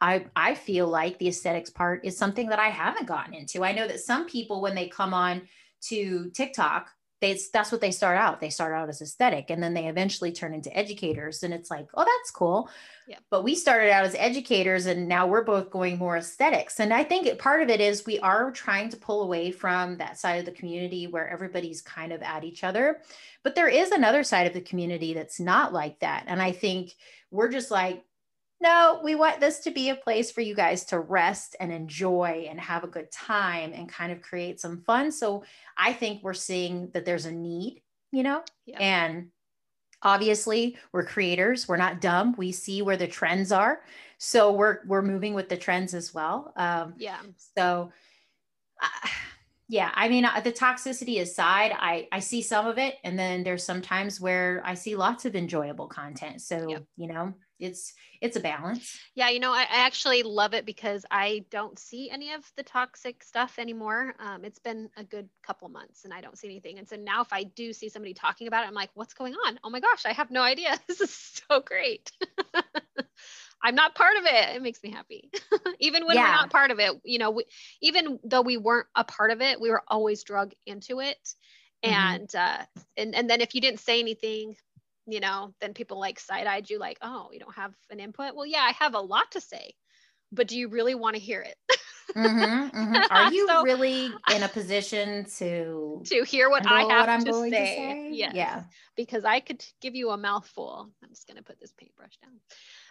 I, 0.00 0.26
I 0.34 0.54
feel 0.54 0.88
like 0.88 1.18
the 1.18 1.28
aesthetics 1.28 1.70
part 1.70 2.04
is 2.04 2.16
something 2.16 2.48
that 2.48 2.58
I 2.58 2.68
haven't 2.68 3.06
gotten 3.06 3.34
into. 3.34 3.64
I 3.64 3.72
know 3.72 3.86
that 3.86 4.00
some 4.00 4.26
people, 4.26 4.60
when 4.60 4.74
they 4.74 4.88
come 4.88 5.14
on 5.14 5.42
to 5.84 6.30
TikTok, 6.30 6.90
they 7.20 7.38
that's 7.52 7.70
what 7.70 7.80
they 7.80 7.90
start 7.90 8.16
out 8.16 8.40
they 8.40 8.50
start 8.50 8.72
out 8.72 8.88
as 8.88 9.02
aesthetic 9.02 9.50
and 9.50 9.62
then 9.62 9.74
they 9.74 9.86
eventually 9.86 10.32
turn 10.32 10.54
into 10.54 10.74
educators 10.76 11.42
and 11.42 11.52
it's 11.52 11.70
like 11.70 11.86
oh 11.94 12.04
that's 12.04 12.30
cool 12.30 12.68
yeah. 13.06 13.18
but 13.30 13.44
we 13.44 13.54
started 13.54 13.90
out 13.90 14.04
as 14.04 14.14
educators 14.16 14.86
and 14.86 15.06
now 15.06 15.26
we're 15.26 15.44
both 15.44 15.70
going 15.70 15.98
more 15.98 16.16
aesthetics 16.16 16.80
and 16.80 16.92
i 16.92 17.04
think 17.04 17.38
part 17.38 17.62
of 17.62 17.68
it 17.68 17.80
is 17.80 18.06
we 18.06 18.18
are 18.20 18.50
trying 18.50 18.88
to 18.88 18.96
pull 18.96 19.22
away 19.22 19.50
from 19.50 19.96
that 19.98 20.18
side 20.18 20.38
of 20.38 20.46
the 20.46 20.52
community 20.52 21.06
where 21.06 21.28
everybody's 21.28 21.82
kind 21.82 22.12
of 22.12 22.22
at 22.22 22.44
each 22.44 22.64
other 22.64 23.00
but 23.42 23.54
there 23.54 23.68
is 23.68 23.90
another 23.90 24.24
side 24.24 24.46
of 24.46 24.52
the 24.52 24.60
community 24.60 25.14
that's 25.14 25.40
not 25.40 25.72
like 25.72 25.98
that 26.00 26.24
and 26.26 26.40
i 26.40 26.52
think 26.52 26.94
we're 27.30 27.50
just 27.50 27.70
like 27.70 28.02
no, 28.60 29.00
we 29.02 29.14
want 29.14 29.40
this 29.40 29.60
to 29.60 29.70
be 29.70 29.88
a 29.88 29.94
place 29.94 30.30
for 30.30 30.42
you 30.42 30.54
guys 30.54 30.84
to 30.86 31.00
rest 31.00 31.56
and 31.60 31.72
enjoy 31.72 32.46
and 32.48 32.60
have 32.60 32.84
a 32.84 32.88
good 32.88 33.10
time 33.10 33.72
and 33.72 33.88
kind 33.88 34.12
of 34.12 34.20
create 34.20 34.60
some 34.60 34.82
fun. 34.82 35.10
So 35.10 35.44
I 35.78 35.94
think 35.94 36.22
we're 36.22 36.34
seeing 36.34 36.90
that 36.92 37.06
there's 37.06 37.24
a 37.24 37.32
need, 37.32 37.82
you 38.12 38.22
know, 38.22 38.42
yeah. 38.66 38.78
and 38.78 39.28
obviously 40.02 40.76
we're 40.92 41.06
creators. 41.06 41.68
We're 41.68 41.78
not 41.78 42.02
dumb. 42.02 42.34
We 42.36 42.52
see 42.52 42.82
where 42.82 42.98
the 42.98 43.08
trends 43.08 43.50
are. 43.50 43.80
So 44.18 44.52
we're 44.52 44.80
we're 44.86 45.02
moving 45.02 45.32
with 45.32 45.48
the 45.48 45.56
trends 45.56 45.94
as 45.94 46.12
well. 46.12 46.52
Um 46.56 46.94
yeah. 46.98 47.20
so 47.56 47.90
uh, 48.82 49.08
yeah 49.68 49.90
i 49.94 50.08
mean 50.08 50.24
uh, 50.24 50.40
the 50.42 50.50
toxicity 50.50 51.20
aside 51.20 51.70
i 51.78 52.08
i 52.12 52.20
see 52.20 52.42
some 52.42 52.66
of 52.66 52.76
it. 52.76 52.96
And 53.04 53.18
then 53.18 53.42
there's 53.42 53.64
some 53.64 53.80
times 53.80 54.20
where 54.20 54.60
i 54.66 54.74
see 54.74 54.96
lots 54.96 55.24
of 55.24 55.34
enjoyable 55.34 55.86
content. 55.86 56.42
So 56.42 56.68
yep. 56.68 56.84
you 56.98 57.08
know 57.08 57.32
it's 57.60 57.94
it's 58.20 58.36
a 58.36 58.40
balance. 58.40 58.98
Yeah 59.14 59.28
you 59.28 59.40
know 59.40 59.52
I, 59.52 59.66
actually 59.70 60.22
love 60.22 60.54
it 60.54 60.66
because 60.66 61.04
i 61.10 61.44
don't 61.50 61.78
see 61.78 62.10
any 62.10 62.32
of 62.32 62.44
the 62.56 62.62
toxic 62.62 63.22
stuff 63.22 63.58
anymore. 63.58 64.14
Um, 64.18 64.44
it's 64.44 64.58
been 64.58 64.90
a 64.96 65.04
good 65.04 65.28
couple 65.42 65.68
months 65.68 66.04
and 66.04 66.12
i 66.12 66.20
don't 66.20 66.38
see 66.38 66.48
anything. 66.48 66.78
And 66.78 66.88
so 66.88 66.96
now 66.96 67.22
if 67.22 67.32
i 67.32 67.44
do 67.44 67.72
see 67.72 67.88
somebody 67.88 68.14
talking 68.14 68.48
about 68.48 68.64
it 68.64 68.68
i'm 68.68 68.74
like 68.74 68.90
what's 68.94 69.14
going 69.14 69.34
on? 69.46 69.58
Oh 69.62 69.70
my 69.70 69.80
gosh 69.80 70.04
i 70.06 70.12
have 70.12 70.30
no 70.30 70.42
idea. 70.42 70.78
This 70.88 71.00
is 71.00 71.42
so 71.48 71.60
great. 71.60 72.10
I'm 73.62 73.74
not 73.74 73.94
part 73.94 74.16
of 74.16 74.24
it. 74.24 74.56
It 74.56 74.62
makes 74.62 74.82
me 74.82 74.90
happy. 74.90 75.30
Even 75.78 76.06
when 76.06 76.16
yeah. 76.16 76.22
we're 76.22 76.36
not 76.36 76.50
part 76.50 76.70
of 76.70 76.78
it 76.78 76.92
you 77.04 77.18
know 77.18 77.30
we, 77.30 77.44
even 77.80 78.18
though 78.24 78.42
we 78.42 78.56
weren't 78.56 78.88
a 78.94 79.04
part 79.04 79.30
of 79.30 79.40
it 79.40 79.60
we 79.60 79.70
were 79.70 79.82
always 79.88 80.24
drug 80.24 80.52
into 80.66 81.00
it. 81.00 81.34
Mm-hmm. 81.84 81.94
and 81.94 82.34
uh 82.34 82.58
and 82.98 83.14
and 83.14 83.30
then 83.30 83.40
if 83.40 83.54
you 83.54 83.62
didn't 83.62 83.80
say 83.80 84.00
anything 84.00 84.54
you 85.12 85.20
know, 85.20 85.54
then 85.60 85.74
people 85.74 85.98
like 85.98 86.18
side 86.18 86.46
eyed 86.46 86.68
you, 86.68 86.78
like, 86.78 86.98
oh, 87.02 87.30
you 87.32 87.38
don't 87.38 87.54
have 87.54 87.74
an 87.90 88.00
input. 88.00 88.34
Well, 88.34 88.46
yeah, 88.46 88.60
I 88.60 88.72
have 88.72 88.94
a 88.94 89.00
lot 89.00 89.32
to 89.32 89.40
say, 89.40 89.74
but 90.32 90.48
do 90.48 90.58
you 90.58 90.68
really 90.68 90.94
want 90.94 91.16
to 91.16 91.20
hear 91.20 91.42
it? 91.42 91.56
mm-hmm, 92.16 92.76
mm-hmm. 92.76 92.96
Are 93.10 93.32
you 93.32 93.46
so, 93.46 93.62
really 93.62 94.10
in 94.34 94.42
a 94.42 94.48
position 94.48 95.24
to 95.38 96.02
to 96.06 96.24
hear 96.24 96.50
what 96.50 96.66
I 96.66 96.82
have 96.82 97.24
what 97.24 97.26
to, 97.26 97.32
say? 97.32 97.50
to, 97.50 97.56
say? 97.56 98.08
Yes. 98.12 98.32
Yeah, 98.34 98.62
because 98.96 99.24
I 99.24 99.40
could 99.40 99.64
give 99.80 99.94
you 99.94 100.10
a 100.10 100.16
mouthful. 100.16 100.90
I'm 101.02 101.10
just 101.10 101.26
gonna 101.26 101.42
put 101.42 101.60
this 101.60 101.72
paintbrush 101.78 102.16
down, 102.22 102.40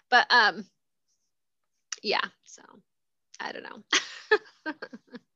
but 0.10 0.28
um, 0.30 0.66
yeah. 2.04 2.22
So 2.46 2.62
I 3.40 3.52
don't 3.52 3.64
know. 3.64 4.74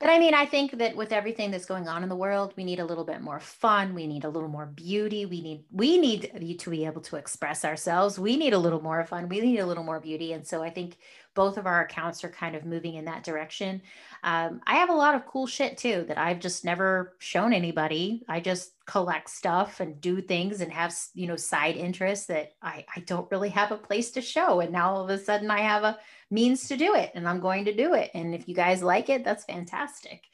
But 0.00 0.08
I 0.08 0.18
mean, 0.18 0.32
I 0.32 0.46
think 0.46 0.78
that 0.78 0.96
with 0.96 1.12
everything 1.12 1.50
that's 1.50 1.66
going 1.66 1.86
on 1.86 2.02
in 2.02 2.08
the 2.08 2.16
world, 2.16 2.54
we 2.56 2.64
need 2.64 2.80
a 2.80 2.86
little 2.86 3.04
bit 3.04 3.20
more 3.20 3.38
fun. 3.38 3.94
We 3.94 4.06
need 4.06 4.24
a 4.24 4.30
little 4.30 4.48
more 4.48 4.64
beauty. 4.64 5.26
We 5.26 5.42
need 5.42 5.64
we 5.70 5.98
need 5.98 6.58
to 6.58 6.70
be 6.70 6.86
able 6.86 7.02
to 7.02 7.16
express 7.16 7.66
ourselves. 7.66 8.18
We 8.18 8.36
need 8.38 8.54
a 8.54 8.58
little 8.58 8.80
more 8.82 9.04
fun. 9.04 9.28
We 9.28 9.40
need 9.40 9.58
a 9.58 9.66
little 9.66 9.84
more 9.84 10.00
beauty. 10.00 10.32
And 10.32 10.46
so 10.46 10.62
I 10.62 10.70
think 10.70 10.96
both 11.34 11.56
of 11.56 11.66
our 11.66 11.82
accounts 11.82 12.24
are 12.24 12.30
kind 12.30 12.56
of 12.56 12.64
moving 12.64 12.94
in 12.94 13.04
that 13.04 13.24
direction. 13.24 13.82
Um, 14.22 14.60
I 14.66 14.76
have 14.76 14.90
a 14.90 14.94
lot 14.94 15.14
of 15.14 15.26
cool 15.26 15.46
shit 15.46 15.78
too 15.78 16.04
that 16.08 16.18
I've 16.18 16.40
just 16.40 16.64
never 16.64 17.14
shown 17.18 17.52
anybody. 17.52 18.24
I 18.28 18.40
just 18.40 18.72
collect 18.84 19.30
stuff 19.30 19.80
and 19.80 20.00
do 20.00 20.20
things 20.20 20.60
and 20.60 20.72
have 20.72 20.94
you 21.14 21.26
know 21.26 21.36
side 21.36 21.76
interests 21.76 22.26
that 22.26 22.54
I 22.60 22.84
I 22.94 23.00
don't 23.00 23.30
really 23.30 23.50
have 23.50 23.72
a 23.72 23.76
place 23.76 24.10
to 24.12 24.20
show. 24.20 24.60
And 24.60 24.72
now 24.72 24.94
all 24.94 25.04
of 25.04 25.10
a 25.10 25.18
sudden 25.18 25.50
I 25.50 25.60
have 25.60 25.84
a 25.84 25.98
means 26.30 26.68
to 26.68 26.76
do 26.76 26.94
it 26.94 27.10
and 27.14 27.28
I'm 27.28 27.40
going 27.40 27.64
to 27.64 27.74
do 27.74 27.94
it. 27.94 28.10
And 28.14 28.34
if 28.34 28.48
you 28.48 28.54
guys 28.54 28.82
like 28.82 29.08
it, 29.08 29.24
that's 29.24 29.44
fantastic. 29.44 30.24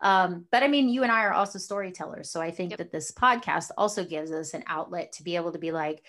Um, 0.00 0.46
but 0.50 0.62
I 0.62 0.68
mean, 0.68 0.88
you 0.88 1.02
and 1.02 1.12
I 1.12 1.22
are 1.22 1.32
also 1.32 1.58
storytellers. 1.58 2.30
So 2.30 2.40
I 2.40 2.50
think 2.50 2.70
yep. 2.70 2.78
that 2.78 2.92
this 2.92 3.12
podcast 3.12 3.70
also 3.78 4.04
gives 4.04 4.32
us 4.32 4.52
an 4.54 4.64
outlet 4.66 5.12
to 5.12 5.22
be 5.22 5.36
able 5.36 5.52
to 5.52 5.58
be 5.58 5.72
like, 5.72 6.02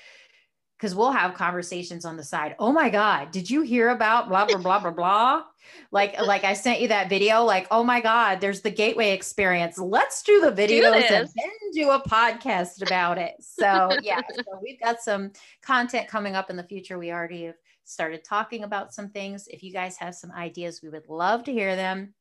because 0.78 0.94
we'll 0.94 1.12
have 1.12 1.34
conversations 1.34 2.06
on 2.06 2.18
the 2.18 2.24
side. 2.24 2.56
Oh 2.60 2.72
my 2.72 2.90
God, 2.90 3.32
did 3.32 3.50
you 3.50 3.62
hear 3.62 3.90
about 3.90 4.30
blah 4.30 4.46
blah 4.46 4.58
blah 4.58 4.80
blah 4.80 4.92
blah? 4.92 5.44
Like, 5.92 6.20
like 6.26 6.44
I 6.44 6.54
sent 6.54 6.82
you 6.82 6.88
that 6.90 7.10
video, 7.10 7.44
like, 7.44 7.68
oh 7.72 7.84
my 7.84 8.02
God, 8.02 8.42
there's 8.42 8.62
the 8.62 8.72
gateway 8.72 9.12
experience. 9.12 9.78
Let's 9.78 10.22
do 10.24 10.42
the 10.42 10.52
videos 10.52 11.08
do 11.08 11.16
and 11.16 11.28
then 11.28 11.72
do 11.74 11.92
a 11.92 12.02
podcast 12.02 12.86
about 12.86 13.18
it. 13.18 13.36
So 13.40 13.90
yeah, 14.02 14.22
so 14.34 14.60
we've 14.62 14.80
got 14.80 15.02
some 15.02 15.32
content 15.62 16.08
coming 16.08 16.36
up 16.36 16.50
in 16.50 16.56
the 16.56 16.64
future. 16.64 16.98
We 16.98 17.12
already 17.12 17.46
have 17.46 17.56
started 17.86 18.24
talking 18.24 18.64
about 18.64 18.94
some 18.94 19.10
things. 19.10 19.48
If 19.48 19.64
you 19.64 19.72
guys 19.72 19.98
have 19.98 20.16
some 20.16 20.32
ideas, 20.32 20.82
we 20.84 20.90
would 20.90 21.08
love 21.08 21.44
to 21.46 21.54
hear 21.54 21.76
them. 21.76 22.14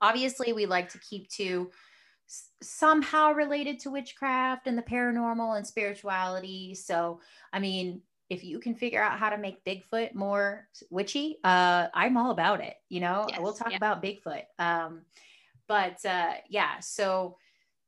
Obviously, 0.00 0.52
we 0.52 0.66
like 0.66 0.90
to 0.90 0.98
keep 0.98 1.28
to 1.30 1.70
somehow 2.62 3.32
related 3.32 3.78
to 3.80 3.90
witchcraft 3.90 4.66
and 4.66 4.76
the 4.76 4.82
paranormal 4.82 5.56
and 5.56 5.66
spirituality. 5.66 6.74
So, 6.74 7.20
I 7.52 7.60
mean, 7.60 8.02
if 8.28 8.42
you 8.42 8.58
can 8.58 8.74
figure 8.74 9.02
out 9.02 9.18
how 9.18 9.30
to 9.30 9.38
make 9.38 9.64
Bigfoot 9.64 10.14
more 10.14 10.68
witchy, 10.90 11.38
uh, 11.44 11.88
I'm 11.94 12.16
all 12.16 12.30
about 12.32 12.60
it. 12.60 12.74
You 12.88 13.00
know, 13.00 13.26
yes, 13.28 13.38
we'll 13.40 13.52
talk 13.52 13.70
yeah. 13.70 13.76
about 13.76 14.02
Bigfoot. 14.02 14.42
Um, 14.58 15.02
but 15.68 16.04
uh, 16.04 16.32
yeah, 16.48 16.80
so 16.80 17.36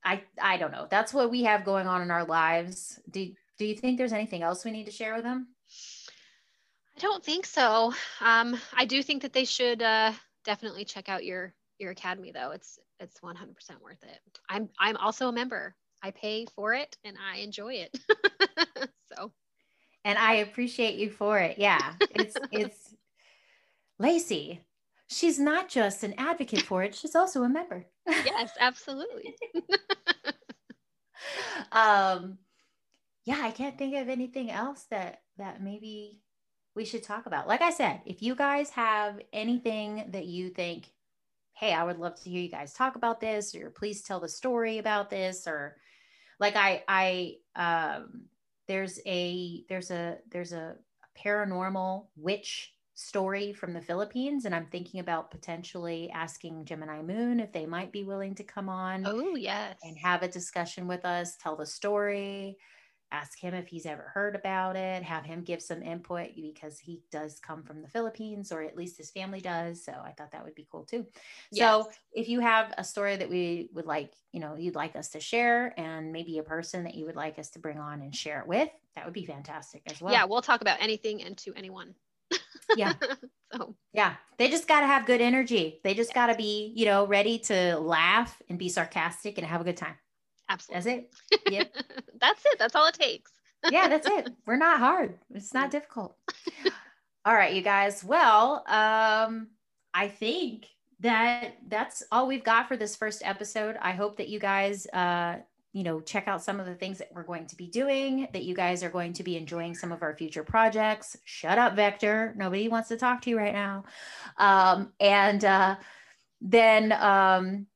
I 0.05 0.23
I 0.41 0.57
don't 0.57 0.73
know. 0.73 0.87
That's 0.91 1.13
what 1.13 1.31
we 1.31 1.45
have 1.45 1.65
going 1.65 1.87
on 1.87 2.03
in 2.03 2.11
our 2.11 2.25
lives. 2.25 3.01
Do 3.11 3.33
Do 3.59 3.65
you 3.65 3.75
think 3.75 3.99
there's 3.99 4.13
anything 4.13 4.43
else 4.43 4.65
we 4.65 4.71
need 4.71 4.87
to 4.87 4.93
share 4.93 5.15
with 5.15 5.25
them? 5.25 5.49
I 6.97 7.01
don't 7.01 7.25
think 7.25 7.47
so. 7.47 7.93
Um, 8.21 8.59
I 8.77 8.85
do 8.85 9.03
think 9.03 9.23
that 9.23 9.33
they 9.33 9.45
should 9.45 9.83
uh, 9.83 10.13
definitely 10.45 10.85
check 10.85 11.09
out 11.09 11.25
your 11.25 11.55
your 11.79 11.91
academy 11.91 12.33
though. 12.33 12.51
It's 12.51 12.79
it's 13.01 13.21
100% 13.21 13.37
worth 13.83 14.03
it. 14.03 14.41
I'm 14.49 14.69
I'm 14.79 14.97
also 14.97 15.29
a 15.29 15.33
member. 15.33 15.75
I 16.03 16.11
pay 16.13 16.47
for 16.55 16.75
it 16.75 16.97
and 17.05 17.17
I 17.19 17.39
enjoy 17.39 17.75
it. 17.75 17.99
so 19.13 19.33
and 20.05 20.19
I 20.19 20.35
appreciate 20.35 20.97
you 20.97 21.11
for 21.11 21.39
it. 21.39 21.59
Yeah. 21.59 21.95
It's 22.11 22.37
it's 22.53 22.95
Lacey. 23.99 24.65
She's 25.09 25.39
not 25.39 25.69
just 25.69 26.05
an 26.05 26.15
advocate 26.19 26.63
for 26.63 26.83
it, 26.83 26.95
she's 26.95 27.15
also 27.15 27.43
a 27.43 27.49
member. 27.49 27.87
yes, 28.07 28.51
absolutely. 28.61 29.35
um 31.73 32.39
yeah, 33.25 33.41
I 33.43 33.51
can't 33.51 33.77
think 33.77 33.95
of 33.95 34.09
anything 34.09 34.51
else 34.51 34.87
that 34.91 35.23
that 35.37 35.63
maybe 35.63 36.21
we 36.75 36.85
should 36.85 37.03
talk 37.03 37.27
about. 37.27 37.49
Like 37.49 37.61
I 37.61 37.71
said, 37.71 38.01
if 38.07 38.23
you 38.23 38.35
guys 38.35 38.71
have 38.71 39.21
anything 39.33 40.11
that 40.13 40.27
you 40.27 40.49
think 40.49 40.93
hey, 41.59 41.73
I 41.73 41.85
would 41.85 41.99
love 41.99 42.15
to 42.17 42.31
hear 42.31 42.43
you 42.43 42.51
guys 42.51 42.73
talk 42.73 42.95
about 42.97 43.21
this, 43.21 43.55
or 43.55 43.71
please 43.71 44.03
tell 44.03 44.21
the 44.21 44.29
story 44.29 44.79
about 44.79 45.11
this, 45.11 45.47
or 45.47 45.77
like 46.39 46.55
I 46.57 46.85
I 46.87 47.37
um 47.57 48.27
there's 48.69 49.01
a 49.07 49.65
there's 49.69 49.91
a 49.91 50.19
there's 50.31 50.53
a 50.53 50.77
paranormal 51.19 52.07
witch 52.17 52.75
story 52.95 53.53
from 53.53 53.73
the 53.73 53.81
Philippines, 53.81 54.45
and 54.45 54.55
I'm 54.55 54.67
thinking 54.67 55.01
about 55.01 55.31
potentially 55.31 56.11
asking 56.11 56.65
Gemini 56.65 57.03
Moon 57.03 57.41
if 57.41 57.53
they 57.53 57.67
might 57.67 57.93
be 57.93 58.05
willing 58.05 58.35
to 58.37 58.45
come 58.45 58.69
on. 58.69 59.05
Oh, 59.07 59.37
yes. 59.37 59.79
And 59.83 59.97
have 59.99 60.23
a 60.23 60.29
discussion 60.29 60.87
with 60.89 61.05
us, 61.05 61.37
tell 61.37 61.57
the 61.57 61.67
story 61.67 62.59
ask 63.11 63.39
him 63.39 63.55
if 63.55 63.69
he's 63.69 63.87
ever 63.87 64.11
heard 64.15 64.35
about 64.35 64.77
it, 64.77 65.03
have 65.03 65.25
him 65.25 65.43
give 65.43 65.63
some 65.63 65.83
input 65.83 66.31
because 66.37 66.79
he 66.79 67.03
does 67.11 67.39
come 67.39 67.63
from 67.63 67.83
the 67.83 67.89
Philippines, 67.89 68.53
or 68.53 68.63
at 68.63 68.77
least 68.77 68.99
his 68.99 69.11
family 69.11 69.41
does. 69.41 69.85
So 69.85 69.93
I 69.93 70.13
thought 70.13 70.33
that 70.33 70.45
would 70.45 70.55
be 70.55 70.67
cool 70.71 70.85
too. 70.85 71.07
Yes. 71.51 71.85
So 71.85 71.91
if 72.13 72.29
you 72.29 72.41
have 72.41 72.75
a 72.77 72.85
story 72.85 73.17
that 73.17 73.29
we 73.29 73.71
would 73.73 73.87
like, 73.87 74.13
you 74.33 74.41
know, 74.41 74.57
you'd 74.57 74.75
like 74.75 74.97
us 74.97 75.09
to 75.11 75.21
share, 75.21 75.75
and 75.79 76.13
maybe 76.13 76.39
a 76.39 76.43
person 76.43 76.85
that 76.85 76.95
you 76.95 77.07
would 77.07 77.17
like 77.17 77.39
us 77.39 77.51
to 77.51 77.59
bring 77.59 77.79
on 77.79 78.03
and 78.03 78.15
share 78.15 78.41
it 78.41 78.47
with, 78.47 78.69
that 78.95 79.05
would 79.05 79.15
be 79.15 79.25
fantastic 79.25 79.83
as 79.87 80.01
well. 80.01 80.13
Yeah, 80.13 80.25
we'll 80.25 80.43
talk 80.43 80.61
about 80.61 80.79
anything 80.81 81.23
and 81.23 81.37
to 81.39 81.55
anyone. 81.55 81.95
yeah. 82.77 82.95
so 83.53 83.75
yeah, 83.93 84.15
they 84.37 84.51
just 84.51 84.69
got 84.69 84.81
to 84.81 84.87
have 84.87 85.07
good 85.07 85.21
energy. 85.21 85.81
They 85.85 85.95
just 85.95 86.13
got 86.13 86.27
to 86.27 86.35
be, 86.35 86.73
you 86.77 86.85
know, 86.85 87.07
ready 87.07 87.39
to 87.41 87.79
laugh 87.79 88.41
and 88.49 88.59
be 88.59 88.69
sarcastic 88.69 89.39
and 89.39 89.47
have 89.47 89.61
a 89.61 89.65
good 89.65 89.77
time. 89.77 89.95
Absolutely. 90.49 91.09
That's 91.31 91.43
it. 91.47 91.53
Yep. 91.53 91.77
that's 92.21 92.45
it. 92.47 92.59
That's 92.59 92.75
all 92.75 92.87
it 92.87 92.95
takes. 92.95 93.33
yeah, 93.71 93.89
that's 93.89 94.07
it. 94.07 94.31
We're 94.47 94.57
not 94.57 94.79
hard. 94.79 95.19
It's 95.35 95.55
not 95.55 95.71
difficult. 95.71 96.17
all 97.25 97.35
right, 97.35 97.55
you 97.55 97.63
guys. 97.63 98.05
Well, 98.05 98.65
um, 98.67 99.49
I 99.93 100.09
think 100.09 100.67
that 101.01 101.57
that's 101.69 102.03
all 102.11 102.27
we've 102.27 102.45
got 102.45 102.69
for 102.69 102.77
this 102.77 102.97
first 102.97 103.23
episode. 103.25 103.77
I 103.81 103.93
hope 103.93 104.17
that 104.17 104.29
you 104.29 104.41
guys 104.41 104.87
uh 104.89 105.37
you 105.73 105.85
know 105.85 106.01
check 106.01 106.27
out 106.27 106.43
some 106.43 106.59
of 106.61 106.67
the 106.67 106.75
things 106.75 106.99
that 106.99 107.11
we're 107.13 107.23
going 107.23 107.47
to 107.47 107.57
be 107.57 107.67
doing 107.67 108.27
that 108.33 108.45
you 108.45 108.55
guys 108.55 108.83
are 108.83 108.91
going 108.91 109.13
to 109.13 109.23
be 109.23 109.37
enjoying 109.37 109.75
some 109.75 109.93
of 109.93 110.03
our 110.03 110.17
future 110.17 110.43
projects 110.43 111.17
shut 111.25 111.59
up 111.59 111.77
vector 111.77 112.35
nobody 112.37 112.69
wants 112.69 112.89
to 112.89 112.97
talk 112.97 113.21
to 113.23 113.31
you 113.31 113.37
right 113.37 113.53
now 113.53 113.85
um, 114.39 114.93
and 114.99 115.45
uh, 115.45 115.77
then 116.41 116.93
um, 116.93 117.67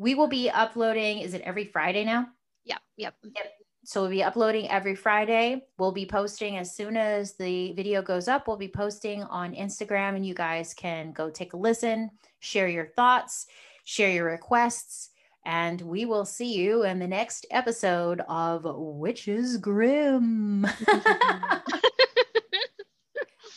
we 0.00 0.14
will 0.14 0.28
be 0.28 0.48
uploading, 0.48 1.18
is 1.18 1.34
it 1.34 1.42
every 1.42 1.66
Friday 1.66 2.04
now? 2.06 2.26
Yep. 2.64 2.78
Yep. 2.96 3.14
Yep. 3.22 3.52
So 3.84 4.00
we'll 4.00 4.10
be 4.10 4.22
uploading 4.22 4.70
every 4.70 4.94
Friday. 4.94 5.60
We'll 5.78 5.92
be 5.92 6.06
posting 6.06 6.56
as 6.56 6.74
soon 6.74 6.96
as 6.96 7.36
the 7.36 7.74
video 7.74 8.00
goes 8.00 8.26
up. 8.26 8.48
We'll 8.48 8.56
be 8.56 8.68
posting 8.68 9.22
on 9.24 9.54
Instagram, 9.54 10.16
and 10.16 10.24
you 10.24 10.32
guys 10.32 10.72
can 10.72 11.12
go 11.12 11.28
take 11.28 11.52
a 11.52 11.58
listen, 11.58 12.10
share 12.38 12.68
your 12.68 12.86
thoughts, 12.96 13.46
share 13.84 14.10
your 14.10 14.24
requests, 14.24 15.10
and 15.44 15.82
we 15.82 16.06
will 16.06 16.24
see 16.24 16.54
you 16.54 16.84
in 16.84 16.98
the 16.98 17.06
next 17.06 17.44
episode 17.50 18.22
of 18.26 18.62
Witches 18.64 19.58
Grim. 19.58 20.64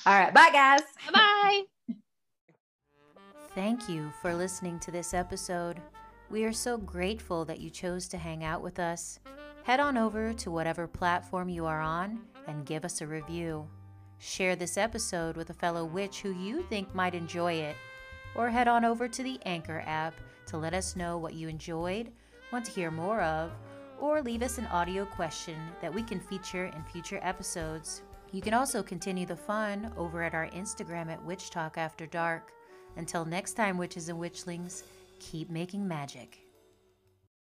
All 0.05 0.19
right. 0.19 0.33
Bye, 0.33 0.49
guys. 0.51 0.81
Bye. 1.13 1.61
Thank 3.55 3.87
you 3.87 4.11
for 4.21 4.33
listening 4.33 4.77
to 4.79 4.91
this 4.91 5.13
episode. 5.13 5.81
We 6.33 6.45
are 6.45 6.51
so 6.51 6.79
grateful 6.79 7.45
that 7.45 7.59
you 7.59 7.69
chose 7.69 8.07
to 8.07 8.17
hang 8.17 8.43
out 8.43 8.63
with 8.63 8.79
us. 8.79 9.19
Head 9.65 9.79
on 9.79 9.99
over 9.99 10.33
to 10.33 10.49
whatever 10.49 10.87
platform 10.87 11.47
you 11.47 11.67
are 11.67 11.79
on 11.79 12.21
and 12.47 12.65
give 12.65 12.83
us 12.83 13.01
a 13.01 13.05
review. 13.05 13.67
Share 14.17 14.55
this 14.55 14.75
episode 14.75 15.37
with 15.37 15.51
a 15.51 15.53
fellow 15.53 15.85
witch 15.85 16.21
who 16.21 16.33
you 16.33 16.63
think 16.63 16.95
might 16.95 17.13
enjoy 17.13 17.53
it. 17.53 17.75
Or 18.33 18.49
head 18.49 18.67
on 18.67 18.83
over 18.83 19.07
to 19.07 19.21
the 19.21 19.39
Anchor 19.45 19.83
app 19.85 20.15
to 20.47 20.57
let 20.57 20.73
us 20.73 20.95
know 20.95 21.19
what 21.19 21.35
you 21.35 21.49
enjoyed, 21.49 22.11
want 22.51 22.65
to 22.65 22.71
hear 22.71 22.89
more 22.89 23.21
of, 23.21 23.51
or 24.01 24.23
leave 24.23 24.41
us 24.41 24.57
an 24.57 24.65
audio 24.71 25.05
question 25.05 25.59
that 25.83 25.93
we 25.93 26.01
can 26.01 26.19
feature 26.19 26.65
in 26.65 26.83
future 26.85 27.19
episodes. 27.21 28.01
You 28.31 28.41
can 28.41 28.55
also 28.55 28.81
continue 28.81 29.27
the 29.27 29.35
fun 29.35 29.93
over 29.97 30.23
at 30.23 30.33
our 30.33 30.47
Instagram 30.47 31.11
at 31.11 31.23
WitchTok 31.23 31.77
After 31.77 32.07
Dark. 32.07 32.53
Until 32.97 33.23
next 33.23 33.53
time, 33.53 33.77
witches 33.77 34.09
and 34.09 34.19
witchlings, 34.19 34.81
keep 35.23 35.49
making 35.49 35.87
magic. 35.87 36.42